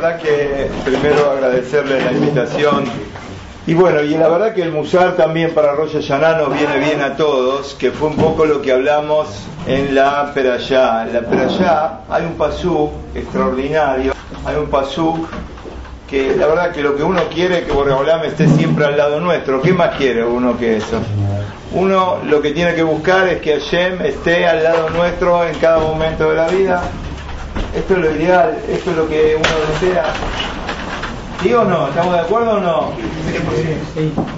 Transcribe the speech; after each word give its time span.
verdad 0.00 0.18
que 0.18 0.70
primero 0.84 1.30
agradecerle 1.30 2.02
la 2.02 2.12
invitación. 2.12 2.84
Y 3.66 3.74
bueno, 3.74 4.00
y 4.00 4.16
la 4.16 4.28
verdad 4.28 4.54
que 4.54 4.62
el 4.62 4.72
Musar 4.72 5.14
también 5.14 5.52
para 5.52 5.72
Rosh 5.72 5.92
Hashanah 5.92 6.38
nos 6.38 6.54
viene 6.54 6.78
bien 6.78 7.02
a 7.02 7.16
todos, 7.16 7.74
que 7.74 7.90
fue 7.90 8.08
un 8.08 8.16
poco 8.16 8.46
lo 8.46 8.62
que 8.62 8.72
hablamos 8.72 9.28
en 9.66 9.94
la 9.94 10.32
Perayá. 10.32 11.02
En 11.02 11.12
la 11.12 11.20
Perayá 11.20 12.00
hay 12.08 12.24
un 12.24 12.32
pasú 12.38 12.90
extraordinario, 13.14 14.14
hay 14.46 14.56
un 14.56 14.70
pasú 14.70 15.26
que 16.08 16.34
la 16.34 16.46
verdad 16.46 16.72
que 16.72 16.82
lo 16.82 16.96
que 16.96 17.02
uno 17.02 17.20
quiere 17.32 17.58
es 17.58 17.64
que 17.66 17.72
Borreolam 17.72 18.24
esté 18.24 18.48
siempre 18.48 18.86
al 18.86 18.96
lado 18.96 19.20
nuestro. 19.20 19.60
¿Qué 19.60 19.74
más 19.74 19.96
quiere 19.96 20.24
uno 20.24 20.56
que 20.56 20.78
eso? 20.78 20.98
Uno 21.74 22.20
lo 22.24 22.40
que 22.40 22.52
tiene 22.52 22.74
que 22.74 22.82
buscar 22.82 23.28
es 23.28 23.42
que 23.42 23.60
Hashem 23.60 24.00
esté 24.00 24.46
al 24.46 24.64
lado 24.64 24.88
nuestro 24.88 25.44
en 25.44 25.56
cada 25.58 25.78
momento 25.78 26.30
de 26.30 26.36
la 26.36 26.48
vida. 26.48 26.82
Esto 27.74 27.94
es 27.94 28.00
lo 28.00 28.10
ideal, 28.16 28.58
esto 28.68 28.90
es 28.90 28.96
lo 28.96 29.08
que 29.08 29.36
uno 29.36 29.48
desea. 29.72 30.12
¿Sí 31.42 31.54
o 31.54 31.64
no? 31.64 31.88
¿Estamos 31.88 32.14
de 32.14 32.20
acuerdo 32.20 32.50
o 32.52 32.60
no? 32.60 32.92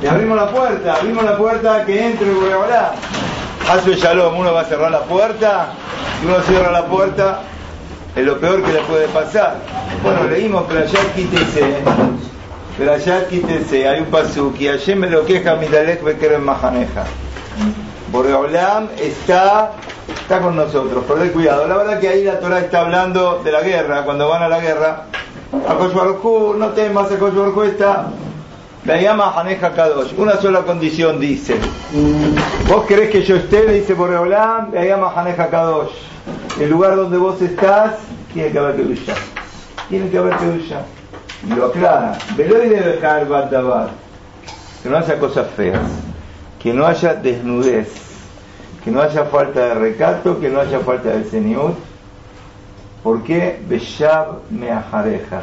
Le 0.02 0.08
abrimos 0.08 0.36
la 0.36 0.50
puerta, 0.50 0.94
abrimos 0.94 1.24
la 1.24 1.36
puerta, 1.36 1.84
que 1.84 2.06
entre 2.06 2.30
Borreolam. 2.30 2.92
Hace 3.70 3.94
Shalom, 3.94 4.38
uno 4.38 4.52
va 4.52 4.60
a 4.60 4.64
cerrar 4.64 4.90
la 4.90 5.02
puerta, 5.02 5.68
si 6.20 6.26
uno 6.26 6.40
cierra 6.42 6.70
la 6.70 6.86
puerta, 6.86 7.40
es 8.14 8.24
lo 8.24 8.38
peor 8.38 8.62
que 8.62 8.72
le 8.72 8.80
puede 8.80 9.08
pasar. 9.08 9.56
Bueno, 10.02 10.24
leímos 10.24 10.64
Perayat 10.64 11.14
Kitese, 11.14 11.76
Perayat 12.76 13.28
Kitese, 13.28 13.88
hay 13.88 14.00
un 14.00 14.06
pasuk, 14.06 14.60
y 14.60 14.68
ayer 14.68 14.96
me 14.96 15.08
lo 15.08 15.24
queja 15.24 15.56
Midalek 15.56 16.02
Beker 16.02 16.32
en 16.32 16.44
Mahaneja. 16.44 17.04
Boreolam 18.12 18.88
está, 18.98 19.72
está 20.06 20.40
con 20.40 20.54
nosotros, 20.54 21.02
pero 21.08 21.32
cuidado. 21.32 21.66
La 21.66 21.78
verdad 21.78 21.98
que 21.98 22.08
ahí 22.08 22.24
la 22.24 22.38
Torah 22.38 22.58
está 22.58 22.80
hablando 22.80 23.40
de 23.42 23.50
la 23.50 23.62
guerra, 23.62 24.04
cuando 24.04 24.28
van 24.28 24.42
a 24.42 24.48
la 24.48 24.60
guerra. 24.60 25.04
A 25.52 25.74
no 25.74 26.68
temas, 26.68 27.10
a 27.10 27.64
está 27.64 28.06
la 28.84 29.00
llama 29.00 29.32
Haneja 29.34 29.72
Kadosh. 29.72 30.12
Una 30.18 30.36
sola 30.36 30.60
condición 30.60 31.20
dice. 31.20 31.56
¿Vos 32.68 32.84
querés 32.84 33.10
que 33.10 33.22
yo 33.22 33.36
esté? 33.36 33.64
Le 33.64 33.74
dice 33.80 33.94
Boreolam, 33.94 34.74
la 34.74 34.84
llama 34.84 35.12
Haneja 35.16 35.48
Kadosh. 35.48 35.92
El 36.60 36.68
lugar 36.68 36.96
donde 36.96 37.16
vos 37.16 37.40
estás, 37.40 37.94
tiene 38.34 38.50
que 38.50 38.58
haber 38.58 38.76
Kedusha. 38.76 39.14
Tiene 39.88 40.10
que 40.10 40.18
haber 40.18 40.36
Kedusha. 40.36 40.82
Y 41.46 41.54
lo 41.54 41.66
aclara. 41.66 42.18
Veloy 42.36 42.68
debe 42.68 42.92
dejar 42.92 43.26
Badabar. 43.26 43.88
Que 44.82 44.90
no 44.90 44.98
haya 44.98 45.18
cosas 45.18 45.46
feas. 45.56 45.80
Que 46.62 46.72
no 46.72 46.86
haya 46.86 47.14
desnudez. 47.14 47.88
Que 48.84 48.90
no 48.90 49.00
haya 49.00 49.24
falta 49.24 49.60
de 49.66 49.74
recato. 49.74 50.38
Que 50.40 50.48
no 50.48 50.60
haya 50.60 50.80
falta 50.80 51.10
de 51.10 51.24
seniut. 51.24 51.76
¿Por 53.02 53.22
qué? 53.24 53.60
Beshab 53.68 54.42
Meajareja. 54.50 55.42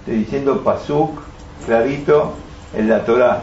Estoy 0.00 0.18
diciendo 0.18 0.62
Pasuk, 0.62 1.20
clarito, 1.66 2.34
en 2.74 2.88
la 2.88 3.04
Torah. 3.04 3.40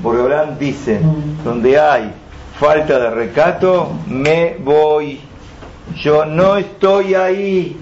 Boreolán 0.00 0.58
dice, 0.58 1.00
donde 1.44 1.78
hay 1.78 2.12
falta 2.58 2.98
de 2.98 3.10
recato, 3.10 3.90
me 4.06 4.56
voy. 4.60 5.20
Yo 5.96 6.24
no 6.24 6.56
estoy 6.56 7.14
ahí. 7.14 7.76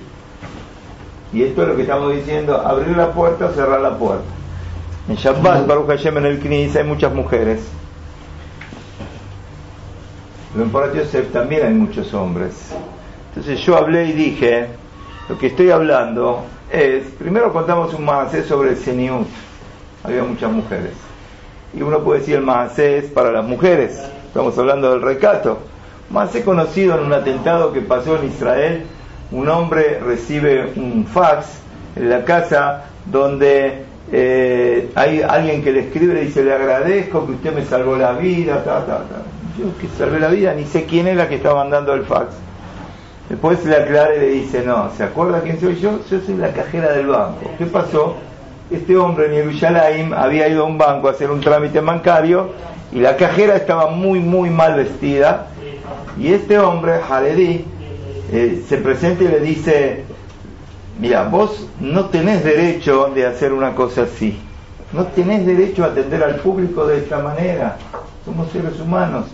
Y 1.33 1.43
esto 1.43 1.63
es 1.63 1.69
lo 1.69 1.77
que 1.77 1.83
estamos 1.83 2.15
diciendo, 2.15 2.57
abrir 2.57 2.97
la 2.97 3.13
puerta 3.13 3.47
o 3.47 3.53
cerrar 3.53 3.81
la 3.81 3.99
puerta. 3.99 4.25
En 5.09 5.17
Shabbat, 5.17 5.67
Baruch 5.67 5.89
Hashem, 5.89 6.17
en 6.17 6.27
el 6.27 6.41
Knis, 6.41 6.75
hay 6.75 6.85
muchas 6.85 7.13
mujeres. 7.13 7.61
En 10.59 10.71
Porat 10.71 10.95
Yosef 10.95 11.33
también 11.33 11.67
hay 11.67 11.75
muchos 11.75 12.15
hombres. 12.15 12.73
Entonces 13.29 13.61
yo 13.61 13.77
hablé 13.77 14.07
y 14.07 14.13
dije, 14.13 14.69
lo 15.29 15.37
que 15.37 15.49
estoy 15.49 15.71
hablando 15.71 16.45
es, 16.73 17.05
primero 17.19 17.53
contamos 17.53 17.93
un 17.93 18.07
más 18.07 18.33
sobre 18.49 18.71
el 18.71 18.77
Seniut 18.79 19.27
había 20.03 20.23
muchas 20.23 20.51
mujeres. 20.51 20.93
Y 21.75 21.83
uno 21.83 22.01
puede 22.01 22.21
decir 22.21 22.37
el 22.37 22.43
Mahasé 22.43 22.99
es 22.99 23.05
para 23.07 23.31
las 23.33 23.45
mujeres, 23.45 24.01
estamos 24.27 24.57
hablando 24.57 24.93
del 24.93 25.03
recato. 25.03 25.59
Mahasé 26.09 26.43
conocido 26.43 26.99
en 26.99 27.05
un 27.05 27.13
atentado 27.13 27.73
que 27.75 27.83
pasó 27.83 28.17
en 28.17 28.29
Israel, 28.29 28.85
un 29.33 29.49
hombre 29.51 29.99
recibe 29.99 30.73
un 30.77 31.05
fax 31.07 31.59
en 31.97 32.09
la 32.09 32.25
casa 32.25 32.85
donde 33.05 33.85
eh, 34.11 34.91
hay 34.95 35.21
alguien 35.21 35.63
que 35.63 35.73
le 35.73 35.81
escribe 35.81 36.13
y 36.13 36.17
le 36.17 36.25
dice 36.27 36.45
le 36.45 36.55
agradezco 36.55 37.27
que 37.27 37.33
usted 37.33 37.55
me 37.55 37.65
salvó 37.65 37.97
la 37.97 38.13
vida, 38.13 38.65
ta, 38.65 38.87
ta, 38.87 38.99
ta. 38.99 39.23
Yo 39.59 39.77
que 39.79 39.89
salvé 39.97 40.21
la 40.21 40.29
vida, 40.29 40.55
ni 40.55 40.65
sé 40.65 40.85
quién 40.85 41.07
era 41.07 41.29
que 41.29 41.37
estaba 41.37 41.63
mandando 41.63 41.95
el 41.95 42.05
fax. 42.05 42.35
Después 43.29 43.65
le 43.65 43.77
aclara 43.77 44.15
y 44.15 44.21
le 44.21 44.29
dice, 44.29 44.63
no, 44.65 44.91
¿se 44.97 45.03
acuerda 45.03 45.41
quién 45.41 45.59
soy 45.59 45.77
yo? 45.81 45.99
Yo 46.11 46.21
soy 46.21 46.37
la 46.37 46.53
cajera 46.53 46.93
del 46.93 47.09
banco. 47.09 47.51
¿Qué 47.59 47.67
pasó? 47.67 48.17
este 48.71 48.97
hombre 48.97 49.27
en 49.27 49.33
Yerushalayim 49.33 50.13
había 50.13 50.49
ido 50.49 50.65
a 50.65 50.67
un 50.67 50.79
banco 50.79 51.09
a 51.09 51.13
hacer 51.13 51.31
un 51.31 51.41
trámite 51.41 51.81
bancario 51.81 52.51
y 52.93 52.99
la 52.99 53.17
cajera 53.17 53.57
estaba 53.57 53.91
muy, 53.91 54.21
muy 54.21 54.51
mal 54.51 54.75
vestida. 54.75 55.49
Y 56.19 56.33
este 56.33 56.59
hombre, 56.59 56.95
Haredi, 57.09 57.65
eh, 58.33 58.65
se 58.69 58.79
presenta 58.79 59.25
y 59.25 59.29
le 59.29 59.41
dice, 59.41 60.05
mira, 60.99 61.25
vos 61.25 61.69
no 61.79 62.07
tenés 62.07 62.43
derecho 62.43 63.11
de 63.15 63.27
hacer 63.27 63.53
una 63.53 63.75
cosa 63.75 64.03
así. 64.03 64.39
No 64.93 65.05
tenés 65.07 65.45
derecho 65.45 65.85
a 65.85 65.89
atender 65.89 66.23
al 66.23 66.37
público 66.37 66.87
de 66.87 66.99
esta 66.99 67.19
manera. 67.19 67.77
Somos 68.25 68.51
seres 68.51 68.81
humanos. 68.81 69.27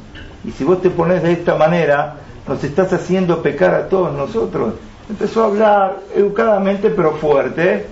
Y 0.44 0.50
si 0.50 0.64
vos 0.64 0.82
te 0.82 0.90
pones 0.90 1.22
de 1.22 1.32
esta 1.32 1.56
manera, 1.56 2.14
nos 2.46 2.62
estás 2.64 2.92
haciendo 2.92 3.42
pecar 3.42 3.74
a 3.74 3.88
todos 3.88 4.12
nosotros. 4.12 4.74
Empezó 5.08 5.42
a 5.42 5.46
hablar 5.46 5.96
educadamente 6.14 6.90
pero 6.90 7.12
fuerte 7.12 7.86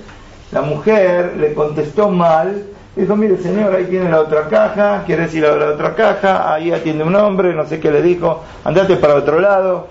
la 0.53 0.63
mujer 0.63 1.37
le 1.39 1.55
contestó 1.55 2.09
mal, 2.09 2.65
dijo, 2.97 3.15
mire 3.15 3.37
señor, 3.37 3.75
ahí 3.75 3.85
tiene 3.85 4.11
la 4.11 4.21
otra 4.21 4.49
caja, 4.49 5.05
¿quieres 5.07 5.33
ir 5.35 5.47
a 5.47 5.55
la 5.55 5.67
otra 5.71 5.95
caja? 5.95 6.53
Ahí 6.53 6.73
atiende 6.73 7.05
un 7.05 7.15
hombre, 7.15 7.55
no 7.55 7.67
sé 7.67 7.79
qué 7.79 7.91
le 7.91 8.03
dijo, 8.03 8.43
andate 8.65 8.97
para 8.97 9.15
otro 9.15 9.39
lado. 9.39 9.87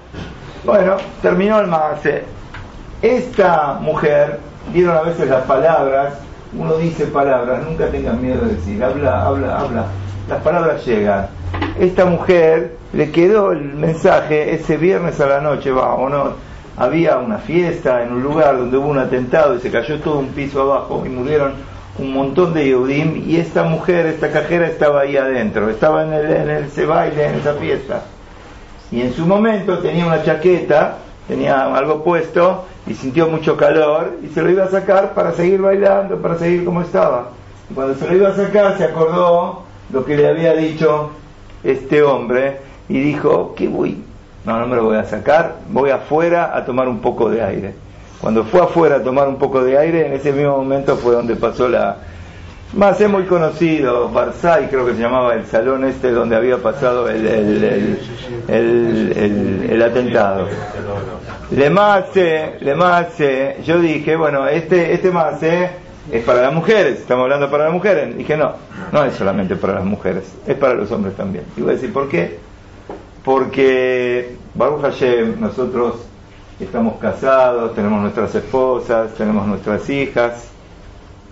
Bueno, 0.66 0.98
terminó 1.22 1.62
el 1.62 1.68
mase. 1.68 2.24
Esta 3.02 3.78
mujer, 3.80 4.40
dieron 4.74 4.98
a 4.98 5.02
veces 5.02 5.30
las 5.30 5.46
palabras, 5.46 6.16
uno 6.52 6.76
dice 6.76 7.06
palabras, 7.06 7.64
nunca 7.64 7.88
tengas 7.88 8.18
miedo 8.20 8.44
de 8.44 8.56
decir, 8.56 8.84
habla, 8.84 9.26
habla, 9.26 9.60
habla. 9.60 9.86
Las 10.30 10.44
palabras 10.44 10.86
llegan. 10.86 11.28
Esta 11.80 12.06
mujer 12.06 12.76
le 12.94 13.10
quedó 13.10 13.52
el 13.52 13.64
mensaje 13.64 14.54
ese 14.54 14.78
viernes 14.78 15.20
a 15.20 15.26
la 15.26 15.42
noche, 15.42 15.72
va 15.72 15.96
o 15.96 16.08
no, 16.08 16.34
había 16.78 17.18
una 17.18 17.40
fiesta 17.40 18.04
en 18.04 18.14
un 18.14 18.22
lugar 18.22 18.56
donde 18.56 18.78
hubo 18.78 18.90
un 18.90 19.00
atentado 19.00 19.56
y 19.56 19.60
se 19.60 19.72
cayó 19.72 20.00
todo 20.00 20.20
un 20.20 20.28
piso 20.28 20.62
abajo 20.62 21.02
y 21.04 21.10
murieron 21.10 21.54
un 21.98 22.14
montón 22.14 22.54
de 22.54 22.66
Yehudim 22.66 23.24
y 23.28 23.38
esta 23.38 23.64
mujer, 23.64 24.06
esta 24.06 24.32
cajera 24.32 24.68
estaba 24.68 25.02
ahí 25.02 25.18
adentro, 25.18 25.68
estaba 25.68 26.04
en, 26.04 26.14
el, 26.14 26.32
en 26.32 26.50
ese 26.66 26.86
baile, 26.86 27.26
en 27.26 27.36
esa 27.36 27.56
fiesta. 27.56 28.04
Y 28.92 29.02
en 29.02 29.14
su 29.14 29.26
momento 29.26 29.80
tenía 29.80 30.06
una 30.06 30.24
chaqueta, 30.24 30.98
tenía 31.28 31.76
algo 31.76 32.04
puesto 32.04 32.66
y 32.86 32.94
sintió 32.94 33.28
mucho 33.28 33.58
calor 33.58 34.20
y 34.24 34.28
se 34.28 34.44
lo 34.44 34.52
iba 34.52 34.66
a 34.66 34.70
sacar 34.70 35.16
para 35.16 35.32
seguir 35.32 35.60
bailando, 35.60 36.18
para 36.22 36.38
seguir 36.38 36.66
como 36.66 36.82
estaba. 36.82 37.30
Y 37.72 37.74
cuando 37.74 37.96
se 37.96 38.08
lo 38.08 38.16
iba 38.16 38.30
a 38.30 38.36
sacar 38.36 38.78
se 38.78 38.84
acordó 38.84 39.69
lo 39.92 40.06
que 40.06 40.16
le 40.16 40.28
había 40.28 40.54
dicho 40.54 41.12
este 41.64 42.04
hombre 42.04 42.58
y 42.88 43.00
dijo, 43.00 43.54
¿qué 43.56 43.68
voy, 43.68 44.02
no, 44.46 44.60
no 44.60 44.68
me 44.68 44.76
lo 44.76 44.84
voy 44.86 44.98
a 44.98 45.06
sacar, 45.06 45.58
voy 45.70 45.90
afuera 45.90 46.56
a 46.56 46.66
tomar 46.66 46.88
un 46.88 47.00
poco 47.00 47.30
de 47.30 47.44
aire. 47.44 47.74
Cuando 48.22 48.44
fue 48.44 48.62
afuera 48.62 48.98
a 48.98 49.04
tomar 49.04 49.28
un 49.28 49.38
poco 49.38 49.64
de 49.64 49.78
aire, 49.78 50.08
en 50.08 50.14
ese 50.14 50.32
mismo 50.32 50.58
momento 50.58 50.98
fue 50.98 51.14
donde 51.14 51.36
pasó 51.36 51.68
la... 51.68 51.98
Más 52.74 53.02
es 53.02 53.10
muy 53.10 53.24
conocido, 53.24 54.10
Barzai 54.10 54.70
creo 54.70 54.86
que 54.86 54.94
se 54.94 55.02
llamaba 55.02 55.34
el 55.34 55.46
salón 55.48 55.86
este 55.86 56.12
donde 56.12 56.36
había 56.36 56.58
pasado 56.58 57.10
el, 57.10 57.26
el, 57.26 58.00
el, 58.48 59.68
el 59.72 59.82
atentado. 59.82 60.48
Le 61.50 61.70
Mace, 61.72 62.58
Le 62.60 62.76
Mace, 62.76 63.58
yo 63.66 63.80
dije, 63.80 64.16
bueno, 64.16 64.48
este, 64.48 64.94
este 64.94 65.10
Mace 65.10 65.72
es 66.12 66.24
para 66.24 66.42
las 66.42 66.54
mujeres, 66.54 67.00
estamos 67.00 67.24
hablando 67.24 67.50
para 67.50 67.66
las 67.66 67.74
mujeres. 67.74 68.18
Dije, 68.18 68.38
no, 68.38 68.54
no 68.92 69.06
es 69.06 69.16
solamente 69.16 69.56
para 69.56 69.76
las 69.76 69.86
mujeres, 69.86 70.34
es 70.48 70.56
para 70.56 70.74
los 70.74 70.92
hombres 70.92 71.16
también. 71.16 71.46
Y 71.56 71.62
voy 71.62 71.72
a 71.72 71.74
decir, 71.74 71.94
¿por 71.94 72.10
qué? 72.10 72.40
porque 73.24 74.36
Baruch 74.56 74.82
Hashem, 74.82 75.40
nosotros 75.40 75.98
estamos 76.60 76.98
casados, 76.98 77.76
tenemos 77.76 78.02
nuestras 78.02 78.34
esposas, 78.36 79.14
tenemos 79.14 79.46
nuestras 79.48 79.90
hijas, 79.90 80.50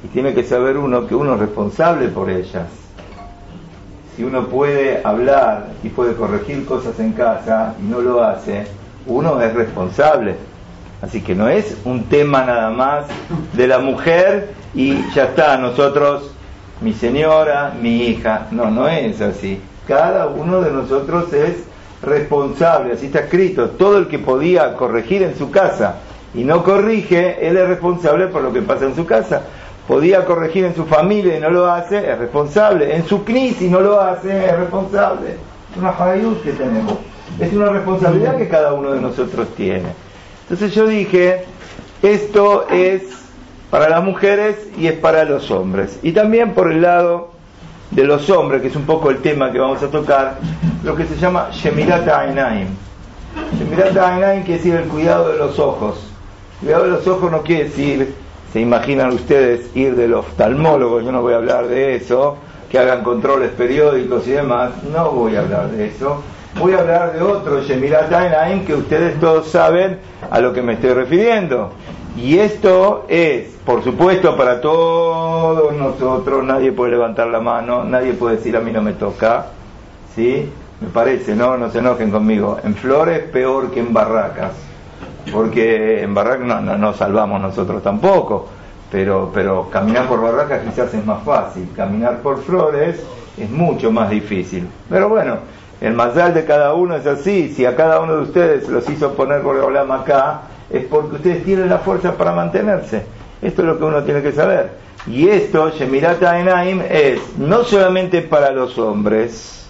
y 0.03 0.07
tiene 0.09 0.33
que 0.33 0.44
saber 0.44 0.77
uno 0.77 1.07
que 1.07 1.15
uno 1.15 1.33
es 1.33 1.39
responsable 1.39 2.09
por 2.09 2.30
ellas. 2.30 2.68
Si 4.15 4.23
uno 4.23 4.47
puede 4.47 5.01
hablar 5.03 5.69
y 5.83 5.89
puede 5.89 6.13
corregir 6.13 6.65
cosas 6.65 7.00
en 7.00 7.13
casa 7.13 7.75
y 7.81 7.83
no 7.88 8.00
lo 8.01 8.23
hace, 8.23 8.68
uno 9.06 9.41
es 9.41 9.53
responsable. 9.53 10.35
Así 11.01 11.21
que 11.21 11.35
no 11.35 11.47
es 11.47 11.77
un 11.85 12.05
tema 12.05 12.44
nada 12.44 12.69
más 12.71 13.05
de 13.53 13.67
la 13.67 13.79
mujer 13.79 14.49
y 14.73 14.95
ya 15.13 15.25
está, 15.25 15.57
nosotros, 15.57 16.31
mi 16.81 16.94
señora, 16.94 17.73
mi 17.79 18.03
hija. 18.07 18.47
No, 18.51 18.71
no 18.71 18.88
es 18.88 19.21
así. 19.21 19.61
Cada 19.88 20.27
uno 20.27 20.61
de 20.61 20.71
nosotros 20.71 21.31
es 21.33 21.63
responsable, 22.01 22.94
así 22.94 23.07
está 23.07 23.19
escrito, 23.19 23.71
todo 23.71 23.97
el 23.97 24.07
que 24.07 24.19
podía 24.19 24.75
corregir 24.75 25.23
en 25.23 25.35
su 25.35 25.49
casa 25.49 25.95
y 26.33 26.44
no 26.44 26.63
corrige, 26.63 27.47
él 27.47 27.57
es 27.57 27.67
responsable 27.67 28.27
por 28.27 28.41
lo 28.41 28.53
que 28.53 28.61
pasa 28.61 28.85
en 28.85 28.95
su 28.95 29.05
casa. 29.05 29.41
Podía 29.88 30.25
corregir 30.25 30.65
en 30.65 30.75
su 30.75 30.85
familia 30.85 31.38
y 31.38 31.39
no 31.39 31.49
lo 31.49 31.65
hace, 31.65 32.11
es 32.11 32.17
responsable. 32.19 32.94
En 32.94 33.05
su 33.05 33.23
crisis 33.23 33.71
no 33.71 33.79
lo 33.79 34.01
hace, 34.01 34.45
es 34.45 34.57
responsable. 34.57 35.38
Es 35.71 35.77
una 35.77 35.94
que 36.44 36.51
tenemos. 36.51 36.97
Es 37.39 37.53
una 37.53 37.69
responsabilidad 37.69 38.38
que 38.38 38.49
cada 38.49 38.73
uno 38.73 38.91
de 38.91 39.01
nosotros 39.01 39.47
tiene. 39.55 39.88
Entonces 40.49 40.73
yo 40.73 40.88
dije, 40.88 41.44
esto 42.01 42.67
es 42.69 43.03
para 43.69 43.89
las 43.89 44.01
mujeres 44.01 44.55
y 44.77 44.88
es 44.88 44.94
para 44.94 45.25
los 45.25 45.51
hombres. 45.51 45.99
Y 46.03 46.13
también 46.13 46.53
por 46.53 46.71
el 46.71 46.81
lado 46.81 47.31
de 47.91 48.05
los 48.05 48.29
hombres, 48.29 48.61
que 48.61 48.69
es 48.69 48.75
un 48.77 48.85
poco 48.85 49.09
el 49.09 49.17
tema 49.17 49.51
que 49.51 49.59
vamos 49.59 49.83
a 49.83 49.88
tocar, 49.91 50.38
lo 50.85 50.95
que 50.95 51.05
se 51.05 51.17
llama 51.17 51.49
Shemirat 51.51 52.07
Ainaim. 52.07 52.67
Shemirat 53.59 53.97
Ainaim 53.97 54.44
quiere 54.44 54.57
decir 54.57 54.75
el 54.75 54.88
cuidado 54.88 55.33
de 55.33 55.38
los 55.38 55.59
ojos. 55.59 56.11
Cuidado 56.61 56.85
de 56.85 56.89
los 56.91 57.07
ojos 57.07 57.29
no 57.29 57.41
quiere 57.41 57.65
decir, 57.65 58.15
se 58.53 58.61
imaginan 58.61 59.13
ustedes 59.13 59.69
ir 59.75 59.97
del 59.97 60.13
oftalmólogo, 60.13 61.01
yo 61.01 61.11
no 61.11 61.21
voy 61.21 61.33
a 61.33 61.38
hablar 61.38 61.67
de 61.67 61.97
eso, 61.97 62.38
que 62.71 62.79
hagan 62.79 63.03
controles 63.03 63.51
periódicos 63.51 64.25
y 64.27 64.31
demás, 64.31 64.71
no 64.94 65.11
voy 65.11 65.35
a 65.35 65.41
hablar 65.41 65.71
de 65.71 65.88
eso. 65.88 66.23
Voy 66.59 66.74
a 66.74 66.80
hablar 66.80 67.13
de 67.13 67.21
otro 67.21 67.62
Shemirat 67.62 68.09
que 68.65 68.74
ustedes 68.74 69.19
todos 69.19 69.48
saben 69.48 70.00
a 70.31 70.39
lo 70.39 70.54
que 70.54 70.63
me 70.63 70.74
estoy 70.74 70.89
refiriendo. 70.89 71.71
Y 72.18 72.39
esto 72.39 73.06
es, 73.07 73.50
por 73.63 73.83
supuesto, 73.83 74.36
para 74.36 74.59
todos 74.59 75.71
nosotros, 75.75 76.44
nadie 76.44 76.71
puede 76.71 76.92
levantar 76.92 77.27
la 77.27 77.39
mano, 77.39 77.83
nadie 77.83 78.13
puede 78.13 78.38
decir 78.38 78.57
a 78.57 78.59
mí 78.59 78.71
no 78.71 78.81
me 78.81 78.94
toca, 78.94 79.48
¿sí? 80.15 80.50
Me 80.81 80.88
parece, 80.88 81.36
¿no? 81.36 81.57
No 81.57 81.69
se 81.69 81.77
enojen 81.77 82.09
conmigo. 82.09 82.57
En 82.63 82.74
flores 82.74 83.19
peor 83.31 83.69
que 83.69 83.80
en 83.80 83.94
barracas, 83.94 84.54
porque 85.31 86.01
en 86.01 86.15
barracas 86.15 86.48
no, 86.48 86.75
no, 86.75 86.94
salvamos 86.94 87.39
nosotros 87.39 87.83
tampoco, 87.83 88.48
pero, 88.92 89.30
pero 89.31 89.69
caminar 89.69 90.07
por 90.07 90.21
barracas 90.21 90.63
quizás 90.63 90.92
es 90.92 91.06
más 91.06 91.21
fácil, 91.24 91.69
caminar 91.75 92.18
por 92.24 92.42
flores 92.42 93.00
es 93.38 93.50
mucho 93.51 93.92
más 93.92 94.09
difícil. 94.09 94.68
Pero 94.89 95.07
bueno, 95.07 95.38
el 95.79 95.94
mazal 95.94 96.33
de 96.33 96.45
cada 96.45 96.74
uno 96.74 96.95
es 96.95 97.06
así, 97.06 97.53
si 97.53 97.65
a 97.65 97.75
cada 97.75 98.00
uno 98.00 98.15
de 98.15 98.21
ustedes 98.24 98.68
los 98.68 98.89
hizo 98.89 99.13
poner 99.13 99.41
por 99.41 99.56
el 99.57 99.77
acá, 99.91 100.41
es 100.69 100.85
porque 100.85 101.18
ustedes 101.18 101.45
tienen 101.45 101.69
la 101.69 101.77
fuerza 101.79 102.13
para 102.13 102.31
mantenerse. 102.31 103.06
Esto 103.41 103.62
es 103.62 103.68
lo 103.68 103.77
que 103.77 103.83
uno 103.83 104.03
tiene 104.03 104.21
que 104.21 104.31
saber. 104.31 104.71
Y 105.06 105.29
esto, 105.29 105.69
Shemirat 105.69 106.21
Enaim, 106.21 106.81
es 106.89 107.38
no 107.38 107.63
solamente 107.63 108.21
para 108.21 108.51
los 108.51 108.77
hombres, 108.77 109.68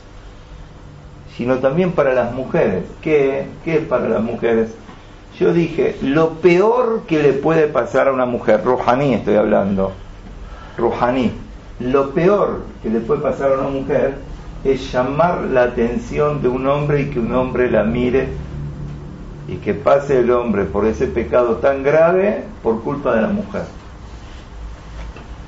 sino 1.35 1.57
también 1.57 1.91
para 1.91 2.13
las 2.13 2.33
mujeres. 2.33 2.85
¿Qué, 3.01 3.45
¿Qué 3.63 3.75
es 3.75 3.85
para 3.85 4.07
las 4.07 4.23
mujeres? 4.23 4.73
Yo 5.37 5.53
dije, 5.53 5.97
lo 6.01 6.29
peor 6.35 7.03
que 7.05 7.21
le 7.21 7.33
puede 7.33 7.67
pasar 7.67 8.07
a 8.07 8.13
una 8.13 8.25
mujer, 8.25 8.63
Rohaní 8.63 9.13
estoy 9.13 9.35
hablando, 9.35 9.91
Rohaní, 10.77 11.31
lo 11.79 12.11
peor 12.11 12.61
que 12.81 12.89
le 12.89 13.01
puede 13.01 13.21
pasar 13.21 13.51
a 13.51 13.59
una 13.59 13.69
mujer 13.69 14.15
es 14.63 14.91
llamar 14.91 15.41
la 15.41 15.63
atención 15.63 16.41
de 16.41 16.47
un 16.47 16.67
hombre 16.67 17.01
y 17.01 17.05
que 17.09 17.19
un 17.19 17.33
hombre 17.33 17.69
la 17.69 17.83
mire 17.83 18.27
y 19.47 19.55
que 19.57 19.73
pase 19.73 20.19
el 20.19 20.31
hombre 20.31 20.65
por 20.65 20.85
ese 20.85 21.07
pecado 21.07 21.57
tan 21.57 21.83
grave 21.83 22.43
por 22.61 22.81
culpa 22.81 23.15
de 23.15 23.21
la 23.21 23.29
mujer. 23.29 23.63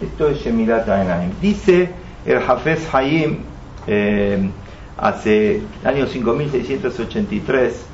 Esto 0.01 0.29
es 0.29 0.39
Shemirat 0.39 0.87
Ainaim. 0.87 1.31
Dice 1.41 1.89
el 2.25 2.37
Hafez 2.37 2.87
Hayim, 2.93 3.39
eh, 3.87 4.49
hace 4.97 5.57
el 5.57 5.87
año 5.87 6.07
5683, 6.07 7.85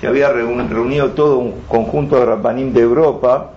se 0.00 0.06
había 0.06 0.30
reunido 0.30 1.10
todo 1.10 1.38
un 1.38 1.60
conjunto 1.68 2.18
de 2.18 2.26
Rabbanim 2.26 2.72
de 2.72 2.80
Europa 2.80 3.50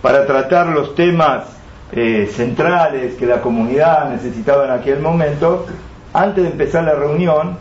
para 0.00 0.26
tratar 0.26 0.68
los 0.68 0.94
temas 0.94 1.44
eh, 1.92 2.30
centrales 2.32 3.14
que 3.14 3.26
la 3.26 3.40
comunidad 3.42 4.10
necesitaba 4.10 4.64
en 4.64 4.70
aquel 4.70 5.00
momento. 5.00 5.66
Antes 6.14 6.44
de 6.44 6.50
empezar 6.50 6.84
la 6.84 6.94
reunión, 6.94 7.56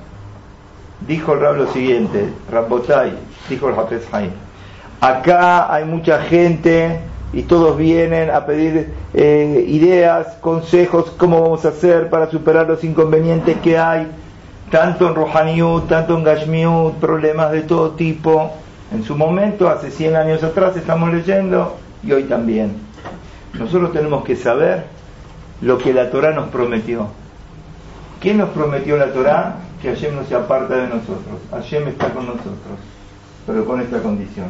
dijo 1.08 1.34
el 1.34 1.40
Rab 1.40 1.56
lo 1.56 1.68
siguiente, 1.68 2.30
Rabbotay, 2.52 3.14
dijo 3.50 3.70
el 3.70 3.80
Hafez 3.80 4.14
Haim. 4.14 4.32
Acá 5.00 5.74
hay 5.74 5.86
mucha 5.86 6.22
gente 6.24 7.00
y 7.32 7.44
todos 7.44 7.78
vienen 7.78 8.30
a 8.30 8.46
pedir 8.46 8.94
eh, 9.14 9.66
ideas, 9.68 10.36
consejos, 10.42 11.12
cómo 11.18 11.42
vamos 11.42 11.64
a 11.64 11.70
hacer 11.70 12.10
para 12.10 12.30
superar 12.30 12.68
los 12.68 12.84
inconvenientes 12.84 13.56
que 13.64 13.78
hay, 13.78 14.08
tanto 14.70 15.08
en 15.08 15.16
Rohaniut, 15.16 15.88
tanto 15.88 16.18
en 16.18 16.24
Gashmiut, 16.26 16.96
problemas 16.96 17.52
de 17.54 17.62
todo 17.62 17.92
tipo. 17.92 18.52
En 18.94 19.04
su 19.06 19.16
momento, 19.16 19.70
hace 19.70 19.92
100 19.92 20.16
años 20.18 20.44
atrás, 20.44 20.76
estamos 20.76 21.12
leyendo 21.14 21.78
y 22.04 22.12
hoy 22.12 22.24
también. 22.24 22.76
Nosotros 23.54 23.94
tenemos 23.94 24.26
que 24.26 24.36
saber 24.36 24.84
lo 25.62 25.78
que 25.78 25.94
la 25.94 26.12
Torah 26.12 26.32
nos 26.32 26.50
prometió. 26.50 27.21
¿Qué 28.22 28.34
nos 28.34 28.50
prometió 28.52 28.98
la 28.98 29.12
Torah? 29.12 29.56
Que 29.82 29.90
Hashem 29.90 30.16
no 30.16 30.24
se 30.24 30.36
aparta 30.36 30.76
de 30.76 30.88
nosotros. 30.88 31.42
Hashem 31.52 31.88
está 31.88 32.10
con 32.10 32.28
nosotros 32.28 32.80
pero 33.46 33.66
con 33.66 33.82
esta 33.82 34.02
condición. 34.02 34.48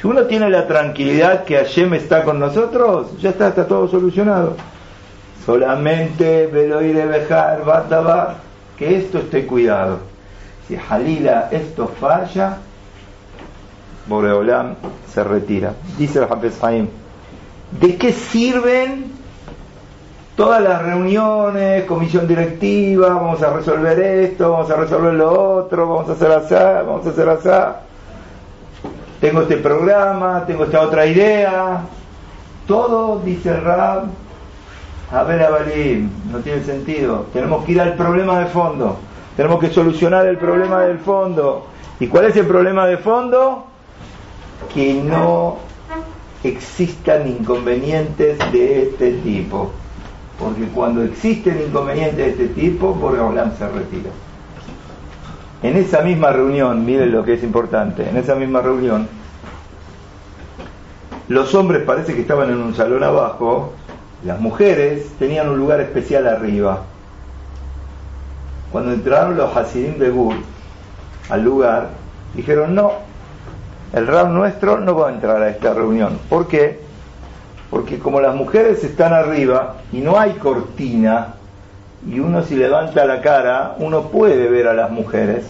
Si 0.00 0.06
uno 0.06 0.22
tiene 0.24 0.50
la 0.50 0.66
tranquilidad 0.66 1.44
que 1.44 1.56
Hashem 1.56 1.94
está 1.94 2.24
con 2.24 2.38
nosotros, 2.38 3.20
ya 3.20 3.30
está, 3.30 3.52
todo 3.66 3.88
solucionado. 3.88 4.56
Solamente 5.44 6.46
de 6.48 7.06
Bejar, 7.06 7.64
Batabar, 7.64 8.36
que 8.76 8.96
esto 8.96 9.18
esté 9.18 9.46
cuidado. 9.46 9.98
Si 10.66 10.76
Halila 10.76 11.48
esto 11.50 11.88
falla, 12.00 12.58
Boreolam 14.06 14.74
se 15.12 15.22
retira. 15.24 15.74
Dice 15.98 16.18
el 16.18 16.24
Hafez 16.24 16.60
¿de 17.80 17.96
qué 17.96 18.12
sirven 18.12 19.11
todas 20.36 20.62
las 20.62 20.82
reuniones, 20.82 21.84
comisión 21.84 22.26
directiva, 22.26 23.08
vamos 23.08 23.42
a 23.42 23.52
resolver 23.52 23.98
esto, 23.98 24.52
vamos 24.52 24.70
a 24.70 24.76
resolver 24.76 25.14
lo 25.14 25.56
otro, 25.56 25.88
vamos 25.88 26.08
a 26.08 26.12
hacer 26.12 26.32
así, 26.32 26.54
vamos 26.54 27.06
a 27.06 27.10
hacer 27.10 27.28
así. 27.28 27.48
Tengo 29.20 29.42
este 29.42 29.58
programa, 29.58 30.44
tengo 30.46 30.64
esta 30.64 30.80
otra 30.80 31.06
idea. 31.06 31.82
Todo, 32.66 33.20
dice 33.24 33.54
Rab, 33.60 34.04
a 35.12 35.22
ver, 35.24 35.42
Abalim, 35.42 36.10
no 36.30 36.38
tiene 36.38 36.64
sentido. 36.64 37.26
Tenemos 37.32 37.64
que 37.64 37.72
ir 37.72 37.80
al 37.80 37.94
problema 37.94 38.40
de 38.40 38.46
fondo. 38.46 38.96
Tenemos 39.36 39.60
que 39.60 39.70
solucionar 39.70 40.26
el 40.26 40.38
problema 40.38 40.82
del 40.82 40.98
fondo. 40.98 41.66
¿Y 42.00 42.08
cuál 42.08 42.26
es 42.26 42.36
el 42.36 42.46
problema 42.46 42.86
de 42.86 42.96
fondo? 42.96 43.66
Que 44.74 44.94
no 44.94 45.58
existan 46.42 47.28
inconvenientes 47.28 48.38
de 48.52 48.82
este 48.82 49.12
tipo 49.18 49.70
porque 50.38 50.64
cuando 50.74 51.02
existen 51.02 51.62
inconvenientes 51.68 52.16
de 52.16 52.30
este 52.30 52.48
tipo, 52.48 52.94
Boreolam 52.94 53.56
se 53.56 53.68
retira. 53.68 54.10
En 55.62 55.76
esa 55.76 56.02
misma 56.02 56.32
reunión, 56.32 56.84
miren 56.84 57.12
lo 57.12 57.24
que 57.24 57.34
es 57.34 57.42
importante, 57.42 58.08
en 58.08 58.16
esa 58.16 58.34
misma 58.34 58.60
reunión, 58.60 59.08
los 61.28 61.54
hombres 61.54 61.82
parece 61.84 62.14
que 62.14 62.22
estaban 62.22 62.50
en 62.50 62.58
un 62.58 62.74
salón 62.74 63.04
abajo, 63.04 63.72
las 64.24 64.40
mujeres 64.40 65.06
tenían 65.18 65.48
un 65.48 65.58
lugar 65.58 65.80
especial 65.80 66.26
arriba. 66.26 66.82
Cuando 68.72 68.92
entraron 68.92 69.36
los 69.36 69.56
Hasidim 69.56 69.98
de 69.98 70.10
Gur 70.10 70.34
al 71.30 71.42
lugar, 71.42 71.90
dijeron, 72.34 72.74
no, 72.74 72.92
el 73.92 74.06
Rab 74.06 74.30
nuestro 74.30 74.78
no 74.78 74.96
va 74.96 75.10
a 75.10 75.12
entrar 75.12 75.42
a 75.42 75.50
esta 75.50 75.74
reunión. 75.74 76.18
¿Por 76.28 76.48
qué? 76.48 76.80
Porque 77.72 77.98
como 77.98 78.20
las 78.20 78.34
mujeres 78.34 78.84
están 78.84 79.14
arriba 79.14 79.76
y 79.92 80.00
no 80.00 80.20
hay 80.20 80.32
cortina, 80.32 81.36
y 82.06 82.20
uno 82.20 82.42
si 82.42 82.54
levanta 82.54 83.06
la 83.06 83.22
cara, 83.22 83.76
uno 83.78 84.08
puede 84.08 84.50
ver 84.50 84.68
a 84.68 84.74
las 84.74 84.90
mujeres. 84.90 85.46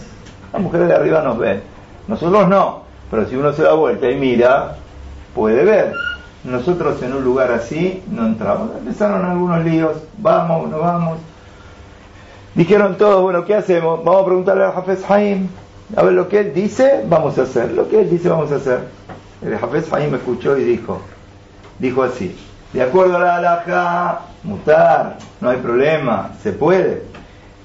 Las 0.53 0.61
mujeres 0.61 0.87
de 0.87 0.95
arriba 0.95 1.21
nos 1.21 1.37
ven. 1.37 1.61
Nosotros 2.07 2.47
no, 2.47 2.83
pero 3.11 3.27
si 3.27 3.35
uno 3.35 3.51
se 3.51 3.63
da 3.63 3.73
vuelta 3.73 4.09
y 4.09 4.15
mira, 4.15 4.77
puede 5.35 5.65
ver. 5.65 5.91
Nosotros 6.45 7.03
en 7.03 7.13
un 7.13 7.25
lugar 7.25 7.51
así 7.51 8.01
no 8.09 8.25
entramos. 8.25 8.69
Empezaron 8.77 9.25
algunos 9.25 9.61
líos, 9.65 9.97
vamos, 10.17 10.69
no 10.69 10.79
vamos. 10.79 11.17
Dijeron 12.55 12.97
todos, 12.97 13.21
bueno, 13.21 13.43
¿qué 13.43 13.55
hacemos? 13.55 14.01
Vamos 14.01 14.21
a 14.21 14.25
preguntarle 14.27 14.63
a 14.63 14.69
Hafez 14.69 15.11
Haim, 15.11 15.49
a 15.93 16.03
ver 16.03 16.13
lo 16.13 16.29
que 16.29 16.39
él 16.39 16.53
dice, 16.53 17.03
vamos 17.05 17.37
a 17.37 17.41
hacer. 17.41 17.73
Lo 17.73 17.89
que 17.89 17.99
él 17.99 18.09
dice, 18.09 18.29
vamos 18.29 18.49
a 18.53 18.55
hacer. 18.55 18.79
El 19.45 19.55
Hafez 19.55 19.91
Haim 19.91 20.15
escuchó 20.15 20.57
y 20.57 20.63
dijo, 20.63 21.01
dijo 21.79 22.03
así, 22.03 22.35
de 22.73 22.81
acuerdo 22.81 23.17
a 23.17 23.19
la 23.19 23.35
halajá, 23.37 24.21
mutar, 24.43 25.17
no 25.41 25.49
hay 25.49 25.57
problema, 25.57 26.31
se 26.41 26.51
puede. 26.51 27.03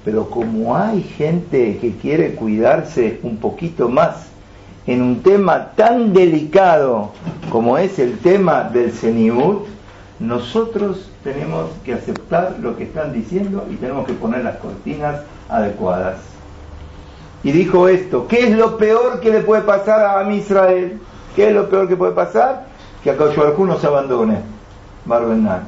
Pero 0.05 0.29
como 0.29 0.75
hay 0.75 1.01
gente 1.03 1.77
que 1.79 1.95
quiere 1.95 2.35
cuidarse 2.35 3.19
un 3.23 3.37
poquito 3.37 3.89
más 3.89 4.27
en 4.87 5.01
un 5.01 5.21
tema 5.21 5.71
tan 5.75 6.13
delicado 6.13 7.11
como 7.49 7.77
es 7.77 7.99
el 7.99 8.17
tema 8.19 8.63
del 8.63 8.91
Seniut, 8.91 9.67
nosotros 10.19 11.09
tenemos 11.23 11.69
que 11.83 11.93
aceptar 11.93 12.57
lo 12.61 12.75
que 12.77 12.83
están 12.83 13.13
diciendo 13.13 13.65
y 13.69 13.75
tenemos 13.75 14.05
que 14.05 14.13
poner 14.13 14.43
las 14.43 14.57
cortinas 14.57 15.21
adecuadas. 15.49 16.17
Y 17.43 17.51
dijo 17.51 17.87
esto, 17.87 18.27
¿qué 18.27 18.47
es 18.47 18.57
lo 18.57 18.77
peor 18.77 19.21
que 19.21 19.31
le 19.31 19.39
puede 19.41 19.61
pasar 19.61 20.17
a 20.17 20.33
Israel? 20.33 20.99
¿Qué 21.35 21.47
es 21.47 21.53
lo 21.53 21.69
peor 21.69 21.87
que 21.87 21.95
puede 21.95 22.11
pasar? 22.11 22.65
Que 23.03 23.11
a 23.11 23.15
Baruj 23.15 23.59
nos 23.59 23.83
abandone, 23.83 24.41
Barbenan. 25.05 25.67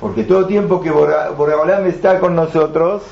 Porque 0.00 0.22
todo 0.24 0.46
tiempo 0.46 0.80
que 0.80 0.90
Boreolam 0.90 1.86
está 1.86 2.20
con 2.20 2.36
nosotros, 2.36 3.02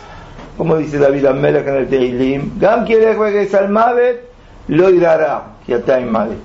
como 0.56 0.76
dice 0.76 0.98
David 0.98 1.26
Amelech 1.26 1.66
en 1.66 1.76
el 1.76 1.88
Teilim, 1.88 2.58
Gam 2.58 2.84
quiere 2.84 3.16
que 3.16 3.56
al 3.56 3.68
Mavet, 3.68 4.30
lo 4.68 4.90
irá, 4.90 5.42
ya 5.66 5.76
está 5.76 5.98
en 5.98 6.12
Mavet. 6.12 6.38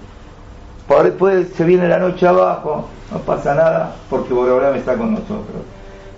Después 1.04 1.48
se 1.56 1.64
viene 1.64 1.88
la 1.88 2.00
noche 2.00 2.28
abajo, 2.28 2.90
no 3.12 3.20
pasa 3.20 3.56
nada, 3.56 3.96
porque 4.10 4.34
Boreolam 4.34 4.76
está 4.76 4.96
con 4.96 5.14
nosotros. 5.14 5.64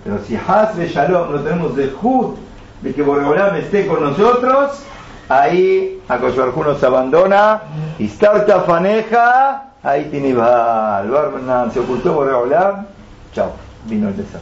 Pero 0.02 0.18
si 0.26 0.36
Hasbe 0.36 0.88
Shalom 0.88 1.32
lo 1.32 1.40
tenemos 1.40 1.76
de 1.76 1.88
Jud, 1.88 2.34
de 2.82 2.92
que 2.92 3.02
Boreolam 3.02 3.54
esté 3.56 3.86
con 3.86 4.02
nosotros, 4.02 4.82
ahí 5.28 6.02
a 6.08 6.18
nos 6.18 6.82
abandona, 6.82 7.62
y 7.98 8.08
starta 8.08 8.60
faneja, 8.62 9.73
ahí 9.84 10.06
tiene 10.10 10.32
Barbanan, 10.32 11.70
se 11.70 11.78
ocultó 11.78 12.14
Boreolam, 12.14 12.86
chao, 13.32 13.52
vino 13.84 14.08
el 14.08 14.16
desastre. 14.16 14.40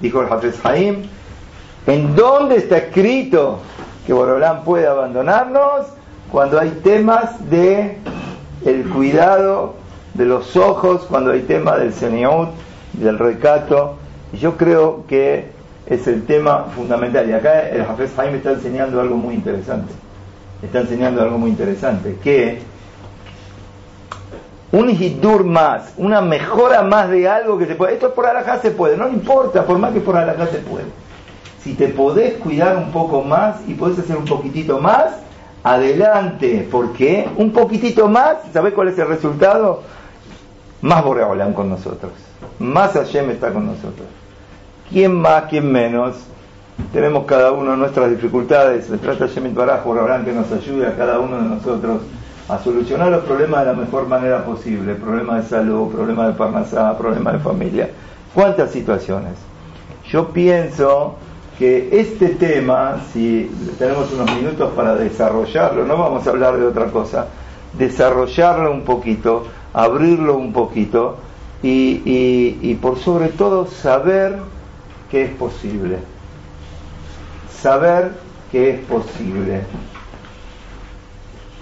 Dijo 0.00 0.22
el 0.22 0.32
Hafez 0.32 0.64
Haim, 0.64 1.02
¿en 1.86 2.14
dónde 2.14 2.56
está 2.56 2.78
escrito 2.78 3.58
que 4.06 4.12
Boreolam 4.12 4.62
puede 4.64 4.86
abandonarnos? 4.86 5.86
Cuando 6.30 6.58
hay 6.58 6.70
temas 6.82 7.50
de 7.50 7.98
el 8.64 8.88
cuidado 8.88 9.74
de 10.14 10.24
los 10.24 10.56
ojos, 10.56 11.06
cuando 11.08 11.32
hay 11.32 11.40
tema 11.40 11.76
del 11.76 11.92
seniut, 11.92 12.48
del 12.92 13.18
recato, 13.18 13.96
yo 14.32 14.56
creo 14.56 15.04
que 15.08 15.50
es 15.86 16.06
el 16.06 16.24
tema 16.24 16.66
fundamental. 16.76 17.28
Y 17.28 17.32
acá 17.32 17.68
el 17.68 17.84
Jafes 17.84 18.12
Jaime 18.16 18.38
está 18.38 18.52
enseñando 18.52 19.00
algo 19.00 19.16
muy 19.16 19.34
interesante. 19.34 19.92
Está 20.62 20.80
enseñando 20.80 21.20
algo 21.22 21.38
muy 21.38 21.50
interesante, 21.50 22.16
que 22.22 22.60
un 24.72 24.88
hidur 24.88 25.44
más, 25.44 25.92
una 25.98 26.22
mejora 26.22 26.82
más 26.82 27.10
de 27.10 27.28
algo 27.28 27.58
que 27.58 27.66
se 27.66 27.74
puede. 27.74 27.94
Esto 27.94 28.14
por 28.14 28.26
alajá 28.26 28.58
se 28.58 28.70
puede, 28.70 28.96
no 28.96 29.08
importa, 29.08 29.64
por 29.64 29.78
más 29.78 29.92
que 29.92 30.00
por 30.00 30.16
alajá 30.16 30.46
se 30.46 30.58
puede. 30.58 30.86
Si 31.62 31.74
te 31.74 31.88
podés 31.88 32.34
cuidar 32.38 32.76
un 32.76 32.90
poco 32.90 33.22
más 33.22 33.60
y 33.68 33.74
podés 33.74 33.98
hacer 33.98 34.16
un 34.16 34.24
poquitito 34.24 34.80
más, 34.80 35.12
adelante, 35.62 36.66
porque 36.70 37.28
un 37.36 37.52
poquitito 37.52 38.08
más, 38.08 38.38
¿sabés 38.52 38.72
cuál 38.72 38.88
es 38.88 38.98
el 38.98 39.06
resultado? 39.06 39.82
Más 40.80 41.04
Boreolam 41.04 41.52
con 41.52 41.68
nosotros, 41.68 42.10
más 42.58 42.92
Hashem 42.92 43.30
está 43.30 43.52
con 43.52 43.66
nosotros. 43.66 44.08
¿Quién 44.90 45.14
más, 45.14 45.44
quién 45.44 45.70
menos? 45.70 46.16
Tenemos 46.92 47.24
cada 47.26 47.52
uno 47.52 47.76
nuestras 47.76 48.10
dificultades. 48.10 48.86
Se 48.86 48.98
trata 48.98 49.26
Shemit 49.26 49.54
Baraj, 49.54 49.84
que 50.24 50.32
nos 50.32 50.50
ayude 50.50 50.86
a 50.86 50.96
cada 50.96 51.20
uno 51.20 51.36
de 51.36 51.48
nosotros 51.48 52.00
a 52.48 52.58
solucionar 52.58 53.08
los 53.10 53.24
problemas 53.24 53.60
de 53.60 53.66
la 53.72 53.78
mejor 53.78 54.06
manera 54.06 54.44
posible. 54.44 54.94
Problemas 54.94 55.44
de 55.44 55.50
salud, 55.56 55.92
problemas 55.92 56.28
de 56.28 56.32
parnasá, 56.34 56.96
problemas 56.98 57.34
de 57.34 57.38
familia. 57.38 57.90
¿Cuántas 58.34 58.70
situaciones? 58.70 59.34
Yo 60.08 60.28
pienso 60.28 61.16
que 61.58 61.88
este 61.92 62.30
tema, 62.30 62.96
si 63.12 63.50
tenemos 63.78 64.12
unos 64.12 64.34
minutos 64.34 64.72
para 64.74 64.94
desarrollarlo, 64.94 65.84
no 65.84 65.96
vamos 65.96 66.26
a 66.26 66.30
hablar 66.30 66.56
de 66.56 66.66
otra 66.66 66.86
cosa, 66.86 67.28
desarrollarlo 67.78 68.72
un 68.72 68.82
poquito, 68.82 69.46
abrirlo 69.72 70.36
un 70.36 70.52
poquito 70.52 71.18
y, 71.62 72.00
y 72.60 72.74
por 72.80 72.98
sobre 72.98 73.28
todo 73.28 73.66
saber 73.66 74.38
que 75.10 75.24
es 75.24 75.30
posible. 75.32 75.98
Saber 77.60 78.12
que 78.50 78.70
es 78.70 78.80
posible. 78.80 79.60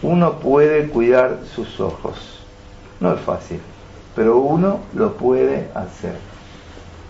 Uno 0.03 0.35
puede 0.35 0.89
cuidar 0.89 1.39
sus 1.55 1.81
ojos. 1.81 2.41
No 3.01 3.15
es 3.15 3.21
fácil, 3.21 3.61
pero 4.17 4.39
uno 4.39 4.81
lo 4.95 5.15
puede 5.15 5.69
hacer. 5.75 6.15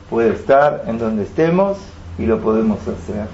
Puede 0.08 0.30
estar 0.30 0.84
en 0.86 0.98
donde 0.98 1.22
estemos 1.22 1.78
y 2.18 2.26
lo 2.26 2.40
podemos 2.40 2.80
hacer. 2.80 3.26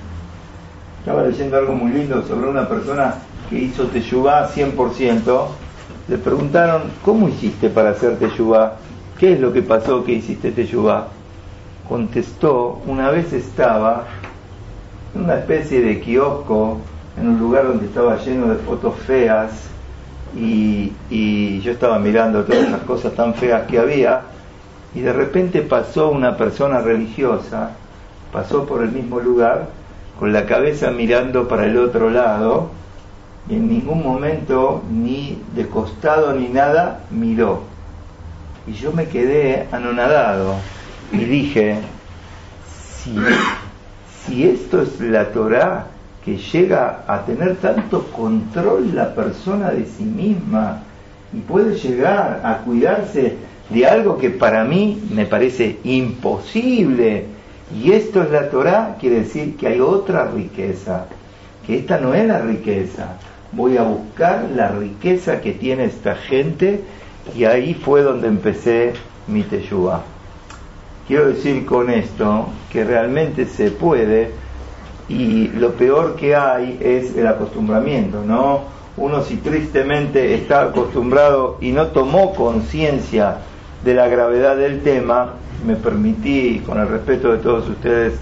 Estaba 1.00 1.22
leyendo 1.22 1.56
algo 1.56 1.75
muy 1.75 1.92
lindo 1.92 2.22
sobre 2.26 2.48
una 2.48 2.68
persona 2.68 3.14
que 3.48 3.58
hizo 3.58 3.84
Teshuvah 3.84 4.50
100%. 4.50 5.46
Le 6.08 6.18
preguntaron, 6.18 6.82
¿cómo 7.04 7.28
hiciste 7.28 7.70
para 7.70 7.90
hacer 7.90 8.18
Teshuvah? 8.18 8.75
¿Qué 9.18 9.32
es 9.34 9.40
lo 9.40 9.52
que 9.52 9.62
pasó 9.62 10.04
que 10.04 10.12
hiciste 10.12 10.50
Teshuvah? 10.50 11.08
contestó, 11.88 12.80
una 12.86 13.10
vez 13.10 13.32
estaba 13.32 14.04
en 15.14 15.25
una 15.25 15.38
especie 15.38 15.80
de 15.80 16.00
kiosco, 16.00 16.78
en 17.18 17.28
un 17.28 17.38
lugar 17.38 17.66
donde 17.66 17.87
estaba 17.87 18.16
lleno 18.16 18.49
de 18.49 18.56
fotos 18.56 18.94
feas, 19.06 19.50
y, 20.35 20.92
yo 21.61 21.73
estaba 21.73 21.99
mirando 21.99 22.44
todas 22.44 22.68
esas 22.68 22.82
cosas 22.82 23.14
tan 23.14 23.35
feas 23.35 23.66
que 23.66 23.78
había, 23.78 24.23
y 24.94 25.00
de 25.00 25.12
repente 25.12 25.62
pasó 25.62 26.11
una 26.11 26.37
persona 26.37 26.80
religiosa, 26.80 27.70
pasó 28.32 28.66
por 28.66 28.82
el 28.82 28.92
mismo 28.92 29.18
lugar, 29.18 29.68
con 30.18 30.32
la 30.32 30.46
cabeza 30.46 30.90
mirando 30.90 31.49
para 31.49 31.66
el 31.66 31.76
otro 31.78 32.11
lado, 32.11 32.70
y 33.49 33.54
en 33.54 33.68
ningún 33.68 34.02
momento, 34.02 34.82
ni 34.90 35.42
de 35.54 35.68
costado 35.68 36.35
ni 36.35 36.49
nada, 36.49 37.00
miró. 37.11 37.62
Y 38.66 38.73
yo 38.73 38.92
me 38.92 39.06
quedé 39.06 39.68
anonadado 39.70 40.54
y 41.12 41.18
dije, 41.18 41.78
si, 42.66 43.16
si 44.25 44.49
esto 44.49 44.82
es 44.82 45.00
la 45.00 45.30
Torah 45.30 45.87
que 46.26 46.38
llega 46.38 47.04
a 47.06 47.25
tener 47.25 47.54
tanto 47.59 48.09
control 48.09 48.97
la 48.97 49.14
persona 49.14 49.71
de 49.71 49.87
sí 49.87 50.02
misma 50.02 50.83
y 51.33 51.38
puede 51.38 51.76
llegar 51.76 52.40
a 52.42 52.59
cuidarse 52.64 53.37
de 53.71 53.87
algo 53.87 54.18
que 54.18 54.30
para 54.30 54.64
mí 54.64 55.00
me 55.09 55.25
parece 55.25 55.78
imposible, 55.85 57.26
y 57.80 57.92
esto 57.92 58.25
es 58.25 58.30
la 58.33 58.50
Torah, 58.50 58.97
quiere 58.99 59.21
decir 59.21 59.56
que 59.56 59.68
hay 59.68 59.80
otra 59.80 60.28
riqueza, 60.28 61.06
que 61.64 61.78
esta 61.78 61.99
no 61.99 62.12
es 62.12 62.26
la 62.26 62.40
riqueza. 62.40 63.18
Voy 63.52 63.76
a 63.76 63.85
buscar 63.85 64.47
la 64.54 64.68
riqueza 64.68 65.40
que 65.40 65.52
tiene 65.52 65.85
esta 65.85 66.16
gente 66.16 66.80
y 67.37 67.45
ahí 67.45 67.75
fue 67.75 68.02
donde 68.02 68.26
empecé 68.26 68.95
mi 69.28 69.45
teyuba. 69.45 70.02
Quiero 71.06 71.28
decir 71.28 71.64
con 71.66 71.88
esto 71.88 72.49
que 72.73 72.83
realmente 72.83 73.47
se 73.47 73.71
puede 73.71 74.30
y 75.08 75.48
lo 75.48 75.72
peor 75.72 76.16
que 76.16 76.34
hay 76.34 76.78
es 76.80 77.16
el 77.16 77.26
acostumbramiento, 77.26 78.22
¿no? 78.25 78.60
Uno 78.96 79.22
si 79.22 79.36
tristemente 79.36 80.34
está 80.34 80.62
acostumbrado 80.62 81.58
y 81.60 81.70
no 81.72 81.88
tomó 81.88 82.34
conciencia 82.34 83.38
de 83.84 83.94
la 83.94 84.08
gravedad 84.08 84.56
del 84.56 84.82
tema, 84.82 85.34
me 85.66 85.76
permití, 85.76 86.62
con 86.66 86.78
el 86.78 86.88
respeto 86.88 87.30
de 87.32 87.38
todos 87.38 87.68
ustedes, 87.68 88.14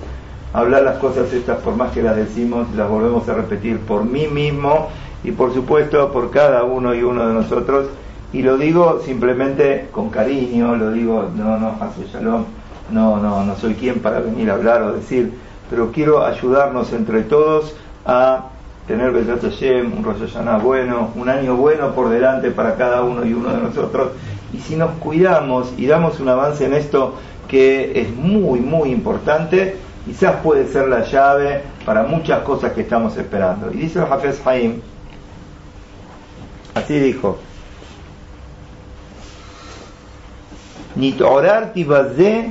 hablar 0.53 0.83
las 0.83 0.99
cosas 0.99 1.33
estas 1.33 1.59
por 1.59 1.77
más 1.77 1.93
que 1.93 2.03
las 2.03 2.17
decimos, 2.17 2.67
las 2.77 2.89
volvemos 2.89 3.29
a 3.29 3.35
repetir 3.35 3.79
por 3.81 4.05
mí 4.05 4.27
mismo 4.27 4.89
y 5.23 5.31
por 5.31 5.55
supuesto 5.55 6.13
por 6.13 6.31
cada 6.31 6.65
uno 6.65 6.95
y 6.95 7.03
uno 7.03 7.27
de 7.27 7.35
nosotros. 7.35 7.87
Y 8.33 8.43
lo 8.43 8.59
digo 8.59 9.01
simplemente 9.05 9.89
con 9.93 10.11
cariño, 10.11 10.75
lo 10.75 10.91
digo, 10.91 11.31
no, 11.37 11.57
no, 11.57 11.77
hace 11.81 12.05
shalom 12.13 12.45
no, 12.91 13.19
no, 13.19 13.45
no 13.45 13.57
soy 13.57 13.75
quien 13.75 14.01
para 14.01 14.21
venir 14.21 14.51
a 14.51 14.55
hablar 14.55 14.83
o 14.83 14.93
decir, 14.93 15.33
pero 15.71 15.93
quiero 15.93 16.25
ayudarnos 16.25 16.93
entre 16.93 17.23
todos 17.23 17.75
a 18.05 18.51
tener 18.87 19.13
Besat 19.13 19.43
un 19.43 20.05
Rosh 20.05 20.21
Hashanah 20.21 20.59
bueno, 20.59 21.11
un 21.15 21.29
año 21.29 21.57
bueno 21.57 21.95
por 21.95 22.11
delante 22.11 22.51
para 22.51 22.77
cada 22.77 23.03
uno 23.03 23.25
y 23.25 23.33
uno 23.33 23.51
de 23.51 23.63
nosotros. 23.63 24.11
Y 24.53 24.59
si 24.59 24.77
nos 24.77 24.93
cuidamos 24.99 25.73
y 25.77 25.87
damos 25.87 26.21
un 26.21 26.29
avance 26.29 26.67
en 26.67 26.75
esto 26.75 27.15
que 27.49 28.01
es 28.01 28.15
muy, 28.15 28.61
muy 28.61 28.91
importante, 28.91 29.77
quizás 30.05 30.37
puede 30.43 30.67
ser 30.69 30.89
la 30.89 31.05
llave 31.05 31.63
para 31.85 32.03
muchas 32.03 32.41
cosas 32.43 32.73
que 32.73 32.83
estamos 32.83 33.17
esperando. 33.17 33.73
Y 33.73 33.79
dice 33.79 34.01
el 34.01 34.13
Hafez 34.13 34.47
Haim, 34.47 34.81
así 36.75 36.99
dijo, 36.99 37.39
orar 41.27 41.73
tibazé 41.73 42.51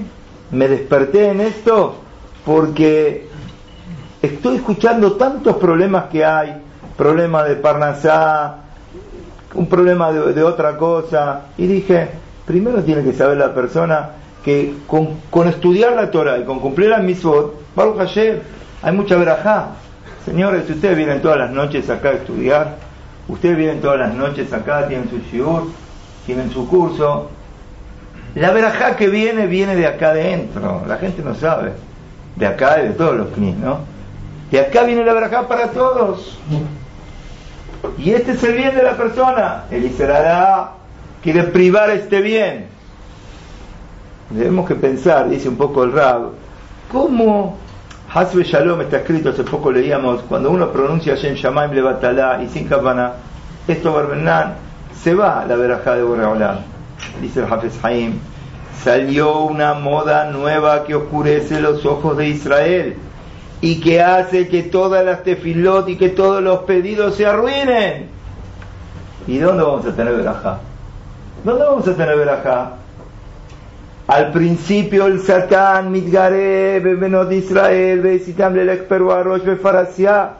me 0.52 0.68
desperté 0.68 1.30
en 1.30 1.42
esto 1.42 2.03
porque 2.46 3.28
estoy 4.22 4.58
escuchando 4.58 5.14
tantos 5.14 5.58
problemas 5.58 6.06
que 6.06 6.26
hay, 6.26 6.56
problema 6.98 7.44
de 7.44 7.56
Parnasá, 7.56 8.58
un 9.56 9.68
problema 9.68 10.12
de, 10.12 10.44
otra 10.44 10.78
cosa, 10.78 11.42
y 11.58 11.68
dije, 11.68 12.10
primero 12.46 12.84
tiene 12.84 13.04
que 13.04 13.14
saber 13.14 13.38
la 13.38 13.54
persona 13.54 14.10
que 14.44 14.74
con, 14.88 15.48
estudiar 15.48 15.94
la 15.94 16.12
Torah 16.12 16.38
y 16.38 16.44
con 16.44 16.60
cumplir 16.60 16.90
la 16.90 17.00
mitzvot, 17.00 17.76
Baruch 17.76 17.98
Hashem, 17.98 18.40
hay 18.82 18.94
mucha 18.94 19.16
verajá. 19.16 19.70
Señores, 20.26 20.70
ustedes 20.70 20.98
vienen 20.98 21.22
todas 21.22 21.38
las 21.38 21.52
noches 21.52 21.90
acá 21.90 22.10
a 22.10 22.14
estudiar, 22.14 22.78
ustedes 23.28 23.58
vienen 23.58 23.82
todas 23.82 24.00
las 24.00 24.14
noches 24.14 24.52
acá, 24.54 24.88
tienen 24.88 25.10
su 25.10 25.20
shiur, 25.20 25.70
tienen 26.26 26.50
su 26.50 26.68
curso, 26.68 27.30
la 28.36 28.52
verajá 28.52 28.96
que 28.96 29.10
viene, 29.10 29.46
viene 29.46 29.76
de 29.76 29.86
acá 29.86 30.10
adentro. 30.10 30.84
La 30.88 30.98
gente 30.98 31.22
no 31.22 31.36
sabe. 31.36 31.74
De 32.36 32.48
acá 32.48 32.82
y 32.82 32.90
de 32.90 32.94
todos 32.94 33.16
los 33.16 33.28
knis, 33.30 33.56
¿no? 33.58 33.80
De 34.52 34.60
acá 34.60 34.84
viene 34.84 35.04
la 35.04 35.14
verajá 35.14 35.48
para 35.48 35.72
todos. 35.72 36.38
Y 37.98 38.12
este 38.12 38.32
es 38.34 38.44
el 38.44 38.56
bien 38.56 38.76
de 38.76 38.84
la 38.84 38.96
persona. 38.96 39.66
El 39.70 39.86
Israelá, 39.86 40.72
quiere 41.22 41.44
privar 41.44 41.90
este 41.90 42.22
bien. 42.22 42.68
Debemos 44.30 44.68
que 44.68 44.76
pensar, 44.76 45.30
dice 45.30 45.50
un 45.50 45.58
poco 45.58 45.84
el 45.84 45.92
Rab, 45.92 46.32
¿cómo 46.92 47.58
Hasbe 48.14 48.44
Shalom 48.44 48.82
está 48.82 48.98
escrito, 48.98 49.30
hace 49.30 49.44
poco 49.44 49.72
leíamos, 49.72 50.22
cuando 50.30 50.52
uno 50.52 50.72
pronuncia 50.72 51.16
Shem 51.16 51.34
Shamaim 51.34 51.72
Levatalá 51.72 52.44
y 52.44 52.48
sin 52.48 52.68
Kavana, 52.68 53.14
esto 53.68 53.92
Barbenan, 53.92 54.54
se 55.02 55.16
va 55.16 55.44
la 55.48 55.56
verajá 55.56 55.96
de 55.96 56.04
Boreolam. 56.04 56.58
Dice 57.22 57.40
el 57.40 57.52
Hafez 57.52 57.84
Haim, 57.84 58.20
salió 58.84 59.40
una 59.40 59.74
moda 59.76 60.26
nueva 60.26 60.84
que 60.84 60.96
oscurece 60.96 61.62
los 61.62 61.86
ojos 61.86 62.18
de 62.18 62.28
Israel 62.28 62.96
y 63.62 63.80
que 63.80 64.02
hace 64.02 64.50
que 64.50 64.64
todas 64.64 65.06
las 65.06 65.24
tefilot 65.24 65.88
y 65.88 65.96
que 65.96 66.10
todos 66.10 66.44
los 66.44 66.60
pedidos 66.60 67.16
se 67.16 67.26
arruinen. 67.26 68.08
¿Y 69.26 69.38
dónde 69.38 69.64
vamos 69.64 69.86
a 69.86 69.96
tener 69.96 70.18
verajá? 70.18 70.60
¿Dónde 71.46 71.64
vamos 71.64 71.88
a 71.88 71.96
tener 71.96 72.18
verajá? 72.18 72.72
Al 74.08 74.32
principio 74.34 75.06
el 75.08 75.22
Satán, 75.22 75.90
Midgare, 75.90 76.82
Bebenot 76.82 77.32
Israel, 77.32 78.02
Besitam 78.02 78.54
Lelek 78.54 78.90
Rosh 78.90 79.44
Befarasia, 79.44 80.32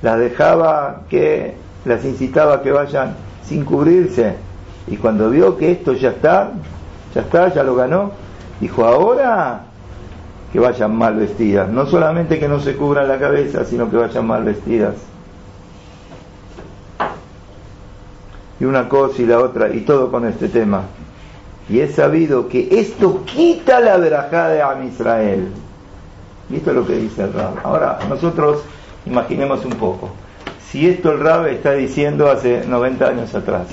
las 0.00 0.18
dejaba 0.20 1.02
que, 1.10 1.54
las 1.84 2.04
incitaba 2.04 2.54
a 2.54 2.62
que 2.62 2.70
vayan 2.70 3.16
sin 3.44 3.64
cubrirse. 3.64 4.36
Y 4.86 4.96
cuando 4.96 5.28
vio 5.28 5.56
que 5.56 5.72
esto 5.72 5.92
ya 5.92 6.10
está, 6.10 6.52
ya 7.14 7.22
está, 7.22 7.52
ya 7.52 7.62
lo 7.62 7.74
ganó, 7.74 8.12
dijo, 8.60 8.84
ahora 8.84 9.62
que 10.52 10.58
vayan 10.58 10.96
mal 10.96 11.16
vestidas. 11.16 11.68
No 11.68 11.86
solamente 11.86 12.38
que 12.38 12.48
no 12.48 12.60
se 12.60 12.76
cubran 12.76 13.08
la 13.08 13.18
cabeza, 13.18 13.64
sino 13.64 13.90
que 13.90 13.96
vayan 13.96 14.26
mal 14.26 14.44
vestidas. 14.44 14.94
y 18.60 18.64
una 18.66 18.88
cosa 18.88 19.22
y 19.22 19.26
la 19.26 19.38
otra, 19.38 19.74
y 19.74 19.80
todo 19.80 20.10
con 20.10 20.26
este 20.26 20.48
tema. 20.48 20.82
Y 21.68 21.80
es 21.80 21.94
sabido 21.94 22.48
que 22.48 22.68
esto 22.70 23.24
quita 23.24 23.80
la 23.80 23.96
verajá 23.96 24.48
de 24.48 24.60
Am 24.60 24.86
Israel. 24.86 25.48
Y 26.50 26.56
esto 26.56 26.70
es 26.70 26.76
lo 26.76 26.86
que 26.86 26.96
dice 26.96 27.22
el 27.22 27.32
Rab. 27.32 27.54
Ahora, 27.64 27.98
nosotros 28.08 28.62
imaginemos 29.06 29.64
un 29.64 29.72
poco. 29.72 30.10
Si 30.68 30.86
esto 30.88 31.12
el 31.12 31.20
Rab 31.20 31.46
está 31.46 31.72
diciendo 31.72 32.30
hace 32.30 32.66
90 32.66 33.08
años 33.08 33.34
atrás, 33.34 33.68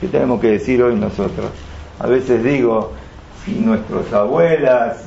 ¿qué 0.00 0.08
tenemos 0.08 0.40
que 0.40 0.48
decir 0.48 0.82
hoy 0.82 0.94
nosotros? 0.94 1.46
A 1.98 2.06
veces 2.06 2.42
digo, 2.42 2.92
si 3.44 3.52
nuestras 3.52 4.12
abuelas 4.12 5.04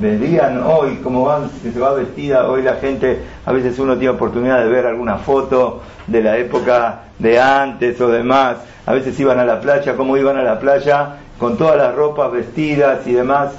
verían 0.00 0.62
hoy 0.62 0.96
cómo 1.02 1.24
van, 1.24 1.50
se 1.50 1.78
va 1.78 1.94
vestida 1.94 2.48
hoy 2.48 2.62
la 2.62 2.74
gente, 2.74 3.22
a 3.46 3.52
veces 3.52 3.78
uno 3.78 3.96
tiene 3.96 4.14
oportunidad 4.14 4.62
de 4.62 4.68
ver 4.68 4.86
alguna 4.86 5.18
foto 5.18 5.82
de 6.06 6.22
la 6.22 6.36
época 6.36 7.02
de 7.18 7.40
antes 7.40 8.00
o 8.00 8.08
demás, 8.08 8.58
a 8.86 8.92
veces 8.92 9.18
iban 9.20 9.38
a 9.38 9.44
la 9.44 9.60
playa, 9.60 9.96
cómo 9.96 10.16
iban 10.16 10.36
a 10.36 10.42
la 10.42 10.58
playa 10.58 11.16
con 11.38 11.56
todas 11.56 11.76
las 11.76 11.94
ropas 11.94 12.32
vestidas 12.32 13.06
y 13.06 13.12
demás, 13.12 13.52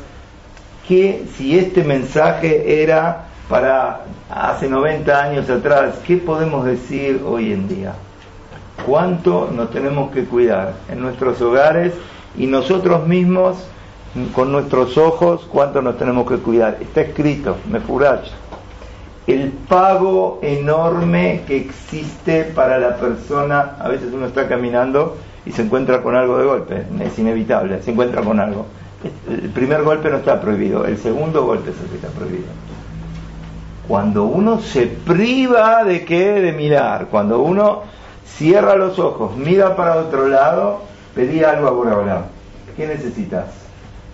que 0.88 1.26
si 1.36 1.58
este 1.58 1.84
mensaje 1.84 2.82
era 2.84 3.26
para 3.50 4.02
hace 4.30 4.70
90 4.70 5.22
años 5.22 5.50
atrás, 5.50 5.96
¿qué 6.06 6.18
podemos 6.18 6.66
decir 6.66 7.22
hoy 7.26 7.54
en 7.54 7.68
día? 7.68 7.94
¿Cuánto 8.86 9.50
nos 9.54 9.72
tenemos 9.72 10.12
que 10.12 10.26
cuidar 10.26 10.74
en 10.90 11.02
nuestros 11.02 11.42
hogares 11.42 11.94
y 12.38 12.48
nosotros 12.48 13.08
mismos 13.08 13.58
con 14.34 14.52
nuestros 14.52 14.98
ojos 14.98 15.48
cuánto 15.52 15.82
nos 15.82 15.98
tenemos 15.98 16.28
que 16.28 16.38
cuidar. 16.38 16.78
Está 16.82 17.02
escrito, 17.02 17.58
me 17.70 17.80
furacha. 17.80 18.32
El 19.28 19.52
pago 19.52 20.40
enorme 20.42 21.44
que 21.46 21.58
existe 21.58 22.46
para 22.46 22.80
la 22.80 22.96
persona, 22.96 23.76
a 23.80 23.88
veces 23.88 24.12
uno 24.12 24.26
está 24.26 24.48
caminando 24.48 25.18
y 25.46 25.52
se 25.52 25.62
encuentra 25.62 26.02
con 26.02 26.16
algo 26.16 26.38
de 26.40 26.46
golpe, 26.46 26.86
es 27.04 27.20
inevitable, 27.20 27.82
se 27.84 27.92
encuentra 27.92 28.24
con 28.24 28.40
algo. 28.40 28.66
El 29.30 29.50
primer 29.50 29.84
golpe 29.84 30.10
no 30.10 30.18
está 30.18 30.42
prohibido, 30.42 30.86
el 30.86 30.98
segundo 30.98 31.46
golpe 31.46 31.70
es 31.70 31.80
el 31.80 31.88
que 31.90 31.96
está 31.96 32.10
prohibido. 32.10 32.48
Cuando 33.88 34.26
uno 34.26 34.60
se 34.60 34.88
priva 34.88 35.84
de 35.84 36.06
qué, 36.06 36.42
de 36.42 36.52
mirar, 36.52 37.08
cuando 37.10 37.40
uno 37.40 37.84
cierra 38.26 38.76
los 38.76 39.00
ojos, 39.00 39.38
mira 39.38 39.76
para 39.76 39.98
otro 39.98 40.28
lado, 40.28 40.89
pedí 41.14 41.44
algo 41.44 41.68
a 41.68 41.72
Boraholam. 41.72 42.24
¿Qué 42.76 42.88
necesitas? 42.88 43.46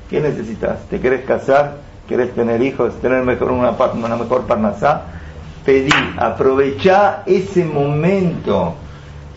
¿Qué 0.09 0.21
necesitas? 0.21 0.79
¿Te 0.89 0.99
querés 0.99 1.25
casar? 1.25 1.77
¿Querés 2.07 2.33
tener 2.33 2.61
hijos? 2.61 2.93
¿Tener 3.01 3.23
mejor 3.23 3.51
una, 3.51 3.71
mejor 3.71 4.41
parnasá? 4.47 5.03
Pedí, 5.65 5.89
aprovechá 6.17 7.23
ese 7.25 7.65
momento, 7.65 8.75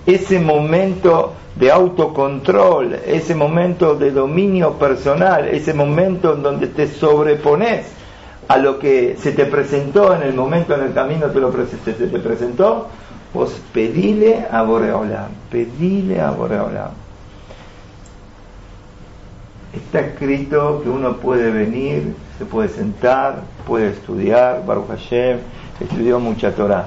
ese 0.06 0.38
momento 0.40 1.34
de 1.56 1.70
autocontrol, 1.70 2.94
ese 3.06 3.34
momento 3.34 3.94
de 3.96 4.10
dominio 4.10 4.74
personal, 4.74 5.48
ese 5.48 5.72
momento 5.72 6.34
en 6.34 6.42
donde 6.42 6.66
te 6.68 6.86
sobrepones 6.86 7.86
a 8.46 8.58
lo 8.58 8.78
que 8.78 9.16
se 9.18 9.32
te 9.32 9.46
presentó 9.46 10.14
en 10.14 10.22
el 10.22 10.34
momento 10.34 10.74
en 10.74 10.82
el 10.82 10.94
camino 10.94 11.26
te 11.26 11.40
lo 11.40 11.52
se 11.52 11.92
te 11.92 12.18
presentó, 12.18 12.88
pues 13.32 13.60
pedile 13.72 14.46
a 14.50 14.62
Boreolam, 14.62 15.28
pedile 15.50 16.20
a 16.20 16.30
Boreolam 16.30 17.07
está 19.72 20.00
escrito 20.00 20.80
que 20.82 20.88
uno 20.88 21.16
puede 21.16 21.50
venir, 21.50 22.14
se 22.38 22.44
puede 22.44 22.68
sentar, 22.68 23.42
puede 23.66 23.90
estudiar, 23.90 24.64
Baruch 24.64 24.88
Hashem, 24.88 25.38
estudió 25.80 26.18
mucha 26.18 26.52
Torah. 26.52 26.86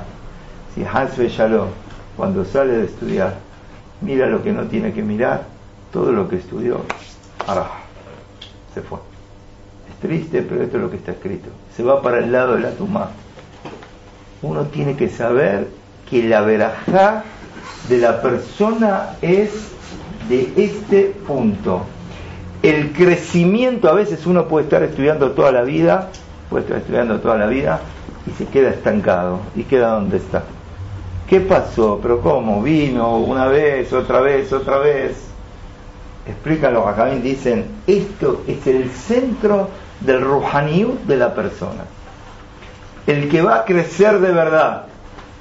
Si 0.74 0.84
Hasbe 0.84 1.30
Shalom, 1.30 1.67
cuando 2.17 2.46
sale 2.46 2.74
de 2.74 2.86
estudiar, 2.86 3.36
mira 4.02 4.28
lo 4.28 4.41
que 4.44 4.52
no 4.52 4.63
tiene 4.63 4.94
que 4.94 5.02
mirar, 5.02 5.44
todo 5.91 6.12
lo 6.12 6.28
que 6.28 6.38
estudió, 6.38 6.82
ahora 7.48 7.67
se 8.74 8.82
fue. 8.82 9.00
Es 9.89 10.08
triste, 10.08 10.41
pero 10.41 10.63
esto 10.63 10.78
es 10.78 10.84
lo 10.84 10.89
que 10.89 10.98
está 10.98 11.12
escrito. 11.12 11.50
Se 11.76 11.84
va 11.84 12.02
para 12.02 12.20
el 12.20 12.32
lado 12.32 12.56
de 12.56 12.62
la 12.62 12.72
tumba. 12.72 13.12
Uno 14.41 14.65
tiene 14.65 14.96
que 14.96 15.10
saber 15.10 15.67
que 16.10 16.24
la 16.24 16.41
verajá 16.41 17.24
de 17.89 17.98
la 17.98 18.22
persona 18.22 19.17
es 19.22 19.72
de 20.30 20.54
este 20.56 21.15
punto 21.28 21.86
el 22.63 22.91
crecimiento, 22.91 23.89
a 23.89 23.93
veces 23.93 24.26
uno 24.26 24.47
puede 24.47 24.65
estar 24.65 24.84
estudiando 24.84 25.32
toda 25.32 25.52
la 25.52 25.63
vida, 25.63 26.10
puede 26.50 26.63
estar 26.63 26.78
estudiando 26.78 27.19
toda 27.19 27.38
la 27.38 27.47
vida 27.47 27.80
y 28.28 28.32
se 28.32 28.45
queda 28.45 28.69
estancado 28.69 29.39
y 29.56 29.63
queda 29.63 29.95
donde 29.95 30.17
está. 30.17 30.43
¿Qué 31.28 31.39
pasó? 31.39 32.00
¿Pero 32.02 32.21
cómo? 32.21 32.62
Vino 32.62 33.17
una 33.17 33.47
vez, 33.47 33.91
otra 33.93 34.19
vez, 34.19 34.52
otra 34.54 34.78
vez. 34.78 35.17
Explican 36.28 36.74
los 36.74 36.86
acabín, 36.86 37.24
dicen, 37.24 37.65
esto 37.88 38.43
es 38.47 38.67
el 38.67 38.91
centro 38.91 39.69
del 40.02 40.21
ruhaniut 40.21 41.02
de 41.06 41.17
la 41.17 41.34
persona. 41.34 41.86
El 43.08 43.28
que 43.28 43.41
va 43.41 43.56
a 43.58 43.65
crecer 43.65 44.19
de 44.19 44.32
verdad 44.32 44.84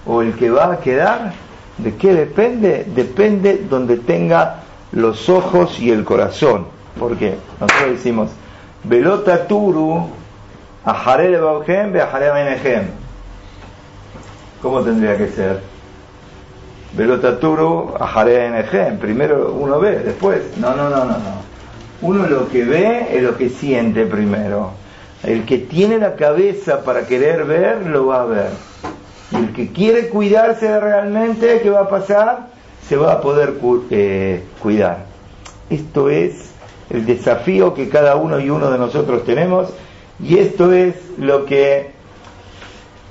o 0.06 0.22
el 0.22 0.32
que 0.34 0.48
va 0.48 0.72
a 0.72 0.80
quedar, 0.80 1.34
¿de 1.76 1.94
qué 1.96 2.14
depende? 2.14 2.86
Depende 2.94 3.66
donde 3.68 3.98
tenga 3.98 4.62
los 4.92 5.28
ojos 5.28 5.78
y 5.80 5.90
el 5.90 6.04
corazón 6.04 6.79
porque 6.98 7.36
nosotros 7.60 7.90
decimos, 7.90 8.30
Velota 8.84 9.46
Turu, 9.46 10.08
Ajare 10.84 11.38
Baujem, 11.38 11.94
Ajare 11.96 12.30
Benejem. 12.30 12.84
¿Cómo 14.62 14.80
tendría 14.82 15.16
que 15.16 15.28
ser? 15.28 15.60
Velota 16.96 17.38
Turu, 17.38 17.94
Ajare 17.98 18.38
Benejem. 18.38 18.98
Primero 18.98 19.52
uno 19.52 19.78
ve, 19.78 19.98
después. 19.98 20.56
No, 20.56 20.74
no, 20.74 20.88
no, 20.88 21.04
no, 21.04 21.18
no. 21.18 21.50
Uno 22.02 22.26
lo 22.26 22.48
que 22.48 22.64
ve 22.64 23.08
es 23.16 23.22
lo 23.22 23.36
que 23.36 23.50
siente 23.50 24.06
primero. 24.06 24.72
El 25.22 25.44
que 25.44 25.58
tiene 25.58 25.98
la 25.98 26.14
cabeza 26.16 26.82
para 26.82 27.06
querer 27.06 27.44
ver, 27.44 27.86
lo 27.86 28.06
va 28.06 28.22
a 28.22 28.24
ver. 28.24 28.50
Y 29.32 29.36
el 29.36 29.52
que 29.52 29.70
quiere 29.70 30.08
cuidarse 30.08 30.80
realmente, 30.80 31.60
¿qué 31.62 31.68
va 31.68 31.80
a 31.80 31.88
pasar? 31.88 32.48
Se 32.88 32.96
va 32.96 33.12
a 33.12 33.20
poder 33.20 33.54
eh, 33.90 34.42
cuidar. 34.62 35.04
Esto 35.68 36.08
es 36.08 36.50
el 36.90 37.06
desafío 37.06 37.72
que 37.72 37.88
cada 37.88 38.16
uno 38.16 38.40
y 38.40 38.50
uno 38.50 38.70
de 38.70 38.78
nosotros 38.78 39.24
tenemos 39.24 39.68
y 40.22 40.38
esto 40.38 40.72
es 40.72 40.94
lo 41.18 41.46
que 41.46 41.90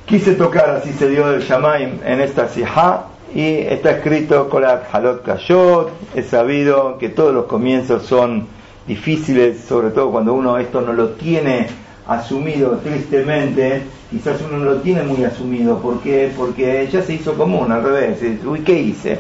quise 0.05 0.35
tocar, 0.35 0.69
así 0.71 0.91
se 0.93 1.09
dio 1.09 1.31
el 1.31 1.41
Shamaim 1.41 1.99
en 2.05 2.21
esta 2.21 2.47
Sihá 2.47 3.05
y 3.33 3.57
está 3.57 3.91
escrito 3.91 4.49
Kolat 4.49 4.93
Halot 4.93 5.23
Kashot, 5.23 5.91
es 6.15 6.27
sabido 6.27 6.97
que 6.97 7.09
todos 7.09 7.33
los 7.33 7.45
comienzos 7.45 8.03
son 8.03 8.47
difíciles, 8.87 9.61
sobre 9.61 9.91
todo 9.91 10.11
cuando 10.11 10.33
uno 10.33 10.57
esto 10.57 10.81
no 10.81 10.93
lo 10.93 11.09
tiene 11.09 11.67
asumido 12.07 12.79
tristemente, 12.83 13.83
quizás 14.09 14.41
uno 14.47 14.57
no 14.57 14.65
lo 14.65 14.75
tiene 14.81 15.03
muy 15.03 15.23
asumido, 15.23 15.77
¿por 15.79 15.99
qué? 16.01 16.31
Porque 16.35 16.87
ya 16.91 17.03
se 17.03 17.13
hizo 17.13 17.35
común, 17.35 17.71
al 17.71 17.83
revés, 17.83 18.19
uy, 18.43 18.61
¿qué 18.61 18.73
hice? 18.79 19.19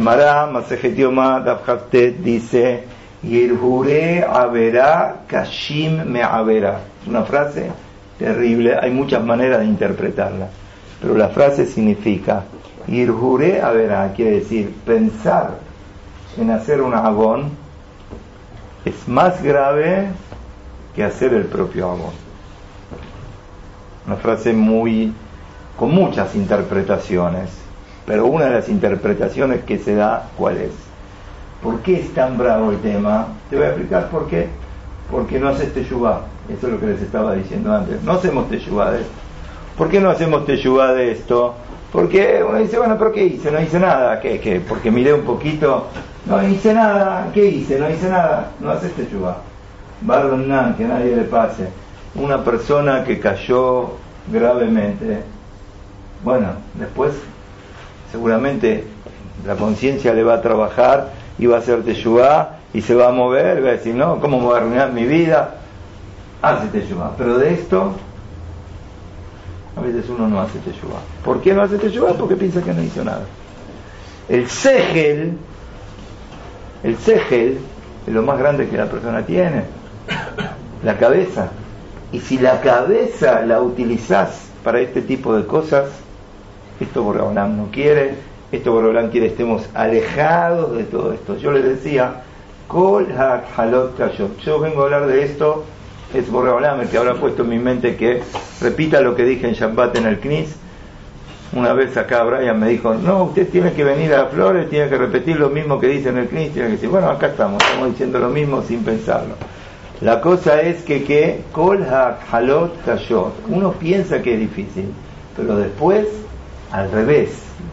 Mará, 0.00 0.50
dice 2.22 2.84
Yirjure 3.22 4.24
Averá 4.24 5.22
Kashim 5.26 6.04
Me 6.04 6.22
Averá. 6.22 6.80
Es 7.02 7.08
una 7.08 7.24
frase 7.24 7.70
terrible, 8.18 8.76
hay 8.80 8.90
muchas 8.90 9.24
maneras 9.24 9.60
de 9.60 9.66
interpretarla, 9.66 10.48
pero 11.00 11.16
la 11.16 11.28
frase 11.28 11.66
significa 11.66 12.44
Yirjure 12.86 13.60
Averá, 13.60 14.12
quiere 14.14 14.40
decir 14.40 14.72
pensar 14.84 15.58
en 16.36 16.50
hacer 16.50 16.80
un 16.80 16.94
agón 16.94 17.50
es 18.84 19.08
más 19.08 19.42
grave 19.42 20.06
que 20.94 21.04
hacer 21.04 21.34
el 21.34 21.44
propio 21.44 21.90
agón. 21.90 22.12
Una 24.06 24.16
frase 24.16 24.52
muy 24.52 25.12
con 25.76 25.94
muchas 25.94 26.34
interpretaciones, 26.34 27.50
pero 28.06 28.26
una 28.26 28.46
de 28.46 28.52
las 28.52 28.68
interpretaciones 28.68 29.64
que 29.64 29.78
se 29.78 29.94
da, 29.94 30.28
¿cuál 30.36 30.56
es? 30.58 30.87
¿Por 31.62 31.80
qué 31.80 32.00
es 32.00 32.14
tan 32.14 32.38
bravo 32.38 32.70
el 32.70 32.78
tema? 32.78 33.28
Te 33.50 33.56
voy 33.56 33.64
a 33.66 33.68
explicar 33.68 34.08
por 34.10 34.28
qué. 34.28 34.48
Porque 35.10 35.38
no 35.38 35.48
haces 35.48 35.72
teyubá. 35.74 36.22
Eso 36.48 36.66
es 36.66 36.72
lo 36.72 36.80
que 36.80 36.86
les 36.86 37.02
estaba 37.02 37.34
diciendo 37.34 37.74
antes. 37.74 38.02
No 38.02 38.12
hacemos 38.12 38.48
teyubá 38.48 38.92
de 38.92 39.00
esto. 39.00 39.12
¿Por 39.76 39.88
qué 39.88 40.00
no 40.00 40.10
hacemos 40.10 40.44
teyubá 40.44 40.92
de 40.94 41.12
esto? 41.12 41.54
Porque 41.92 42.44
uno 42.46 42.58
dice, 42.58 42.78
bueno, 42.78 42.96
¿pero 42.98 43.12
qué 43.12 43.24
hice? 43.24 43.50
No 43.50 43.60
hice 43.60 43.80
nada. 43.80 44.20
¿Qué? 44.20 44.38
¿Qué? 44.40 44.60
Porque 44.60 44.90
miré 44.90 45.12
un 45.12 45.22
poquito. 45.22 45.86
No 46.26 46.46
hice 46.46 46.74
nada. 46.74 47.28
¿Qué 47.32 47.46
hice? 47.46 47.78
No 47.78 47.90
hice 47.90 48.08
nada. 48.08 48.50
No 48.60 48.70
haces 48.70 48.92
teyubá. 48.92 49.38
Nan, 50.02 50.74
que 50.76 50.84
nadie 50.84 51.16
le 51.16 51.22
pase. 51.22 51.68
Una 52.14 52.44
persona 52.44 53.04
que 53.04 53.18
cayó 53.18 53.92
gravemente. 54.30 55.22
Bueno, 56.22 56.48
después 56.74 57.14
seguramente 58.10 58.84
la 59.46 59.54
conciencia 59.54 60.12
le 60.12 60.22
va 60.24 60.34
a 60.34 60.42
trabajar 60.42 61.17
y 61.38 61.46
va 61.46 61.56
a 61.56 61.58
hacer 61.60 61.82
teyubá 61.82 62.58
y 62.72 62.82
se 62.82 62.94
va 62.94 63.08
a 63.08 63.12
mover, 63.12 63.64
va 63.64 63.70
a 63.70 63.72
decir, 63.72 63.94
no, 63.94 64.20
¿cómo 64.20 64.40
voy 64.40 64.54
a 64.54 64.58
arruinar 64.58 64.92
mi 64.92 65.04
vida? 65.04 65.54
Hace 66.42 66.68
teyubá. 66.68 67.14
Pero 67.16 67.38
de 67.38 67.54
esto, 67.54 67.92
a 69.76 69.80
veces 69.80 70.08
uno 70.08 70.28
no 70.28 70.40
hace 70.40 70.58
teyubá. 70.58 70.98
¿Por 71.24 71.40
qué 71.40 71.54
no 71.54 71.62
hace 71.62 71.78
teyubá? 71.78 72.12
Porque 72.14 72.36
piensa 72.36 72.62
que 72.62 72.74
no 72.74 72.82
hizo 72.82 73.04
nada. 73.04 73.22
El 74.28 74.48
segel, 74.48 75.38
el 76.82 76.98
segel 76.98 77.58
es 78.06 78.12
lo 78.12 78.22
más 78.22 78.38
grande 78.38 78.68
que 78.68 78.76
la 78.76 78.86
persona 78.86 79.24
tiene, 79.24 79.64
la 80.82 80.98
cabeza. 80.98 81.50
Y 82.12 82.20
si 82.20 82.38
la 82.38 82.60
cabeza 82.60 83.42
la 83.42 83.60
utilizás 83.60 84.48
para 84.64 84.80
este 84.80 85.02
tipo 85.02 85.36
de 85.36 85.46
cosas, 85.46 85.90
esto 86.80 87.02
Borreolam 87.02 87.56
no 87.56 87.70
quiere, 87.70 88.14
esto 88.50 88.72
Borreolam 88.72 89.10
quiere 89.10 89.26
estemos 89.26 89.68
alejados 89.74 90.76
de 90.76 90.84
todo 90.84 91.12
esto. 91.12 91.36
Yo 91.36 91.52
les 91.52 91.64
decía, 91.64 92.22
Kol 92.66 93.06
halot. 93.56 93.98
Yo 94.44 94.58
vengo 94.60 94.82
a 94.82 94.84
hablar 94.84 95.06
de 95.06 95.24
esto, 95.24 95.64
es 96.14 96.30
Borreolam 96.30 96.80
el 96.80 96.88
que 96.88 96.98
habrá 96.98 97.14
puesto 97.14 97.42
en 97.42 97.48
mi 97.50 97.58
mente 97.58 97.96
que 97.96 98.22
repita 98.60 99.00
lo 99.00 99.14
que 99.14 99.24
dije 99.24 99.48
en 99.48 99.54
Shabbat 99.54 99.96
en 99.96 100.06
el 100.06 100.20
Knis. 100.20 100.56
Una 101.52 101.72
vez 101.72 101.96
acá 101.96 102.22
Brian 102.24 102.60
me 102.60 102.68
dijo, 102.68 102.94
no, 102.94 103.24
usted 103.24 103.48
tiene 103.48 103.72
que 103.72 103.82
venir 103.82 104.12
a 104.14 104.26
Flores, 104.26 104.68
tiene 104.68 104.90
que 104.90 104.98
repetir 104.98 105.38
lo 105.38 105.48
mismo 105.48 105.80
que 105.80 105.86
dice 105.86 106.10
en 106.10 106.18
el 106.18 106.28
Knis, 106.28 106.52
tiene 106.52 106.68
que 106.68 106.74
decir, 106.74 106.90
bueno, 106.90 107.08
acá 107.08 107.28
estamos, 107.28 107.62
estamos 107.62 107.90
diciendo 107.90 108.18
lo 108.18 108.28
mismo 108.28 108.62
sin 108.62 108.84
pensarlo. 108.84 109.34
La 110.02 110.20
cosa 110.20 110.60
es 110.60 110.82
que, 110.82 111.04
que 111.04 111.44
Kol 111.52 111.86
halot 112.30 112.74
uno 113.48 113.72
piensa 113.72 114.20
que 114.20 114.34
es 114.34 114.40
difícil, 114.40 114.92
pero 115.36 115.56
después, 115.56 116.06
al 116.70 116.92
revés, 116.92 117.30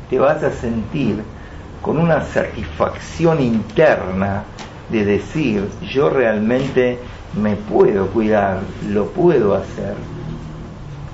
te 0.09 0.19
vas 0.19 0.43
a 0.43 0.51
sentir 0.51 1.23
con 1.81 1.97
una 1.97 2.23
satisfacción 2.23 3.41
interna 3.41 4.43
de 4.89 5.05
decir, 5.05 5.67
yo 5.91 6.09
realmente 6.09 6.99
me 7.39 7.55
puedo 7.55 8.07
cuidar, 8.07 8.59
lo 8.89 9.07
puedo 9.07 9.55
hacer. 9.55 9.95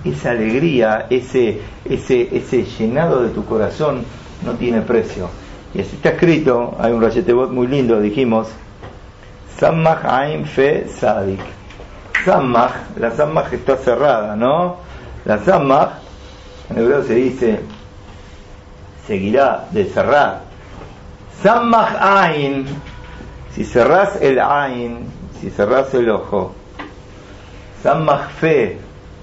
Esa 0.04 0.32
alegría, 0.32 1.08
ese, 1.10 1.62
ese, 1.86 2.36
ese 2.36 2.64
llenado 2.64 3.24
de 3.24 3.30
tu 3.30 3.46
corazón 3.46 4.04
no 4.46 4.54
tiene 4.54 4.82
precio. 4.82 5.30
Y 5.74 5.82
así 5.82 5.96
está 5.96 6.10
escrito, 6.10 6.76
hay 6.80 6.92
un 6.92 7.02
rayetebot 7.02 7.52
muy 7.52 7.68
lindo, 7.68 8.00
dijimos, 8.00 8.48
Sammach 9.58 10.04
Ain 10.06 10.46
Fe 10.46 10.88
Sadik. 10.88 11.40
Sammach, 12.26 12.74
la 12.98 13.12
Sammach 13.12 13.54
está 13.54 13.78
cerrada, 13.78 14.36
¿no? 14.36 14.78
La 15.26 15.38
Sammach, 15.40 15.92
en 16.70 16.78
hebreo 16.78 17.04
se 17.04 17.16
dice, 17.16 17.60
seguirá 19.12 19.66
de 19.72 19.84
cerrar. 19.88 20.40
Sammach 21.44 21.98
Ain 22.00 22.66
si 23.54 23.66
cerrás 23.66 24.22
el 24.22 24.40
Ain, 24.40 25.00
si 25.42 25.50
cerrás 25.50 25.94
el 25.94 26.10
ojo, 26.10 26.54
San 27.84 28.08
Fe, 28.40 28.78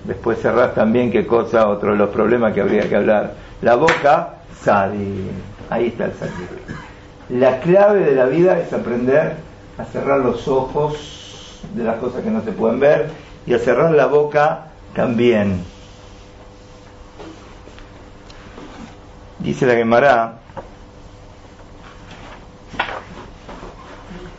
después 0.04 0.42
cerrás 0.42 0.74
también 0.74 1.10
qué 1.10 1.26
cosa, 1.26 1.68
otro 1.68 1.94
los 1.94 2.10
problemas 2.10 2.52
que 2.52 2.60
habría 2.60 2.86
que 2.86 2.96
hablar. 2.96 3.32
La 3.62 3.76
boca, 3.76 4.34
Sadi. 4.62 5.30
Ahí 5.70 5.86
está 5.86 6.04
el 6.04 6.12
Sadi. 6.12 7.40
La 7.40 7.60
clave 7.60 8.00
de 8.00 8.14
la 8.14 8.26
vida 8.26 8.58
es 8.58 8.70
aprender 8.74 9.36
a 9.78 9.84
cerrar 9.86 10.18
los 10.18 10.46
ojos 10.48 11.62
de 11.74 11.84
las 11.84 11.96
cosas 11.96 12.22
que 12.22 12.30
no 12.30 12.42
se 12.42 12.52
pueden 12.52 12.78
ver 12.78 13.06
y 13.46 13.54
a 13.54 13.58
cerrar 13.58 13.92
la 13.92 14.04
boca 14.04 14.66
también. 14.94 15.62
Dice 19.48 19.64
la 19.64 19.76
Gemara, 19.76 20.34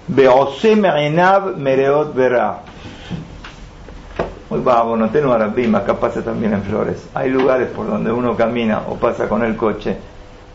Beose 0.07 0.75
Merenav 0.75 1.57
Mereot 1.57 2.13
Verá. 2.13 2.59
Hoy 4.51 4.61
vamos, 4.63 4.99
no 4.99 5.09
tengo 5.09 5.33
Arabim, 5.33 5.73
acá 5.73 5.99
pasa 5.99 6.21
también 6.21 6.53
en 6.53 6.61
Flores. 6.61 7.07
Hay 7.15 7.31
lugares 7.31 7.69
por 7.69 7.87
donde 7.87 8.11
uno 8.11 8.37
camina 8.37 8.83
o 8.87 8.97
pasa 8.97 9.27
con 9.27 9.43
el 9.43 9.55
coche. 9.55 9.97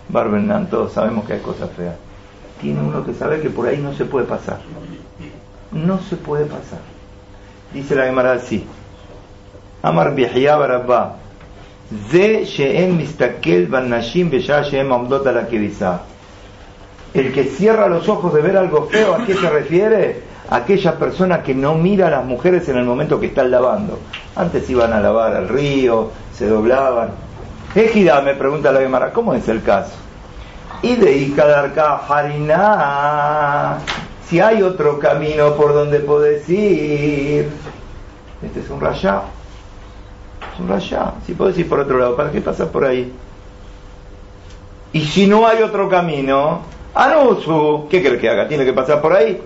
Barbenan, 0.08 0.70
todos 0.70 0.92
sabemos 0.92 1.24
que 1.24 1.32
hay 1.32 1.40
cosas 1.40 1.70
feas. 1.72 1.96
Tiene 2.60 2.80
uno 2.80 3.04
que 3.04 3.12
saber 3.12 3.42
que 3.42 3.50
por 3.50 3.66
ahí 3.66 3.78
no 3.78 3.92
se 3.92 4.04
puede 4.04 4.24
pasar. 4.24 4.60
No 5.72 5.98
se 5.98 6.14
puede 6.14 6.44
pasar. 6.44 6.78
Dice 7.72 7.96
la 7.96 8.04
Gemara 8.04 8.34
así. 8.34 8.64
Amar 9.82 10.14
Bihya 10.14 10.54
Barabá, 10.54 11.16
el 17.14 17.32
que 17.32 17.44
cierra 17.44 17.88
los 17.88 18.08
ojos 18.08 18.34
de 18.34 18.42
ver 18.42 18.56
algo 18.56 18.88
feo, 18.88 19.14
¿a 19.14 19.24
qué 19.24 19.34
se 19.34 19.48
refiere? 19.48 20.22
Aquella 20.50 20.98
persona 20.98 21.42
que 21.42 21.54
no 21.54 21.74
mira 21.74 22.08
a 22.08 22.10
las 22.10 22.24
mujeres 22.24 22.68
en 22.68 22.76
el 22.76 22.84
momento 22.84 23.20
que 23.20 23.26
están 23.26 23.52
lavando. 23.52 24.00
Antes 24.34 24.68
iban 24.68 24.92
a 24.92 25.00
lavar 25.00 25.34
al 25.34 25.48
río, 25.48 26.10
se 26.34 26.48
doblaban. 26.48 27.10
Ejida 27.74 28.20
me 28.20 28.34
pregunta 28.34 28.72
la 28.72 28.80
Gemara, 28.80 29.12
¿cómo 29.12 29.32
es 29.34 29.48
el 29.48 29.62
caso? 29.62 29.92
Y 30.82 30.96
de 30.96 31.16
Ikadarka 31.16 31.98
Harina, 32.08 33.78
si 34.28 34.40
hay 34.40 34.62
otro 34.62 34.98
camino 34.98 35.54
por 35.54 35.72
donde 35.72 36.00
podés 36.00 36.48
ir, 36.48 37.48
este 38.42 38.60
es 38.60 38.70
un 38.70 38.82
un 38.82 39.43
rayá, 40.68 41.14
si 41.26 41.34
podés 41.34 41.58
ir 41.58 41.68
por 41.68 41.80
otro 41.80 41.98
lado, 41.98 42.16
¿para 42.16 42.30
qué 42.30 42.40
pasas 42.40 42.68
por 42.68 42.84
ahí? 42.84 43.12
Y 44.92 45.00
si 45.04 45.26
no 45.26 45.46
hay 45.46 45.62
otro 45.62 45.88
camino, 45.88 46.60
Anusu, 46.94 47.88
¿qué 47.90 48.00
crees 48.00 48.20
que 48.20 48.30
haga? 48.30 48.46
¿Tiene 48.46 48.64
que 48.64 48.72
pasar 48.72 49.00
por 49.00 49.12
ahí? 49.12 49.42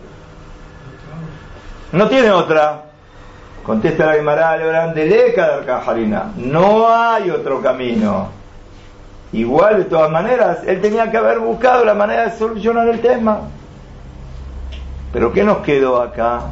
No 1.93 2.09
tiene 2.09 2.31
otra. 2.31 2.83
Contesta 3.65 4.07
la 4.07 4.15
Gemara 4.15 4.57
grande 4.57 5.07
de 5.07 5.35
Cajarina. 5.35 6.33
No 6.37 6.89
hay 6.89 7.31
otro 7.31 7.63
camino. 7.63 8.29
Igual, 9.33 9.79
de 9.79 9.85
todas 9.85 10.11
maneras, 10.11 10.59
él 10.67 10.81
tenía 10.81 11.11
que 11.11 11.17
haber 11.17 11.39
buscado 11.39 11.85
la 11.85 11.95
manera 11.95 12.25
de 12.25 12.39
solucionar 12.39 12.89
el 12.89 13.01
tema. 13.01 13.41
Pero 15.13 15.33
¿qué 15.33 15.45
nos 15.45 15.59
quedó 15.59 16.01
acá? 16.01 16.43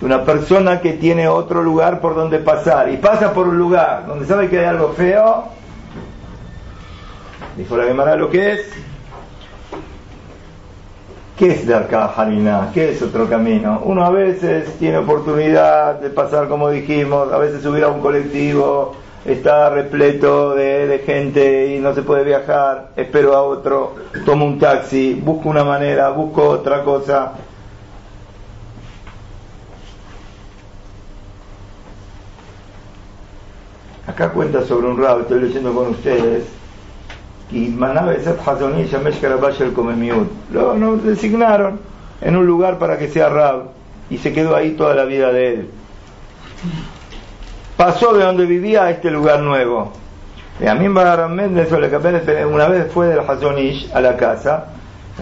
Una 0.00 0.24
persona 0.24 0.80
que 0.80 0.92
tiene 0.92 1.26
otro 1.26 1.62
lugar 1.62 2.00
por 2.00 2.14
donde 2.14 2.38
pasar 2.38 2.90
y 2.90 2.96
pasa 2.98 3.32
por 3.32 3.48
un 3.48 3.58
lugar 3.58 4.06
donde 4.06 4.26
sabe 4.26 4.48
que 4.48 4.60
hay 4.60 4.66
algo 4.66 4.92
feo, 4.92 5.48
dijo 7.56 7.76
la 7.76 7.84
Gemara 7.84 8.14
lo 8.16 8.30
que 8.30 8.52
es, 8.52 8.72
¿Qué 11.38 11.52
es 11.52 11.68
Darka 11.68 12.06
Harina? 12.06 12.72
¿Qué 12.74 12.90
es 12.90 13.00
otro 13.00 13.28
camino? 13.28 13.80
Uno 13.84 14.04
a 14.04 14.10
veces 14.10 14.76
tiene 14.76 14.98
oportunidad 14.98 16.00
de 16.00 16.10
pasar, 16.10 16.48
como 16.48 16.68
dijimos, 16.68 17.32
a 17.32 17.38
veces 17.38 17.62
subir 17.62 17.84
a 17.84 17.88
un 17.88 18.00
colectivo, 18.00 18.96
está 19.24 19.70
repleto 19.70 20.56
de, 20.56 21.00
gente 21.06 21.76
y 21.76 21.78
no 21.78 21.94
se 21.94 22.02
puede 22.02 22.24
viajar, 22.24 22.88
espero 22.96 23.36
a 23.36 23.42
otro, 23.42 23.94
tomo 24.26 24.46
un 24.46 24.58
taxi, 24.58 25.14
busco 25.14 25.48
una 25.48 25.62
manera, 25.62 26.08
busco 26.08 26.42
otra 26.42 26.82
cosa. 26.82 27.34
Acá 34.18 34.30
cuenta 34.30 34.64
sobre 34.64 34.88
un 34.88 35.00
rabo, 35.00 35.20
estoy 35.20 35.42
leyendo 35.42 35.72
con 35.72 35.90
ustedes, 35.90 36.42
y 37.52 37.68
Lo 40.52 40.74
no, 40.74 40.96
designaron 40.96 41.78
en 42.20 42.36
un 42.36 42.44
lugar 42.44 42.80
para 42.80 42.98
que 42.98 43.06
sea 43.06 43.28
Rab 43.28 43.66
y 44.10 44.18
se 44.18 44.32
quedó 44.32 44.56
ahí 44.56 44.72
toda 44.72 44.96
la 44.96 45.04
vida 45.04 45.30
de 45.30 45.54
él. 45.54 45.70
Pasó 47.76 48.12
de 48.12 48.24
donde 48.24 48.44
vivía 48.44 48.86
a 48.86 48.90
este 48.90 49.08
lugar 49.08 49.38
nuevo. 49.38 49.92
Y 50.60 50.66
a 50.66 50.74
mí 50.74 50.88
una 50.88 52.66
vez 52.66 52.92
fue 52.92 53.06
del 53.06 53.20
Hazonish 53.20 53.88
a 53.94 54.00
la 54.00 54.16
casa 54.16 54.66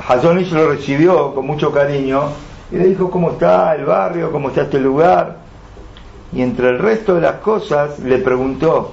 Hazonish 0.09 0.53
lo 0.53 0.71
recibió 0.71 1.35
con 1.35 1.47
mucho 1.47 1.71
cariño 1.71 2.31
y 2.71 2.77
le 2.77 2.87
dijo 2.87 3.11
cómo 3.11 3.33
está 3.33 3.75
el 3.75 3.85
barrio, 3.85 4.33
cómo 4.33 4.49
está 4.49 4.63
este 4.63 4.81
lugar. 4.81 5.45
Y 6.33 6.43
entre 6.43 6.71
el 6.71 6.79
resto 6.79 7.15
de 7.15 7.21
las 7.21 7.37
cosas 7.37 7.99
le 8.01 8.19
preguntó, 8.19 8.93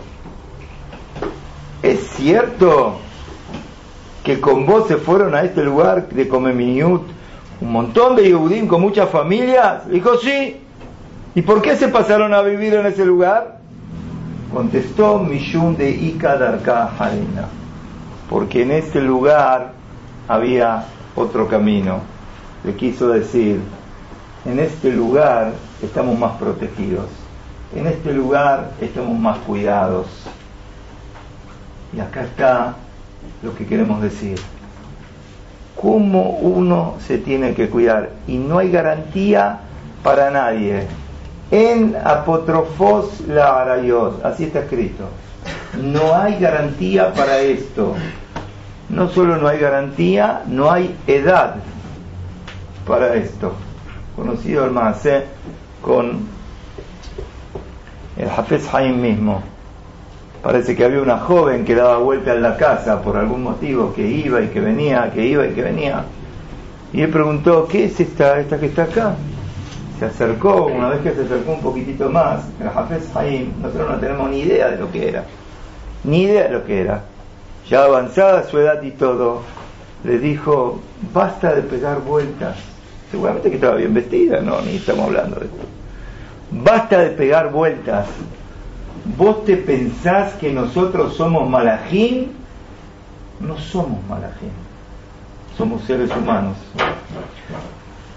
¿es 1.81 1.99
cierto 2.11 2.99
que 4.23 4.39
con 4.39 4.65
vos 4.65 4.87
se 4.87 4.97
fueron 4.97 5.35
a 5.35 5.41
este 5.41 5.63
lugar 5.63 6.07
de 6.09 6.27
Comeminiut 6.27 7.03
un 7.61 7.71
montón 7.71 8.15
de 8.15 8.23
Yehudim 8.23 8.67
con 8.67 8.81
muchas 8.81 9.09
familias? 9.09 9.89
Dijo, 9.89 10.17
sí. 10.17 10.57
¿Y 11.35 11.41
por 11.41 11.61
qué 11.61 11.75
se 11.75 11.87
pasaron 11.87 12.33
a 12.33 12.41
vivir 12.41 12.75
en 12.75 12.85
ese 12.85 13.05
lugar? 13.05 13.59
Contestó 14.53 15.17
Mishun 15.17 15.75
de 15.75 15.89
Ika 15.89 16.37
Darka 16.37 16.91
Porque 18.29 18.61
en 18.61 18.71
este 18.71 19.01
lugar 19.01 19.73
había 20.27 20.85
otro 21.15 21.47
camino. 21.47 22.01
Le 22.63 22.75
quiso 22.75 23.09
decir, 23.09 23.59
en 24.45 24.59
este 24.59 24.91
lugar 24.91 25.53
estamos 25.81 26.17
más 26.19 26.33
protegidos. 26.37 27.22
En 27.75 27.87
este 27.87 28.13
lugar 28.13 28.71
estamos 28.79 29.17
más 29.17 29.39
cuidados. 29.39 30.07
Y 31.95 31.99
acá 31.99 32.23
está 32.23 32.75
lo 33.41 33.55
que 33.55 33.65
queremos 33.65 34.01
decir. 34.01 34.39
¿Cómo 35.79 36.37
uno 36.37 36.95
se 37.05 37.17
tiene 37.17 37.55
que 37.55 37.69
cuidar? 37.69 38.11
Y 38.27 38.37
no 38.37 38.59
hay 38.59 38.71
garantía 38.71 39.59
para 40.03 40.29
nadie. 40.29 40.87
En 41.49 41.95
apotrofos 42.03 43.21
la 43.27 43.61
arayos, 43.61 44.15
así 44.23 44.45
está 44.45 44.59
escrito. 44.59 45.05
No 45.81 46.15
hay 46.15 46.39
garantía 46.39 47.11
para 47.13 47.39
esto. 47.39 47.95
No 48.89 49.09
solo 49.09 49.37
no 49.37 49.47
hay 49.47 49.59
garantía, 49.59 50.43
no 50.47 50.71
hay 50.71 50.95
edad 51.07 51.55
para 52.87 53.15
esto. 53.15 53.53
Conocido 54.15 54.65
el 54.65 54.71
Maasé 54.71 55.25
con 55.81 56.32
el 58.17 58.29
Hafez 58.29 58.73
Haim 58.73 59.01
mismo. 59.01 59.41
Parece 60.41 60.75
que 60.75 60.83
había 60.83 61.01
una 61.01 61.19
joven 61.19 61.63
que 61.63 61.73
daba 61.73 61.97
vuelta 61.97 62.33
en 62.33 62.41
la 62.41 62.57
casa 62.57 63.01
por 63.01 63.15
algún 63.15 63.43
motivo, 63.43 63.93
que 63.93 64.05
iba 64.05 64.41
y 64.41 64.47
que 64.49 64.59
venía, 64.59 65.09
que 65.13 65.25
iba 65.25 65.47
y 65.47 65.53
que 65.53 65.61
venía. 65.61 66.03
Y 66.91 67.01
él 67.01 67.09
preguntó, 67.09 67.67
¿qué 67.67 67.85
es 67.85 67.99
esta, 67.99 68.39
esta 68.39 68.59
que 68.59 68.67
está 68.67 68.83
acá? 68.83 69.15
Se 69.99 70.05
acercó, 70.05 70.65
una 70.65 70.89
vez 70.89 71.01
que 71.01 71.13
se 71.13 71.21
acercó 71.21 71.53
un 71.53 71.61
poquitito 71.61 72.09
más, 72.09 72.43
el 72.59 72.67
Hafez 72.67 73.15
Haim, 73.15 73.53
nosotros 73.61 73.89
no 73.89 73.97
tenemos 73.97 74.29
ni 74.29 74.41
idea 74.41 74.69
de 74.69 74.77
lo 74.77 74.91
que 74.91 75.07
era, 75.07 75.23
ni 76.03 76.23
idea 76.23 76.43
de 76.43 76.49
lo 76.49 76.65
que 76.65 76.81
era. 76.81 77.03
Ya 77.69 77.85
avanzada 77.85 78.43
su 78.43 78.59
edad 78.59 78.81
y 78.83 78.91
todo, 78.91 79.41
le 80.03 80.19
dijo, 80.19 80.81
basta 81.13 81.55
de 81.55 81.61
pegar 81.61 82.01
vueltas. 82.01 82.57
Seguramente 83.09 83.49
que 83.49 83.55
estaba 83.55 83.75
bien 83.75 83.93
vestida, 83.93 84.41
no, 84.41 84.59
ni 84.61 84.75
estamos 84.75 85.05
hablando 85.05 85.39
de 85.39 85.45
esto. 85.45 85.72
Basta 86.61 86.99
de 86.99 87.09
pegar 87.09 87.51
vueltas. 87.51 88.07
¿Vos 89.17 89.43
te 89.45 89.57
pensás 89.57 90.33
que 90.33 90.51
nosotros 90.51 91.15
somos 91.15 91.49
malajín? 91.49 92.31
No 93.39 93.57
somos 93.57 94.01
malajín, 94.07 94.51
somos 95.57 95.83
seres 95.83 96.09
humanos. 96.15 96.55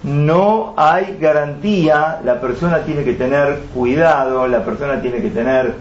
No 0.03 0.73
hay 0.77 1.17
garantía, 1.19 2.21
la 2.23 2.39
persona 2.39 2.83
tiene 2.83 3.03
que 3.03 3.13
tener 3.13 3.59
cuidado, 3.73 4.47
la 4.47 4.63
persona 4.63 5.01
tiene 5.01 5.21
que 5.21 5.29
tener 5.29 5.73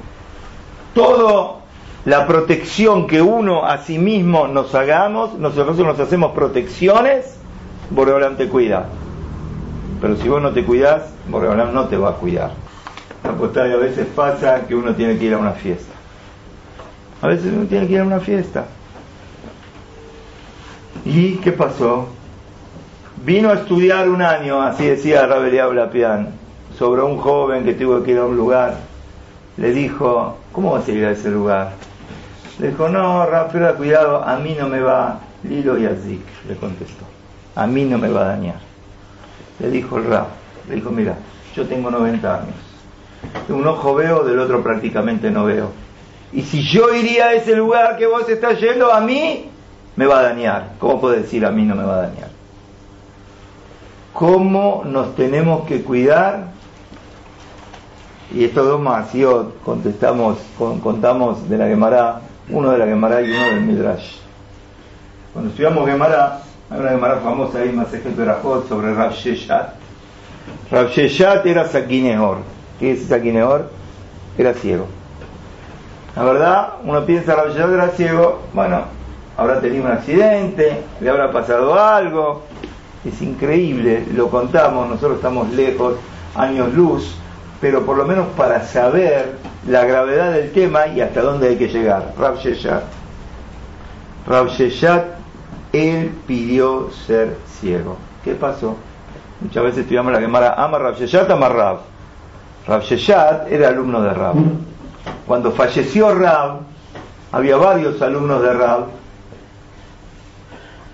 todo. 0.94 1.58
La 2.04 2.26
protección 2.26 3.06
que 3.06 3.20
uno 3.20 3.66
a 3.66 3.78
sí 3.78 3.98
mismo 3.98 4.48
nos 4.48 4.74
hagamos, 4.74 5.34
nosotros 5.34 5.76
nos 5.78 5.98
hacemos 6.00 6.32
protecciones, 6.32 7.36
Boreolam 7.90 8.36
te 8.36 8.48
cuida. 8.48 8.86
Pero 10.00 10.16
si 10.16 10.28
vos 10.28 10.40
no 10.40 10.52
te 10.52 10.64
cuidás, 10.64 11.15
Boreolam 11.28 11.72
no 11.72 11.88
te 11.88 11.96
va 11.96 12.10
a 12.10 12.12
cuidar 12.14 12.66
y 13.54 13.72
a 13.72 13.76
veces 13.76 14.06
pasa 14.14 14.66
que 14.66 14.74
uno 14.74 14.94
tiene 14.94 15.18
que 15.18 15.26
ir 15.26 15.34
a 15.34 15.38
una 15.38 15.52
fiesta. 15.52 15.92
A 17.22 17.28
veces 17.28 17.52
uno 17.52 17.66
tiene 17.66 17.86
que 17.86 17.94
ir 17.94 18.00
a 18.00 18.04
una 18.04 18.20
fiesta. 18.20 18.66
¿Y 21.04 21.36
qué 21.36 21.52
pasó? 21.52 22.08
Vino 23.24 23.50
a 23.50 23.54
estudiar 23.54 24.08
un 24.08 24.22
año, 24.22 24.60
así 24.62 24.86
decía 24.86 25.26
Rabeliao 25.26 25.72
Lapián, 25.72 26.30
sobre 26.78 27.02
un 27.02 27.18
joven 27.18 27.64
que 27.64 27.74
tuvo 27.74 28.02
que 28.02 28.12
ir 28.12 28.18
a 28.18 28.24
un 28.24 28.36
lugar. 28.36 28.76
Le 29.56 29.72
dijo, 29.72 30.36
¿cómo 30.52 30.72
vas 30.72 30.86
a 30.86 30.92
ir 30.92 31.04
a 31.04 31.12
ese 31.12 31.30
lugar? 31.30 31.72
Le 32.58 32.68
dijo, 32.68 32.88
no, 32.88 33.26
pero 33.52 33.74
cuidado, 33.76 34.22
a 34.22 34.36
mí 34.38 34.56
no 34.58 34.68
me 34.68 34.80
va 34.80 35.20
Lilo 35.42 35.78
y 35.78 35.86
Azik, 35.86 36.24
le 36.48 36.56
contestó. 36.56 37.04
A 37.54 37.66
mí 37.66 37.84
no 37.84 37.98
me 37.98 38.08
va 38.08 38.22
a 38.22 38.28
dañar. 38.28 38.60
Le 39.58 39.70
dijo 39.70 39.96
el 39.96 40.04
Rab, 40.04 40.26
le 40.68 40.74
dijo, 40.76 40.90
mira, 40.90 41.16
yo 41.54 41.66
tengo 41.66 41.90
90 41.90 42.34
años 42.34 42.66
de 43.46 43.54
un 43.54 43.66
ojo 43.66 43.94
veo, 43.94 44.24
del 44.24 44.38
otro 44.38 44.62
prácticamente 44.62 45.30
no 45.30 45.44
veo. 45.44 45.70
Y 46.32 46.42
si 46.42 46.62
yo 46.62 46.92
iría 46.94 47.26
a 47.26 47.32
ese 47.34 47.54
lugar 47.54 47.96
que 47.96 48.06
vos 48.06 48.28
estás 48.28 48.60
yendo, 48.60 48.92
a 48.92 49.00
mí 49.00 49.48
me 49.94 50.06
va 50.06 50.20
a 50.20 50.22
dañar. 50.22 50.72
¿Cómo 50.78 51.00
puedo 51.00 51.14
decir 51.14 51.46
a 51.46 51.50
mí 51.50 51.64
no 51.64 51.74
me 51.74 51.84
va 51.84 51.94
a 51.94 52.02
dañar? 52.08 52.28
¿Cómo 54.12 54.82
nos 54.84 55.14
tenemos 55.14 55.66
que 55.66 55.82
cuidar? 55.82 56.56
Y 58.32 58.44
estos 58.44 58.66
dos 58.66 58.80
más, 58.80 59.10
contestamos, 59.64 60.38
contamos 60.58 61.48
de 61.48 61.58
la 61.58 61.68
Gemara, 61.68 62.20
uno 62.50 62.72
de 62.72 62.78
la 62.78 62.86
Gemara 62.86 63.22
y 63.22 63.30
uno 63.30 63.44
del 63.44 63.60
Midrash. 63.60 64.16
Cuando 65.32 65.50
estudiamos 65.50 65.86
Gemara, 65.86 66.42
hay 66.68 66.80
una 66.80 66.90
Gemara 66.90 67.16
famosa 67.18 67.58
ahí, 67.58 67.72
más 67.72 67.92
ejemplo 67.94 68.24
de 68.24 68.68
sobre 68.68 68.94
Rav 68.94 69.12
Sheshat. 69.12 69.85
Rav 70.70 70.90
Sheshat 70.90 71.46
era 71.46 71.68
Sakinehor 71.68 72.56
que 72.78 72.92
es 72.92 73.06
Saquineor, 73.06 73.70
era 74.36 74.54
ciego. 74.54 74.86
La 76.14 76.24
verdad, 76.24 76.74
uno 76.84 77.04
piensa, 77.04 77.36
que 77.52 77.60
era 77.60 77.88
ciego, 77.90 78.42
bueno, 78.52 78.82
habrá 79.36 79.60
tenido 79.60 79.84
un 79.84 79.90
accidente, 79.90 80.82
le 81.00 81.10
habrá 81.10 81.30
pasado 81.32 81.78
algo, 81.78 82.42
es 83.04 83.20
increíble, 83.20 84.04
lo 84.14 84.28
contamos, 84.28 84.88
nosotros 84.88 85.16
estamos 85.16 85.50
lejos, 85.52 85.94
años 86.34 86.72
luz, 86.74 87.16
pero 87.60 87.84
por 87.84 87.96
lo 87.96 88.04
menos 88.04 88.26
para 88.36 88.62
saber 88.64 89.36
la 89.66 89.84
gravedad 89.84 90.32
del 90.32 90.52
tema 90.52 90.86
y 90.86 91.00
hasta 91.00 91.20
dónde 91.20 91.48
hay 91.48 91.56
que 91.56 91.68
llegar. 91.68 92.12
Rav 92.18 92.38
Sheshat, 92.38 92.82
Rav 94.26 94.48
Sheshat, 94.48 95.04
él 95.72 96.12
pidió 96.26 96.90
ser 97.06 97.36
ciego. 97.60 97.96
¿Qué 98.24 98.34
pasó? 98.34 98.76
Muchas 99.40 99.62
veces 99.62 99.78
estudiamos 99.80 100.12
la 100.12 100.20
Gemara, 100.20 100.54
ama 100.56 100.78
Rav 100.78 100.96
Sheshat, 100.96 101.30
ama 101.30 101.48
Rav. 101.48 101.78
Rav 102.66 102.82
Sheshat 102.82 103.50
era 103.50 103.68
alumno 103.68 104.00
de 104.02 104.12
Rab. 104.12 104.34
Cuando 105.26 105.52
falleció 105.52 106.14
Rab, 106.14 106.60
había 107.32 107.56
varios 107.56 108.00
alumnos 108.00 108.42
de 108.42 108.52
Rab, 108.52 108.86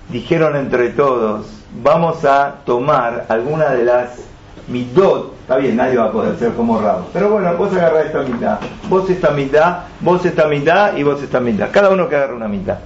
dijeron 0.08 0.56
entre 0.56 0.90
todos, 0.90 1.46
vamos 1.82 2.24
a 2.24 2.56
tomar 2.64 3.26
alguna 3.28 3.70
de 3.70 3.84
las 3.84 4.24
midot, 4.68 5.34
está 5.40 5.56
bien, 5.56 5.76
nadie 5.76 5.96
va 5.96 6.06
a 6.06 6.12
poder 6.12 6.36
ser 6.36 6.52
como 6.52 6.80
Rab, 6.80 7.04
pero 7.12 7.30
bueno, 7.30 7.54
vos 7.56 7.72
agarrás 7.72 8.06
esta 8.06 8.22
mitad, 8.22 8.58
vos 8.88 9.08
esta 9.08 9.30
mitad, 9.30 9.78
vos 10.00 10.24
esta 10.24 10.46
mitad 10.46 10.96
y 10.96 11.02
vos 11.02 11.22
esta 11.22 11.40
mitad, 11.40 11.68
cada 11.70 11.90
uno 11.90 12.08
que 12.08 12.16
agarra 12.16 12.34
una 12.34 12.48
mitad. 12.48 12.78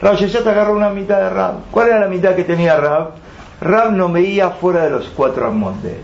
Rab 0.00 0.14
Sheshat 0.14 0.46
agarró 0.46 0.74
una 0.74 0.90
mitad 0.90 1.18
de 1.18 1.30
Rab. 1.30 1.54
¿Cuál 1.72 1.88
era 1.88 2.00
la 2.00 2.06
mitad 2.06 2.36
que 2.36 2.44
tenía 2.44 2.76
Rab? 2.76 3.10
Rab 3.60 3.92
no 3.92 4.10
veía 4.10 4.50
fuera 4.50 4.84
de 4.84 4.90
los 4.90 5.08
cuatro 5.08 5.46
amos 5.46 5.82
de 5.82 5.90
él. 5.90 6.02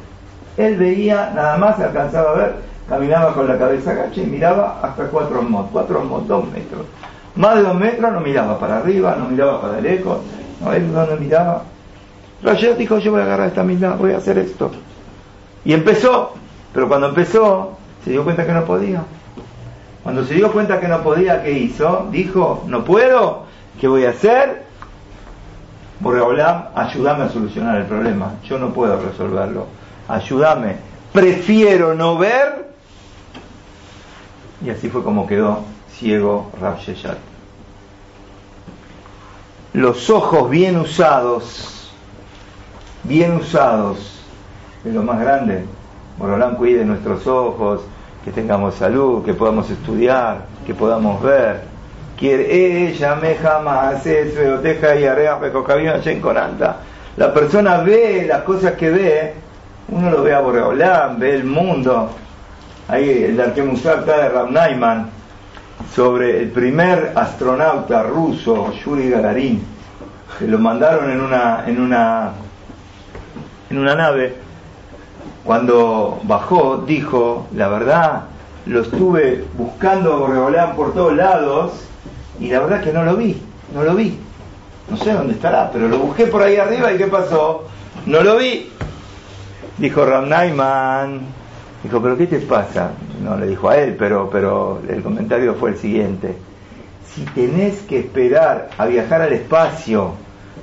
Él 0.57 0.77
veía, 0.77 1.33
nada 1.35 1.57
más 1.57 1.79
alcanzaba 1.81 2.31
a 2.31 2.35
ver, 2.35 2.55
caminaba 2.89 3.35
con 3.35 3.49
la 3.49 3.59
cabeza 3.59 3.93
agacha 3.93 4.21
y 4.21 4.27
miraba 4.27 4.81
hasta 4.83 5.05
cuatro 5.07 5.43
mod, 5.43 5.67
cuatro 5.73 6.03
mod, 6.05 6.23
dos 6.23 6.45
metros. 6.51 6.87
Más 7.37 7.57
de 7.57 7.63
dos 7.63 7.75
metros 7.75 8.13
no 8.13 8.21
miraba 8.21 8.59
para 8.59 8.79
arriba, 8.79 9.17
no 9.19 9.29
miraba 9.29 9.61
para 9.61 9.79
eco, 9.89 10.21
no, 10.61 10.73
él 10.73 10.93
no 10.93 11.07
miraba. 11.19 11.63
Rayet 12.43 12.77
dijo, 12.77 12.99
yo 12.99 13.13
voy 13.13 13.21
a 13.21 13.25
agarrar 13.25 13.49
esta 13.49 13.65
mitad, 13.65 13.97
voy 13.97 14.13
a 14.13 14.19
hacer 14.19 14.39
esto. 14.39 14.71
Y 15.65 15.73
empezó, 15.73 16.35
pero 16.73 16.89
cuando 16.89 17.09
empezó, 17.09 17.77
se 18.05 18.11
dio 18.11 18.23
cuenta 18.23 18.45
que 18.47 18.53
no 18.53 18.65
podía. 18.65 19.03
Cuando 20.03 20.25
se 20.25 20.35
dio 20.35 20.53
cuenta 20.53 20.79
que 20.79 20.87
no 20.87 21.03
podía, 21.03 21.43
¿qué 21.43 21.53
hizo? 21.53 22.07
Dijo, 22.11 22.65
no 22.67 22.85
puedo, 22.85 23.45
¿qué 23.81 23.89
voy 23.89 24.05
a 24.05 24.11
hacer? 24.11 24.64
Borreolam, 26.01 26.67
ayúdame 26.75 27.25
a 27.25 27.29
solucionar 27.29 27.77
el 27.77 27.87
problema, 27.87 28.35
yo 28.45 28.59
no 28.59 28.73
puedo 28.73 29.01
resolverlo 29.01 29.67
ayúdame, 30.09 30.77
prefiero 31.13 31.95
no 31.95 32.17
ver. 32.19 32.73
Y 34.65 34.71
así 34.71 34.89
fue 34.89 35.03
como 35.03 35.27
quedó 35.27 35.65
ciego 35.91 36.51
Rav 36.61 36.79
Sheshat. 36.79 37.19
Los 39.73 40.09
ojos 40.09 40.49
bien 40.51 40.77
usados, 40.77 41.93
bien 43.03 43.37
usados, 43.37 44.21
es 44.85 44.95
lo 44.95 45.03
más 45.03 45.21
grande. 45.21 45.65
Morolán 46.19 46.55
cuide 46.55 46.85
nuestros 46.85 47.27
ojos, 47.27 47.81
que 48.25 48.31
tengamos 48.31 48.77
salud, 48.77 49.25
que 49.25 49.35
podamos 49.35 49.69
estudiar, 49.69 50.47
que 50.65 50.75
podamos 50.75 51.21
ver. 51.23 51.74
La 57.17 57.33
persona 57.33 57.77
ve 57.79 58.25
las 58.27 58.43
cosas 58.43 58.73
que 58.73 58.91
ve 58.91 59.35
uno 59.89 60.11
lo 60.11 60.23
ve 60.23 60.35
a 60.35 60.41
Boreolán 60.41 61.19
ve 61.19 61.35
el 61.35 61.45
mundo. 61.45 62.11
Ahí 62.89 63.25
el 63.25 63.41
Arquemusar 63.41 64.01
está 64.01 64.17
de 64.23 64.29
Ram 64.31 65.07
sobre 65.95 66.41
el 66.41 66.51
primer 66.51 67.13
astronauta 67.15 68.03
ruso 68.03 68.73
Yuri 68.73 69.11
Gagarin 69.11 69.63
que 70.39 70.47
lo 70.47 70.59
mandaron 70.59 71.11
en 71.11 71.21
una 71.21 71.65
en 71.67 71.81
una 71.81 72.33
en 73.71 73.79
una 73.79 73.95
nave. 73.95 74.35
Cuando 75.45 76.21
bajó 76.25 76.79
dijo 76.87 77.47
la 77.55 77.69
verdad 77.69 78.23
lo 78.67 78.81
estuve 78.81 79.45
buscando 79.59 80.15
a 80.15 80.17
Boreolán 80.17 80.75
por 80.75 80.95
todos 80.95 81.15
lados 81.15 81.73
y 82.41 82.49
la 82.49 82.61
verdad 82.61 82.83
que 82.83 82.93
no 82.93 83.05
lo 83.05 83.17
vi, 83.17 83.41
no 83.73 83.83
lo 83.85 83.95
vi. 83.95 84.19
No 84.91 84.97
sé 84.97 85.13
dónde 85.13 85.35
estará, 85.35 85.71
pero 85.73 85.89
lo 85.89 85.99
busqué 85.99 86.27
por 86.27 86.43
ahí 86.43 86.57
arriba 86.57 86.93
y 86.93 86.99
¿qué 86.99 87.07
pasó? 87.07 87.65
No 88.07 88.23
lo 88.23 88.37
vi. 88.37 88.71
Dijo 89.79 90.05
Ram 90.05 90.29
dijo, 91.83 92.03
pero 92.03 92.17
¿qué 92.17 92.27
te 92.27 92.39
pasa? 92.41 92.91
No 93.23 93.37
le 93.37 93.47
dijo 93.47 93.69
a 93.69 93.77
él, 93.79 93.97
pero, 93.99 94.29
pero 94.31 94.81
el 94.89 95.03
comentario 95.03 95.55
fue 95.55 95.71
el 95.71 95.79
siguiente. 95.79 96.37
Si 97.07 97.23
tenés 97.27 97.83
que 97.83 98.01
esperar 98.01 98.71
a 98.77 98.87
viajar 98.87 99.23
al 99.23 99.33
espacio 99.33 100.13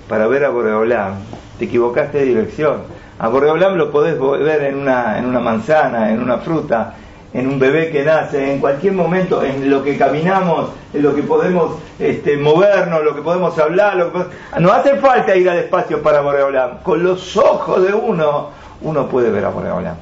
para 0.08 0.28
ver 0.28 0.46
a 0.46 0.50
Boreolam, 0.50 1.16
te 1.58 1.66
equivocaste 1.66 2.20
de 2.20 2.26
dirección. 2.26 2.84
A 3.20 3.28
Boreolam 3.28 3.76
lo 3.76 3.92
podés 3.92 4.20
ver 4.20 4.64
en 4.64 4.78
una, 4.80 5.18
en 5.18 5.26
una 5.26 5.40
manzana, 5.40 6.12
en 6.12 6.22
una 6.22 6.38
fruta, 6.38 6.94
en 7.34 7.48
un 7.48 7.60
bebé 7.60 7.90
que 7.92 8.04
nace, 8.04 8.54
en 8.54 8.60
cualquier 8.60 8.94
momento, 8.94 9.42
en 9.44 9.70
lo 9.70 9.84
que 9.84 9.98
caminamos, 9.98 10.70
en 10.94 11.02
lo 11.02 11.16
que 11.16 11.24
podemos 11.24 11.78
este, 11.98 12.36
movernos, 12.38 13.04
lo 13.04 13.16
que 13.16 13.22
podemos 13.22 13.58
hablar, 13.58 14.12
no 14.60 14.72
hace 14.72 14.98
falta 14.98 15.36
ir 15.36 15.50
al 15.50 15.60
espacio 15.60 16.02
para 16.02 16.22
Boreolam. 16.22 16.80
Con 16.84 17.04
los 17.04 17.38
ojos 17.38 17.84
de 17.84 17.94
uno, 17.94 18.50
uno 18.82 19.08
puede 19.08 19.30
ver 19.30 19.46
a 19.46 19.50
Boreolam. 19.50 19.96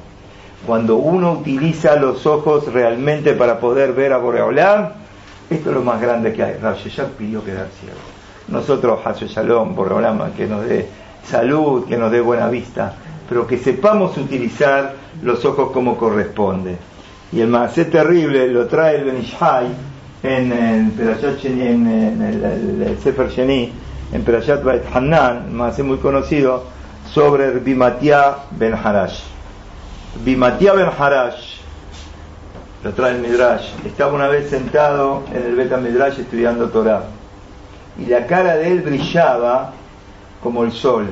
Cuando 0.66 0.96
uno 0.96 1.32
utiliza 1.32 1.96
los 1.96 2.26
ojos 2.26 2.72
realmente 2.72 3.34
para 3.34 3.60
poder 3.60 3.92
ver 3.92 4.12
a 4.12 4.18
Boreolam, 4.18 4.90
esto 5.48 5.70
es 5.70 5.74
lo 5.74 5.82
más 5.82 6.00
grande 6.00 6.32
que 6.32 6.42
hay. 6.42 6.56
ya 6.60 7.06
pidió 7.16 7.44
quedar 7.44 7.68
ciego. 7.80 7.98
Nosotros, 8.48 9.00
Hasu 9.04 9.26
Shalom, 9.26 9.76
Boreolam, 9.76 10.32
que 10.32 10.46
nos 10.46 10.66
dé 10.66 10.88
salud, 11.24 11.86
que 11.86 11.96
nos 11.96 12.10
dé 12.10 12.20
buena 12.20 12.48
vista, 12.48 12.94
pero 13.28 13.46
que 13.46 13.56
sepamos 13.56 14.16
utilizar 14.18 14.94
los 15.22 15.44
ojos 15.44 15.70
como 15.70 15.96
corresponde. 15.96 16.89
Y 17.32 17.40
el 17.40 17.48
Maasé 17.48 17.84
terrible 17.84 18.48
lo 18.48 18.66
trae 18.66 18.96
el 18.96 19.04
Benishai 19.04 19.66
en, 20.22 20.52
en, 20.52 20.92
en, 20.98 21.86
en 21.86 22.82
el, 22.82 22.98
Sefer 23.00 23.28
Sheni, 23.28 23.72
en 24.12 24.22
Perashat 24.24 24.64
Bait 24.64 24.82
Hanan, 24.92 25.54
Maasé 25.54 25.84
muy 25.84 25.98
conocido, 25.98 26.64
sobre 27.12 27.50
Bimatia 27.60 28.36
Ben 28.50 28.74
Harash. 28.74 29.20
Bimatia 30.24 30.72
Ben 30.72 30.88
Harash, 30.88 31.60
lo 32.82 32.92
trae 32.94 33.14
el 33.14 33.20
Midrash, 33.20 33.68
estaba 33.84 34.12
una 34.12 34.26
vez 34.26 34.50
sentado 34.50 35.22
en 35.32 35.42
el 35.42 35.54
Beta 35.54 35.76
Midrash 35.76 36.18
estudiando 36.18 36.68
Torah. 36.70 37.04
Y 37.96 38.06
la 38.06 38.26
cara 38.26 38.56
de 38.56 38.72
él 38.72 38.82
brillaba 38.82 39.72
como 40.42 40.64
el 40.64 40.72
sol. 40.72 41.06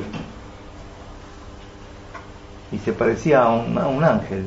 Y 2.72 2.78
se 2.78 2.92
parecía 2.92 3.42
a 3.42 3.48
un 3.50 4.04
ángel 4.04 4.46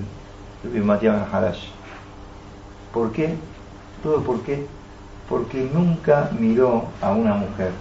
¿Por 2.93 3.12
qué? 3.12 3.36
¿Todo 4.04 4.21
por 4.21 4.41
qué? 4.41 4.65
Porque 5.30 5.69
nunca 5.74 6.30
miró 6.38 6.86
a 7.02 7.12
una 7.12 7.34
mujer. 7.34 7.71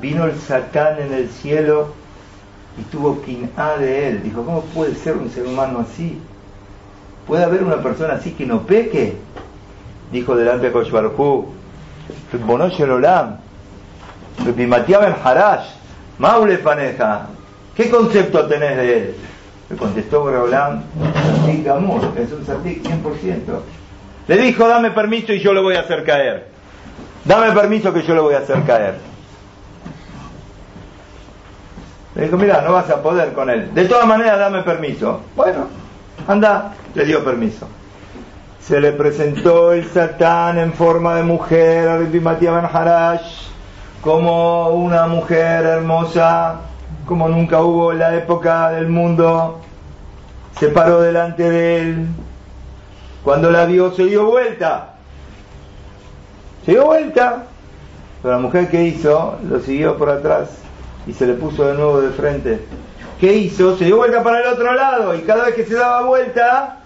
Vino 0.00 0.24
el 0.24 0.38
Satán 0.38 0.98
en 1.00 1.12
el 1.12 1.28
cielo 1.30 1.88
y 2.78 2.82
tuvo 2.82 3.22
quin'a 3.22 3.76
de 3.78 4.08
él. 4.08 4.22
Dijo, 4.22 4.44
¿cómo 4.44 4.62
puede 4.62 4.94
ser 4.94 5.16
un 5.16 5.30
ser 5.30 5.46
humano 5.46 5.80
así? 5.80 6.20
¿Puede 7.26 7.44
haber 7.44 7.62
una 7.62 7.82
persona 7.82 8.14
así 8.14 8.32
que 8.32 8.44
no 8.44 8.62
peque? 8.62 9.16
Dijo 10.12 10.36
delante 10.36 10.66
de 10.66 10.72
Koshbarhu, 10.72 11.46
Olam, 12.90 13.38
Harash, 15.24 15.66
Maule 16.18 16.58
Paneja, 16.58 17.28
¿qué 17.74 17.90
concepto 17.90 18.46
tenés 18.46 18.76
de 18.76 18.98
él? 18.98 19.16
Le 19.70 19.76
contestó 19.76 20.20
Boreolam, 20.20 20.82
Sadik 21.40 21.64
Gamur, 21.64 22.00
es 22.16 22.32
un 22.32 22.44
Sadik 22.44 22.82
100%. 22.82 23.60
Le 24.28 24.36
dijo, 24.36 24.68
dame 24.68 24.90
permiso 24.90 25.32
y 25.32 25.40
yo 25.40 25.52
lo 25.52 25.62
voy 25.62 25.76
a 25.76 25.80
hacer 25.80 26.04
caer. 26.04 26.48
Dame 27.24 27.52
permiso 27.52 27.92
que 27.92 28.02
yo 28.02 28.14
lo 28.14 28.24
voy 28.24 28.34
a 28.34 28.38
hacer 28.38 28.62
caer. 28.64 28.96
Le 32.14 32.24
dijo, 32.24 32.36
mira, 32.36 32.60
no 32.60 32.72
vas 32.72 32.90
a 32.90 33.02
poder 33.02 33.32
con 33.32 33.50
él. 33.50 33.74
De 33.74 33.86
todas 33.86 34.06
maneras, 34.06 34.38
dame 34.38 34.62
permiso. 34.62 35.22
Bueno, 35.34 35.66
anda, 36.28 36.74
le 36.94 37.04
dio 37.04 37.24
permiso. 37.24 37.66
Se 38.60 38.80
le 38.80 38.92
presentó 38.92 39.72
el 39.72 39.84
Satán 39.86 40.58
en 40.58 40.72
forma 40.72 41.16
de 41.16 41.22
mujer 41.22 41.88
a 41.88 41.98
Rabbi 41.98 42.18
Ben 42.18 42.68
Harash 42.72 43.48
como 44.00 44.68
una 44.68 45.06
mujer 45.06 45.64
hermosa 45.64 46.60
como 47.06 47.28
nunca 47.28 47.60
hubo 47.60 47.92
en 47.92 47.98
la 47.98 48.14
época 48.16 48.70
del 48.70 48.88
mundo, 48.88 49.60
se 50.58 50.68
paró 50.68 51.00
delante 51.00 51.48
de 51.48 51.80
él. 51.80 52.06
Cuando 53.22 53.50
la 53.50 53.64
vio 53.66 53.92
se 53.92 54.04
dio 54.04 54.26
vuelta. 54.26 54.94
Se 56.64 56.72
dio 56.72 56.86
vuelta. 56.86 57.44
Pero 58.22 58.34
la 58.34 58.40
mujer 58.40 58.70
que 58.70 58.84
hizo 58.84 59.38
lo 59.48 59.60
siguió 59.60 59.98
por 59.98 60.08
atrás 60.10 60.50
y 61.06 61.12
se 61.12 61.26
le 61.26 61.34
puso 61.34 61.66
de 61.66 61.74
nuevo 61.74 62.00
de 62.00 62.10
frente. 62.10 62.60
¿Qué 63.20 63.34
hizo? 63.34 63.76
Se 63.76 63.84
dio 63.84 63.96
vuelta 63.96 64.22
para 64.22 64.40
el 64.40 64.46
otro 64.46 64.72
lado 64.72 65.14
y 65.14 65.20
cada 65.20 65.46
vez 65.46 65.54
que 65.54 65.64
se 65.64 65.74
daba 65.74 66.06
vuelta, 66.06 66.80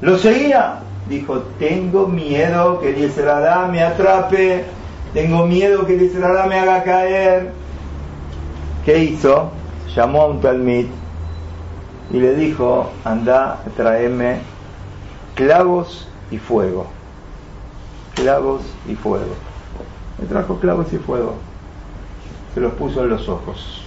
lo 0.00 0.18
seguía. 0.18 0.78
Dijo, 1.08 1.38
tengo 1.58 2.06
miedo 2.06 2.80
que 2.80 2.90
el 2.90 3.12
me 3.72 3.82
atrape, 3.82 4.64
tengo 5.12 5.46
miedo 5.46 5.84
que 5.84 5.94
el 5.94 6.48
me 6.48 6.58
haga 6.58 6.84
caer. 6.84 7.59
¿Qué 8.84 8.98
hizo? 9.04 9.50
Llamó 9.94 10.22
a 10.22 10.26
un 10.28 10.40
talmid 10.40 10.86
y 12.10 12.18
le 12.18 12.34
dijo, 12.34 12.90
anda, 13.04 13.62
tráeme 13.76 14.38
clavos 15.34 16.08
y 16.30 16.38
fuego. 16.38 16.86
Clavos 18.14 18.62
y 18.88 18.94
fuego. 18.94 19.34
Me 20.18 20.26
trajo 20.26 20.58
clavos 20.58 20.92
y 20.92 20.98
fuego. 20.98 21.34
Se 22.54 22.60
los 22.60 22.72
puso 22.74 23.02
en 23.04 23.10
los 23.10 23.28
ojos. 23.28 23.84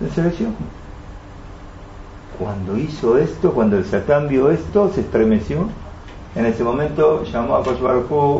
¿En 0.00 0.10
selección? 0.10 0.54
Cuando 2.38 2.76
hizo 2.76 3.16
esto, 3.16 3.52
cuando 3.52 3.78
el 3.78 3.86
Satán 3.86 4.28
vio 4.28 4.50
esto, 4.50 4.90
se 4.94 5.00
estremeció. 5.00 5.68
En 6.34 6.44
ese 6.44 6.62
momento 6.62 7.24
llamó 7.24 7.56
a 7.56 7.62
Kosh 7.62 7.78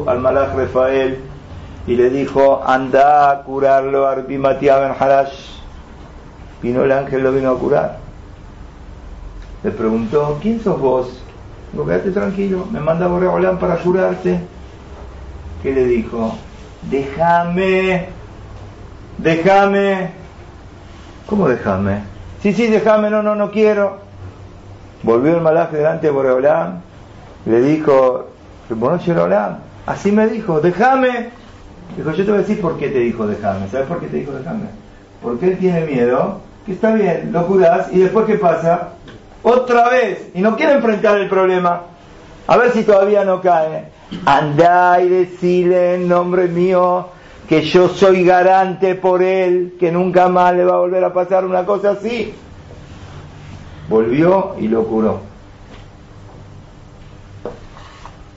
al 0.07 0.21
Malach 0.21 0.55
Rafael 0.55 1.19
y 1.87 1.95
le 1.95 2.11
dijo, 2.11 2.63
anda 2.67 3.31
a 3.31 3.43
curarlo, 3.43 4.07
Arbi 4.07 4.37
Ben 4.37 4.93
Harash. 4.99 5.57
Vino 6.61 6.83
el 6.83 6.91
ángel, 6.91 7.23
lo 7.23 7.33
vino 7.33 7.51
a 7.51 7.59
curar. 7.59 7.99
Le 9.63 9.71
preguntó, 9.71 10.39
¿quién 10.43 10.61
sos 10.61 10.81
vos? 10.81 11.21
Digo, 11.73 11.87
quédate 11.87 12.11
tranquilo, 12.11 12.67
me 12.73 12.81
manda 12.81 13.07
Boreolán 13.07 13.59
para 13.59 13.77
curarte. 13.77 14.41
¿Qué 15.63 15.73
le 15.73 15.85
dijo? 15.85 16.37
Déjame, 16.91 18.09
déjame. 19.19 20.11
¿Cómo 21.27 21.49
déjame? 21.49 22.03
Sí, 22.43 22.53
sí, 22.53 22.67
déjame, 22.67 23.11
no, 23.11 23.23
no, 23.23 23.35
no 23.35 23.51
quiero. 23.51 23.99
Volvió 25.03 25.37
el 25.37 25.43
malaje 25.43 25.77
delante 25.77 26.09
de 26.09 26.13
Boreolán, 26.13 26.81
le 27.45 27.61
dijo, 27.61 28.29
bueno, 28.71 28.99
así 29.87 30.11
me 30.11 30.27
dijo, 30.27 30.61
déjame. 30.61 31.36
Dijo, 31.97 32.11
yo 32.13 32.25
te 32.25 32.31
voy 32.31 32.39
a 32.39 32.43
decir 32.43 32.61
por 32.61 32.79
qué 32.79 32.89
te 32.89 32.99
dijo 33.01 33.27
dejarme. 33.27 33.69
¿Sabes 33.69 33.87
por 33.87 34.01
qué 34.01 34.07
te 34.07 34.17
dijo 34.17 34.33
dejarme? 34.33 34.67
Porque 35.23 35.49
él 35.49 35.59
tiene 35.59 35.83
miedo, 35.87 36.41
que 36.65 36.73
está 36.73 36.95
bien, 36.95 37.31
lo 37.33 37.47
curas 37.47 37.89
y 37.93 37.99
después 37.99 38.27
¿qué 38.27 38.37
pasa? 38.37 38.91
Otra 39.43 39.89
vez, 39.89 40.31
y 40.35 40.41
no 40.41 40.57
quiere 40.57 40.73
enfrentar 40.73 41.19
el 41.19 41.29
problema. 41.29 41.83
A 42.47 42.57
ver 42.57 42.73
si 42.73 42.83
todavía 42.83 43.25
no 43.25 43.41
cae. 43.41 43.85
Andá 44.25 45.01
y 45.01 45.09
decile 45.09 45.95
en 45.95 46.09
nombre 46.09 46.49
mío 46.49 47.09
que 47.49 47.63
yo 47.63 47.89
soy 47.89 48.25
garante 48.25 48.95
por 48.95 49.23
él, 49.23 49.77
que 49.79 49.93
nunca 49.93 50.29
más 50.29 50.55
le 50.55 50.65
va 50.65 50.75
a 50.75 50.79
volver 50.79 51.05
a 51.05 51.13
pasar 51.13 51.45
una 51.45 51.65
cosa 51.65 51.93
así. 51.93 52.35
Volvió 53.89 54.57
y 54.59 54.69
lo 54.69 54.85
curó. 54.85 55.21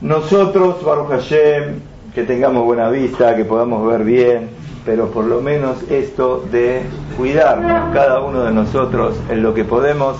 Nosotros, 0.02 0.84
Baruch 0.84 1.10
Hashem, 1.10 1.82
que 2.14 2.24
tengamos 2.24 2.64
buena 2.64 2.90
vista, 2.90 3.36
que 3.36 3.46
podamos 3.46 3.86
ver 3.88 4.04
bien, 4.04 4.50
pero 4.86 5.12
por 5.12 5.26
lo 5.26 5.42
menos 5.42 5.84
esto 5.90 6.44
de 6.52 6.82
cuidarnos 7.18 7.94
cada 7.94 8.22
uno 8.22 8.44
de 8.44 8.52
nosotros 8.52 9.16
en 9.30 9.44
lo 9.44 9.54
que 9.54 9.64
podemos, 9.64 10.18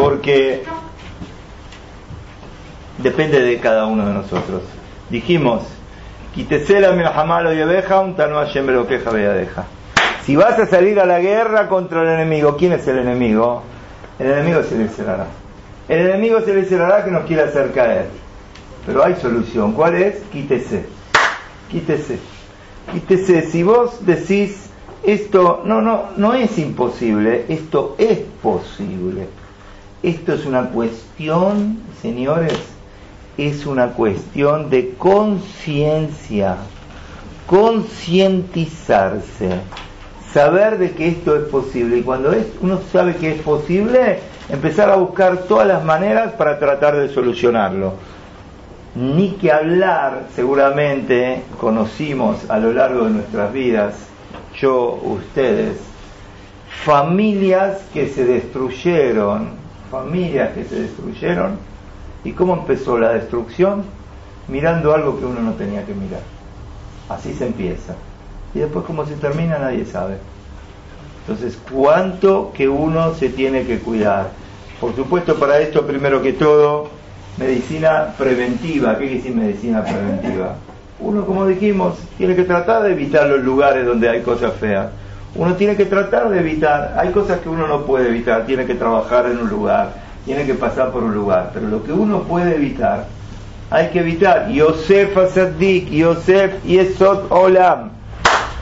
porque 0.00 0.64
depende 2.98 3.40
de 3.40 3.58
cada 3.58 3.86
uno 3.86 4.06
de 4.06 4.14
nosotros. 4.14 4.62
Dijimos, 5.10 5.62
quitesela 6.34 6.92
mi 6.92 7.04
jamalo 7.04 7.52
y 7.52 7.60
abeja, 7.60 8.00
un 8.00 8.16
lo 8.16 8.86
queja 8.86 9.12
deja. 9.12 9.64
Si 10.24 10.36
vas 10.36 10.58
a 10.58 10.66
salir 10.66 10.98
a 10.98 11.06
la 11.06 11.20
guerra 11.20 11.68
contra 11.68 12.02
el 12.02 12.08
enemigo, 12.08 12.56
¿quién 12.56 12.72
es 12.72 12.88
el 12.88 12.98
enemigo? 12.98 13.62
El 14.18 14.30
enemigo 14.30 14.60
es 14.60 14.72
el 14.72 14.82
Israel. 14.82 15.26
El 15.88 16.08
enemigo 16.08 16.38
es 16.38 16.48
el 16.48 16.58
Israel 16.58 17.04
que 17.04 17.10
nos 17.10 17.24
quiere 17.24 17.42
hacer 17.42 17.72
caer. 17.72 18.23
Pero 18.86 19.04
hay 19.04 19.16
solución. 19.16 19.72
¿Cuál 19.72 19.96
es? 19.96 20.22
Quítese. 20.32 20.86
Quítese. 21.70 22.18
Quítese. 22.92 23.50
Si 23.50 23.62
vos 23.62 24.04
decís 24.04 24.70
esto, 25.02 25.62
no, 25.64 25.80
no, 25.82 26.10
no 26.16 26.34
es 26.34 26.58
imposible, 26.58 27.46
esto 27.48 27.96
es 27.98 28.20
posible. 28.42 29.28
Esto 30.02 30.34
es 30.34 30.44
una 30.46 30.70
cuestión, 30.70 31.78
señores, 32.00 32.58
es 33.36 33.66
una 33.66 33.88
cuestión 33.88 34.70
de 34.70 34.94
conciencia, 34.96 36.56
concientizarse, 37.46 39.50
saber 40.32 40.78
de 40.78 40.92
que 40.92 41.08
esto 41.08 41.36
es 41.36 41.42
posible. 41.44 41.98
Y 41.98 42.02
cuando 42.02 42.32
es, 42.32 42.46
uno 42.60 42.80
sabe 42.92 43.16
que 43.16 43.32
es 43.32 43.42
posible, 43.42 44.20
empezar 44.48 44.88
a 44.90 44.96
buscar 44.96 45.44
todas 45.44 45.66
las 45.66 45.84
maneras 45.84 46.32
para 46.34 46.58
tratar 46.58 46.96
de 46.96 47.08
solucionarlo. 47.08 47.94
Ni 48.94 49.32
que 49.32 49.50
hablar, 49.50 50.26
seguramente 50.34 51.42
conocimos 51.60 52.48
a 52.48 52.58
lo 52.58 52.72
largo 52.72 53.04
de 53.04 53.10
nuestras 53.10 53.52
vidas, 53.52 53.94
yo, 54.56 55.00
ustedes, 55.02 55.78
familias 56.84 57.82
que 57.92 58.08
se 58.08 58.24
destruyeron, 58.24 59.48
familias 59.90 60.52
que 60.52 60.64
se 60.64 60.82
destruyeron, 60.82 61.58
¿y 62.22 62.32
cómo 62.32 62.54
empezó 62.54 62.96
la 62.98 63.14
destrucción? 63.14 63.84
Mirando 64.46 64.94
algo 64.94 65.18
que 65.18 65.24
uno 65.24 65.40
no 65.40 65.54
tenía 65.54 65.84
que 65.84 65.94
mirar. 65.94 66.22
Así 67.08 67.34
se 67.34 67.46
empieza. 67.46 67.96
Y 68.54 68.60
después 68.60 68.84
cómo 68.84 69.04
se 69.06 69.14
termina 69.14 69.58
nadie 69.58 69.84
sabe. 69.86 70.18
Entonces, 71.26 71.58
¿cuánto 71.72 72.52
que 72.54 72.68
uno 72.68 73.14
se 73.14 73.28
tiene 73.30 73.64
que 73.64 73.78
cuidar? 73.78 74.30
Por 74.80 74.94
supuesto, 74.94 75.36
para 75.36 75.58
esto, 75.58 75.86
primero 75.86 76.22
que 76.22 76.34
todo, 76.34 76.90
medicina 77.36 78.14
preventiva. 78.16 78.92
¿Qué 78.92 79.06
quiere 79.06 79.14
decir 79.16 79.34
medicina 79.34 79.82
preventiva? 79.82 80.54
Uno, 81.00 81.26
como 81.26 81.46
dijimos, 81.46 81.98
tiene 82.16 82.36
que 82.36 82.44
tratar 82.44 82.82
de 82.82 82.92
evitar 82.92 83.26
los 83.26 83.40
lugares 83.40 83.84
donde 83.84 84.08
hay 84.08 84.22
cosas 84.22 84.52
feas. 84.54 84.88
Uno 85.34 85.54
tiene 85.54 85.76
que 85.76 85.84
tratar 85.86 86.30
de 86.30 86.38
evitar. 86.38 86.94
Hay 86.96 87.10
cosas 87.10 87.40
que 87.40 87.48
uno 87.48 87.66
no 87.66 87.82
puede 87.82 88.08
evitar. 88.08 88.46
Tiene 88.46 88.64
que 88.66 88.74
trabajar 88.74 89.26
en 89.26 89.38
un 89.38 89.48
lugar, 89.48 89.92
tiene 90.24 90.46
que 90.46 90.54
pasar 90.54 90.92
por 90.92 91.02
un 91.02 91.14
lugar. 91.14 91.50
Pero 91.52 91.68
lo 91.68 91.82
que 91.82 91.92
uno 91.92 92.22
puede 92.22 92.54
evitar, 92.54 93.06
hay 93.70 93.88
que 93.88 94.00
evitar. 94.00 94.48
Yosef 94.48 95.16
Asadik, 95.16 95.90
Yosef 95.90 96.64
Yesod 96.64 97.30
Olam. 97.30 97.90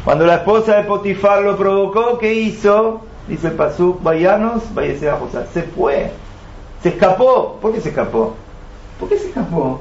Cuando 0.04 0.26
la 0.26 0.36
esposa 0.36 0.76
de 0.76 0.84
Potifar 0.84 1.42
lo 1.42 1.56
provocó, 1.56 2.18
¿qué 2.18 2.34
hizo? 2.34 3.02
Dice 3.28 3.50
Pasuk, 3.50 4.02
vayanos, 4.02 4.62
váyase 4.74 5.08
a 5.08 5.16
José. 5.16 5.38
Se 5.52 5.62
fue. 5.62 6.10
Se 6.82 6.88
escapó. 6.88 7.58
¿Por 7.60 7.72
qué 7.72 7.80
se 7.80 7.90
escapó? 7.90 8.34
¿Por 9.02 9.08
qué 9.08 9.18
se 9.18 9.28
escapó? 9.30 9.80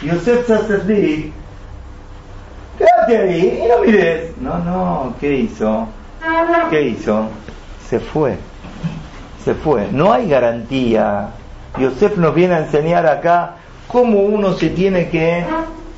Yosef 0.00 0.48
Asadik 0.48 1.32
quédate 2.78 3.18
ahí 3.18 3.62
y 3.64 3.68
no 3.68 3.78
mires. 3.80 4.30
No, 4.40 4.58
no, 4.60 5.14
¿qué 5.18 5.38
hizo? 5.38 5.88
¿Qué 6.70 6.82
hizo? 6.82 7.26
Se 7.88 7.98
fue. 7.98 8.36
Se 9.44 9.54
fue. 9.54 9.88
No 9.90 10.12
hay 10.12 10.28
garantía. 10.28 11.30
Yosef 11.80 12.16
nos 12.16 12.32
viene 12.32 12.54
a 12.54 12.58
enseñar 12.60 13.08
acá 13.08 13.56
cómo 13.88 14.20
uno 14.20 14.52
se 14.52 14.70
tiene 14.70 15.08
que 15.08 15.44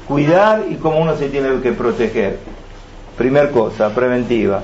cuidar 0.09 0.65
y 0.71 0.77
cómo 0.77 1.01
uno 1.01 1.15
se 1.15 1.29
tiene 1.29 1.61
que 1.61 1.73
proteger. 1.73 2.39
Primer 3.19 3.51
cosa, 3.51 3.91
preventiva. 3.91 4.63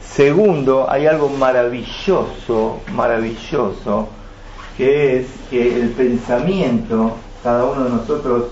Segundo, 0.00 0.88
hay 0.88 1.08
algo 1.08 1.28
maravilloso, 1.28 2.82
maravilloso, 2.94 4.08
que 4.76 5.18
es 5.18 5.26
que 5.50 5.80
el 5.80 5.88
pensamiento, 5.88 7.16
cada 7.42 7.64
uno 7.64 7.84
de 7.84 7.90
nosotros, 7.90 8.44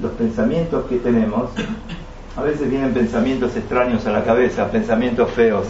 los 0.00 0.12
pensamientos 0.12 0.84
que 0.88 0.96
tenemos, 0.96 1.50
a 2.36 2.42
veces 2.42 2.68
vienen 2.68 2.92
pensamientos 2.92 3.56
extraños 3.56 4.06
a 4.06 4.10
la 4.10 4.24
cabeza, 4.24 4.70
pensamientos 4.70 5.30
feos. 5.30 5.66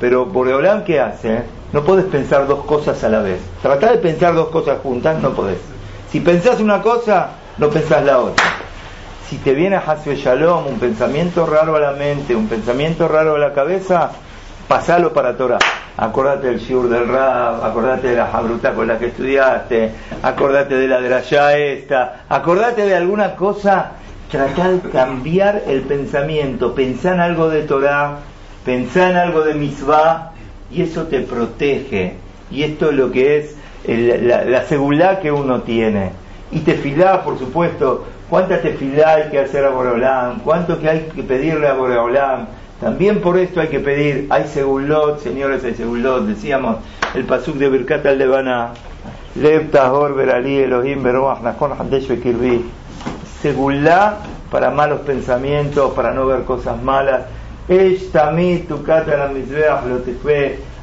Pero 0.00 0.26
Boreolán, 0.26 0.84
¿qué 0.84 1.00
hace? 1.00 1.42
No 1.72 1.82
puedes 1.84 2.06
pensar 2.06 2.46
dos 2.46 2.64
cosas 2.64 3.02
a 3.04 3.08
la 3.08 3.20
vez. 3.20 3.40
Tratar 3.62 3.92
de 3.92 3.98
pensar 3.98 4.34
dos 4.34 4.48
cosas 4.48 4.78
juntas, 4.80 5.20
no 5.20 5.30
podés. 5.30 5.58
Si 6.10 6.20
pensás 6.20 6.60
una 6.60 6.80
cosa, 6.80 7.30
no 7.58 7.68
pensás 7.68 8.04
la 8.04 8.20
otra. 8.20 8.44
Si 9.28 9.36
te 9.38 9.52
viene 9.52 9.76
a 9.76 9.80
Hasbe 9.80 10.16
Shalom 10.16 10.66
un 10.66 10.78
pensamiento 10.78 11.44
raro 11.44 11.76
a 11.76 11.80
la 11.80 11.92
mente, 11.92 12.34
un 12.34 12.46
pensamiento 12.46 13.08
raro 13.08 13.34
a 13.34 13.38
la 13.38 13.52
cabeza, 13.52 14.12
pasalo 14.68 15.12
para 15.12 15.36
Torah. 15.36 15.58
Acordate 15.98 16.46
del 16.46 16.60
Shiur 16.60 16.88
del 16.88 17.08
Rab, 17.08 17.64
acordate 17.64 18.08
de 18.08 18.16
la 18.16 18.28
Jabruta 18.28 18.72
con 18.72 18.86
la 18.86 18.98
que 18.98 19.06
estudiaste, 19.06 19.90
acordate 20.22 20.76
de 20.76 20.86
la 20.86 21.00
de 21.00 21.10
la 21.10 21.20
ya 21.22 21.56
esta, 21.56 22.20
acordate 22.28 22.86
de 22.86 22.94
alguna 22.94 23.34
cosa 23.34 23.92
tratar 24.30 24.80
de 24.80 24.90
cambiar 24.90 25.62
el 25.66 25.82
pensamiento, 25.82 26.74
pensar 26.74 27.14
en 27.14 27.20
algo 27.20 27.48
de 27.48 27.62
Torah, 27.62 28.18
pensar 28.64 29.10
en 29.10 29.16
algo 29.16 29.42
de 29.42 29.54
Mitzvah, 29.54 30.32
y 30.70 30.82
eso 30.82 31.06
te 31.06 31.20
protege. 31.20 32.14
Y 32.50 32.62
esto 32.62 32.90
es 32.90 32.96
lo 32.96 33.10
que 33.10 33.38
es 33.38 33.56
la, 33.86 34.62
seguridad 34.66 35.20
que 35.20 35.32
uno 35.32 35.62
tiene. 35.62 36.12
Y 36.50 36.60
tefilá, 36.60 37.22
por 37.22 37.38
supuesto, 37.38 38.06
cuánta 38.30 38.60
tefilá 38.60 39.14
hay 39.14 39.30
que 39.30 39.40
hacer 39.40 39.64
a 39.64 39.70
Boreolam, 39.70 40.40
cuánto 40.40 40.78
que 40.78 40.88
hay 40.88 41.00
que 41.14 41.22
pedirle 41.22 41.68
a 41.68 41.74
Boreolam. 41.74 42.46
También 42.80 43.20
por 43.20 43.36
esto 43.38 43.60
hay 43.60 43.68
que 43.68 43.80
pedir, 43.80 44.26
hay 44.30 44.46
segulot, 44.46 45.20
señores, 45.20 45.64
hay 45.64 45.74
segulot, 45.74 46.26
decíamos 46.26 46.76
el 47.14 47.24
pasuk 47.24 47.56
de 47.56 47.68
Birkat 47.68 48.06
al-Levana, 48.06 48.72
Lev 49.34 49.70
Tahor 49.70 50.14
Berali 50.14 50.58
Elohim 50.58 51.02
Beruach 51.02 51.40
Nachon 51.40 51.72
Hadesh 51.72 52.08
Bekirbi 52.08 52.64
segulá 53.42 54.18
para 54.50 54.70
malos 54.70 55.00
pensamientos, 55.00 55.92
para 55.92 56.12
no 56.12 56.26
ver 56.26 56.44
cosas 56.44 56.82
malas. 56.82 57.22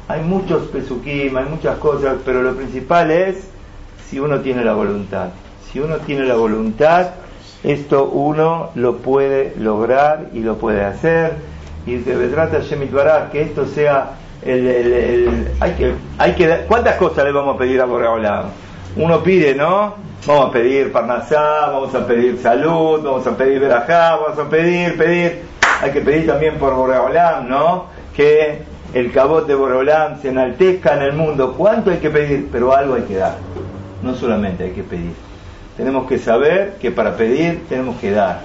Hay 0.08 0.22
muchos 0.22 0.62
pesukim, 0.68 1.36
hay 1.36 1.44
muchas 1.46 1.78
cosas, 1.78 2.16
pero 2.24 2.42
lo 2.42 2.54
principal 2.54 3.10
es 3.10 3.48
si 4.08 4.20
uno 4.20 4.40
tiene 4.40 4.64
la 4.64 4.72
voluntad. 4.72 5.30
Si 5.70 5.80
uno 5.80 5.96
tiene 5.96 6.24
la 6.24 6.36
voluntad, 6.36 7.10
esto 7.64 8.04
uno 8.04 8.70
lo 8.76 8.98
puede 8.98 9.54
lograr 9.58 10.28
y 10.32 10.40
lo 10.40 10.58
puede 10.58 10.84
hacer. 10.84 11.55
Y 11.86 11.98
trata 11.98 12.58
Shemit 12.58 12.90
Barak, 12.90 13.30
que 13.30 13.42
esto 13.42 13.64
sea 13.64 14.10
el, 14.42 14.66
el, 14.66 15.48
hay 15.60 15.72
que, 15.72 15.94
hay 16.18 16.32
que, 16.32 16.64
¿cuántas 16.66 16.96
cosas 16.96 17.24
le 17.24 17.32
vamos 17.32 17.54
a 17.54 17.58
pedir 17.58 17.80
a 17.80 17.84
Boreolam? 17.84 18.46
Uno 18.96 19.22
pide, 19.22 19.54
¿no? 19.54 19.94
Vamos 20.26 20.48
a 20.48 20.52
pedir 20.52 20.90
Parnasá, 20.90 21.68
vamos 21.70 21.94
a 21.94 22.04
pedir 22.04 22.38
salud, 22.38 23.02
vamos 23.04 23.24
a 23.26 23.36
pedir 23.36 23.60
verajá, 23.60 24.16
vamos 24.16 24.38
a 24.38 24.48
pedir, 24.48 24.96
pedir. 24.96 25.42
Hay 25.80 25.92
que 25.92 26.00
pedir 26.00 26.26
también 26.26 26.56
por 26.56 26.74
Boreolam, 26.74 27.48
¿no? 27.48 27.86
Que 28.14 28.62
el 28.92 29.12
cabot 29.12 29.46
de 29.46 29.54
Boreolam 29.54 30.20
se 30.20 30.30
enaltezca 30.30 30.94
en 30.96 31.02
el 31.02 31.12
mundo. 31.12 31.54
¿Cuánto 31.56 31.90
hay 31.90 31.98
que 31.98 32.10
pedir? 32.10 32.48
Pero 32.50 32.74
algo 32.74 32.94
hay 32.94 33.02
que 33.02 33.16
dar. 33.16 33.36
No 34.02 34.14
solamente 34.14 34.64
hay 34.64 34.70
que 34.70 34.82
pedir. 34.82 35.12
Tenemos 35.76 36.08
que 36.08 36.18
saber 36.18 36.76
que 36.80 36.90
para 36.90 37.16
pedir 37.16 37.68
tenemos 37.68 37.96
que 38.00 38.10
dar. 38.10 38.40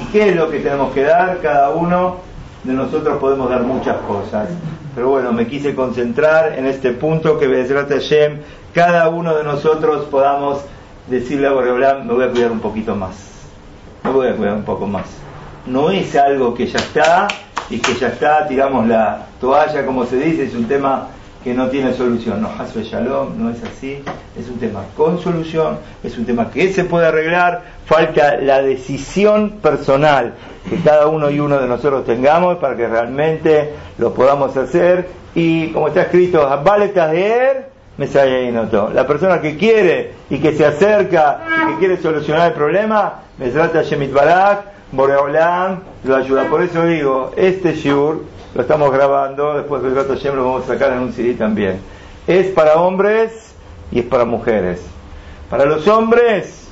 ¿Y 0.00 0.10
qué 0.12 0.30
es 0.30 0.36
lo 0.36 0.50
que 0.50 0.60
tenemos 0.60 0.92
que 0.94 1.02
dar? 1.02 1.38
Cada 1.42 1.70
uno 1.70 2.27
de 2.68 2.74
nosotros 2.74 3.16
podemos 3.18 3.48
dar 3.48 3.62
muchas 3.62 3.96
cosas. 4.02 4.50
Pero 4.94 5.08
bueno, 5.08 5.32
me 5.32 5.46
quise 5.46 5.74
concentrar 5.74 6.58
en 6.58 6.66
este 6.66 6.92
punto 6.92 7.38
que 7.38 7.46
Bezrat 7.46 7.88
Hashem, 7.88 8.40
cada 8.74 9.08
uno 9.08 9.34
de 9.34 9.42
nosotros 9.42 10.04
podamos 10.10 10.60
decirle 11.06 11.46
a 11.46 11.52
Boreolam, 11.52 12.06
me 12.06 12.12
voy 12.12 12.24
a 12.24 12.30
cuidar 12.30 12.52
un 12.52 12.60
poquito 12.60 12.94
más, 12.94 13.16
me 14.04 14.10
voy 14.10 14.28
a 14.28 14.36
cuidar 14.36 14.54
un 14.54 14.64
poco 14.64 14.86
más. 14.86 15.06
No 15.66 15.90
es 15.90 16.14
algo 16.14 16.52
que 16.52 16.66
ya 16.66 16.78
está 16.78 17.28
y 17.70 17.78
que 17.78 17.94
ya 17.94 18.08
está, 18.08 18.46
tiramos 18.46 18.86
la 18.86 19.26
toalla, 19.40 19.86
como 19.86 20.04
se 20.04 20.16
dice, 20.16 20.44
es 20.44 20.54
un 20.54 20.66
tema 20.66 21.08
que 21.42 21.54
no 21.54 21.68
tiene 21.68 21.94
solución. 21.94 22.42
No, 22.42 22.50
Hasbe 22.58 22.84
Shalom, 22.84 23.38
no 23.38 23.50
es 23.50 23.62
así, 23.62 24.02
es 24.38 24.48
un 24.48 24.58
tema 24.58 24.84
con 24.96 25.20
solución, 25.20 25.78
es 26.02 26.18
un 26.18 26.24
tema 26.24 26.50
que 26.50 26.72
se 26.72 26.84
puede 26.84 27.06
arreglar, 27.06 27.62
falta 27.86 28.36
la 28.36 28.62
decisión 28.62 29.58
personal 29.62 30.34
que 30.68 30.76
cada 30.76 31.06
uno 31.06 31.30
y 31.30 31.40
uno 31.40 31.58
de 31.58 31.66
nosotros 31.66 32.04
tengamos 32.04 32.58
para 32.58 32.76
que 32.76 32.86
realmente 32.86 33.72
lo 33.98 34.12
podamos 34.12 34.56
hacer 34.56 35.08
y 35.34 35.68
como 35.68 35.88
está 35.88 36.02
escrito, 36.02 36.46
de 36.48 37.64
la 38.94 39.06
persona 39.06 39.40
que 39.40 39.56
quiere 39.56 40.12
y 40.30 40.38
que 40.38 40.52
se 40.52 40.64
acerca 40.64 41.40
y 41.64 41.72
que 41.72 41.78
quiere 41.78 41.96
solucionar 41.96 42.48
el 42.48 42.54
problema, 42.54 43.22
trata 43.38 43.82
Shemit 43.82 44.12
Barak, 44.12 44.60
Boreolam, 44.92 45.80
lo 46.04 46.16
ayuda. 46.16 46.44
Por 46.44 46.62
eso 46.62 46.84
digo, 46.84 47.32
este 47.36 47.74
Shur 47.74 48.24
lo 48.54 48.62
estamos 48.62 48.90
grabando, 48.92 49.54
después 49.54 49.82
del 49.82 49.94
gato 49.94 50.14
Shem 50.14 50.34
lo 50.34 50.44
vamos 50.44 50.64
a 50.64 50.68
sacar 50.68 50.92
en 50.92 51.00
un 51.00 51.12
CD 51.12 51.34
también. 51.34 51.80
Es 52.26 52.48
para 52.48 52.74
hombres 52.76 53.54
y 53.90 54.00
es 54.00 54.04
para 54.06 54.24
mujeres. 54.24 54.82
Para 55.50 55.64
los 55.64 55.86
hombres, 55.88 56.68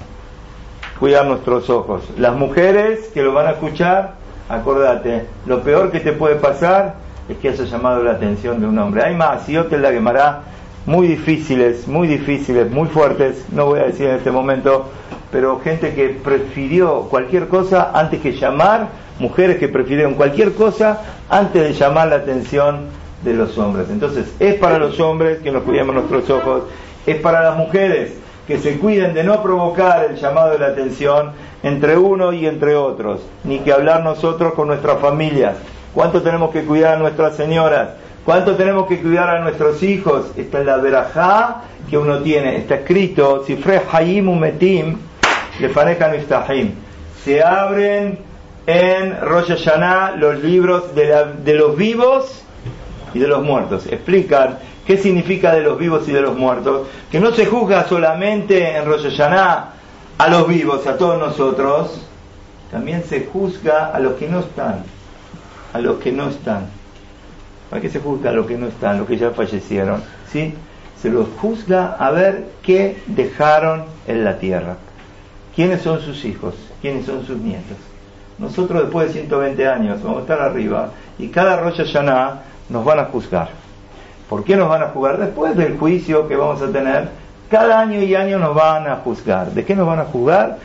cuidar 0.98 1.26
nuestros 1.26 1.70
ojos. 1.70 2.02
Las 2.18 2.34
mujeres 2.34 3.10
que 3.12 3.22
lo 3.22 3.32
van 3.32 3.46
a 3.46 3.50
escuchar, 3.52 4.14
acordate, 4.48 5.26
lo 5.46 5.62
peor 5.62 5.90
que 5.90 6.00
te 6.00 6.12
puede 6.12 6.36
pasar 6.36 6.94
es 7.28 7.38
que 7.38 7.48
haya 7.48 7.64
llamado 7.64 8.02
la 8.02 8.12
atención 8.12 8.60
de 8.60 8.66
un 8.66 8.78
hombre. 8.78 9.02
Hay 9.02 9.14
más, 9.14 9.48
y 9.48 9.52
yo 9.52 9.66
te 9.66 9.78
la 9.78 9.90
quemará, 9.90 10.42
muy 10.86 11.08
difíciles, 11.08 11.88
muy 11.88 12.06
difíciles, 12.06 12.70
muy 12.70 12.88
fuertes, 12.88 13.44
no 13.50 13.66
voy 13.66 13.80
a 13.80 13.84
decir 13.84 14.06
en 14.06 14.16
este 14.16 14.30
momento, 14.30 14.88
pero 15.32 15.60
gente 15.60 15.94
que 15.94 16.10
prefirió 16.10 17.02
cualquier 17.10 17.48
cosa 17.48 17.90
antes 17.92 18.20
que 18.20 18.32
llamar, 18.32 18.88
mujeres 19.18 19.58
que 19.58 19.68
prefirieron 19.68 20.14
cualquier 20.14 20.54
cosa 20.54 21.02
antes 21.28 21.62
de 21.62 21.72
llamar 21.72 22.08
la 22.08 22.16
atención 22.16 22.86
de 23.24 23.34
los 23.34 23.58
hombres. 23.58 23.88
Entonces, 23.90 24.32
es 24.38 24.54
para 24.54 24.78
los 24.78 24.98
hombres 25.00 25.40
que 25.40 25.50
nos 25.50 25.64
cuidemos 25.64 25.94
nuestros 25.94 26.30
ojos, 26.30 26.62
es 27.04 27.16
para 27.16 27.42
las 27.42 27.56
mujeres 27.56 28.12
que 28.46 28.58
se 28.58 28.78
cuiden 28.78 29.12
de 29.12 29.24
no 29.24 29.42
provocar 29.42 30.06
el 30.08 30.16
llamado 30.16 30.52
de 30.52 30.60
la 30.60 30.66
atención 30.68 31.32
entre 31.64 31.98
uno 31.98 32.32
y 32.32 32.46
entre 32.46 32.76
otros, 32.76 33.22
ni 33.42 33.58
que 33.58 33.72
hablar 33.72 34.04
nosotros 34.04 34.54
con 34.54 34.68
nuestras 34.68 35.00
familias. 35.00 35.56
¿Cuánto 35.92 36.22
tenemos 36.22 36.52
que 36.52 36.64
cuidar 36.64 36.94
a 36.94 36.98
nuestras 36.98 37.34
señoras? 37.34 37.88
¿Cuánto 38.26 38.56
tenemos 38.56 38.88
que 38.88 39.00
cuidar 39.00 39.30
a 39.30 39.38
nuestros 39.38 39.84
hijos? 39.84 40.32
Esta 40.36 40.58
es 40.58 40.66
la 40.66 40.78
verajá 40.78 41.62
que 41.88 41.96
uno 41.96 42.18
tiene. 42.18 42.56
Está 42.56 42.74
escrito, 42.74 43.44
Sifre 43.46 43.80
Hayim 43.92 44.28
Umetim, 44.28 44.98
Istahim. 45.60 46.72
Se 47.22 47.40
abren 47.40 48.18
en 48.66 49.20
Rosh 49.20 49.50
Hashanah 49.50 50.16
los 50.16 50.42
libros 50.42 50.92
de, 50.96 51.34
de 51.44 51.54
los 51.54 51.76
vivos 51.76 52.42
y 53.14 53.20
de 53.20 53.28
los 53.28 53.44
muertos. 53.44 53.86
Explican 53.86 54.58
qué 54.84 54.96
significa 54.96 55.54
de 55.54 55.60
los 55.60 55.78
vivos 55.78 56.08
y 56.08 56.12
de 56.12 56.22
los 56.22 56.36
muertos. 56.36 56.88
Que 57.12 57.20
no 57.20 57.30
se 57.30 57.46
juzga 57.46 57.86
solamente 57.86 58.76
en 58.76 58.86
Rosh 58.86 59.04
Hashanah 59.04 59.72
a 60.18 60.28
los 60.28 60.48
vivos, 60.48 60.84
a 60.88 60.98
todos 60.98 61.16
nosotros, 61.16 62.00
también 62.72 63.04
se 63.04 63.24
juzga 63.32 63.92
a 63.94 64.00
los 64.00 64.14
que 64.14 64.26
no 64.26 64.40
están. 64.40 64.82
A 65.72 65.78
los 65.78 66.00
que 66.00 66.10
no 66.10 66.28
están. 66.28 66.70
¿Para 67.70 67.82
qué 67.82 67.88
se 67.88 68.00
juzga 68.00 68.30
a 68.30 68.32
los 68.32 68.46
que 68.46 68.56
no 68.56 68.66
están, 68.66 68.98
los 68.98 69.08
que 69.08 69.16
ya 69.16 69.30
fallecieron? 69.30 70.02
¿Sí? 70.30 70.54
Se 71.00 71.10
los 71.10 71.26
juzga 71.40 71.96
a 71.98 72.10
ver 72.10 72.46
qué 72.62 73.02
dejaron 73.06 73.84
en 74.06 74.24
la 74.24 74.38
tierra. 74.38 74.76
¿Quiénes 75.54 75.82
son 75.82 76.00
sus 76.00 76.24
hijos? 76.24 76.54
¿Quiénes 76.80 77.06
son 77.06 77.24
sus 77.26 77.38
nietos? 77.38 77.76
Nosotros 78.38 78.82
después 78.82 79.08
de 79.08 79.14
120 79.14 79.68
años 79.68 80.02
vamos 80.02 80.18
a 80.18 80.20
estar 80.22 80.40
arriba 80.40 80.90
y 81.18 81.28
cada 81.28 81.56
Rosh 81.56 81.78
Hashanah 81.78 82.42
nos 82.68 82.84
van 82.84 82.98
a 82.98 83.04
juzgar. 83.06 83.48
¿Por 84.28 84.44
qué 84.44 84.56
nos 84.56 84.68
van 84.68 84.82
a 84.82 84.88
juzgar? 84.88 85.18
Después 85.18 85.56
del 85.56 85.78
juicio 85.78 86.28
que 86.28 86.36
vamos 86.36 86.60
a 86.60 86.70
tener, 86.70 87.08
cada 87.50 87.80
año 87.80 88.02
y 88.02 88.14
año 88.14 88.38
nos 88.38 88.54
van 88.54 88.86
a 88.88 88.96
juzgar. 88.96 89.52
¿De 89.52 89.64
qué 89.64 89.74
nos 89.74 89.86
van 89.86 90.00
a 90.00 90.04
juzgar? 90.04 90.58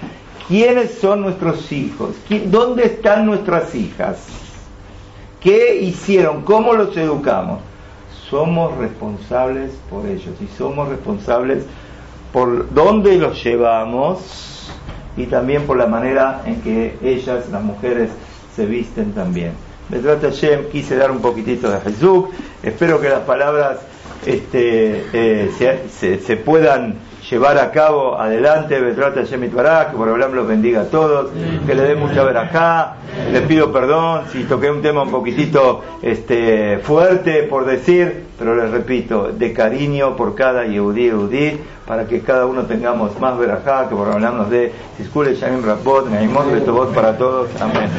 ¿Quiénes 0.48 0.96
son 1.00 1.22
nuestros 1.22 1.72
hijos? 1.72 2.16
¿Dónde 2.48 2.86
están 2.86 3.26
nuestras 3.26 3.74
hijas? 3.76 4.18
¿Qué 5.42 5.76
hicieron? 5.76 6.44
¿Cómo 6.44 6.74
los 6.74 6.96
educamos? 6.96 7.60
Somos 8.30 8.78
responsables 8.78 9.72
por 9.90 10.06
ellos 10.06 10.36
y 10.40 10.48
somos 10.56 10.88
responsables 10.88 11.66
por 12.32 12.72
dónde 12.74 13.18
los 13.18 13.44
llevamos 13.44 14.72
y 15.18 15.26
también 15.26 15.64
por 15.64 15.78
la 15.78 15.88
manera 15.88 16.44
en 16.46 16.62
que 16.62 16.98
ellas, 17.04 17.50
las 17.52 17.64
mujeres, 17.64 18.12
se 18.56 18.66
visten 18.66 19.14
también. 19.14 19.54
Bedrat 19.90 20.22
Hashem, 20.22 20.70
quise 20.72 20.96
dar 20.96 21.12
un 21.12 21.22
poquitito 21.22 21.70
de 21.70 21.82
Jesús. 21.82 22.26
Espero 22.64 23.02
que 23.02 23.10
las 23.10 23.22
palabras 23.22 23.80
este, 24.26 25.06
eh, 25.12 25.80
se, 25.90 26.38
puedan 26.38 26.96
llevar 27.32 27.58
a 27.58 27.72
cabo 27.72 28.20
adelante. 28.20 28.78
Itbará, 28.78 29.90
que 29.90 29.98
por 29.98 30.10
hablar 30.10 30.32
los 30.32 30.48
bendiga 30.48 30.82
a 30.82 30.86
todos, 30.86 31.32
que 31.66 31.74
le 31.74 31.84
dé 31.84 31.96
mucha 31.96 32.24
verajá. 32.24 32.96
Les 33.32 33.42
pido 33.44 33.72
perdón 33.72 34.24
si 34.32 34.44
toqué 34.44 34.70
un 34.70 34.82
tema 34.82 35.04
un 35.04 35.12
poquitito 35.12 35.82
este, 36.02 36.80
fuerte 36.80 37.44
por 37.44 37.66
decir, 37.66 38.26
pero 38.38 38.56
les 38.56 38.70
repito, 38.70 39.32
de 39.32 39.54
cariño 39.54 40.16
por 40.16 40.36
cada 40.36 40.66
Yehudi 40.66 41.06
Yehudi, 41.06 41.60
para 41.88 42.06
que 42.06 42.22
cada 42.22 42.46
uno 42.46 42.64
tengamos 42.64 43.20
más 43.20 43.38
verajá, 43.38 43.88
que 43.90 43.96
por 43.96 44.10
hablarnos 44.10 44.50
de 44.50 44.72
Siskule 44.98 45.36
Shamim 45.36 45.64
Rabot, 45.66 46.10
Naimot 46.10 46.52
Betovot 46.52 46.94
para 46.94 47.18
todos. 47.18 47.50
Amén. 47.62 47.90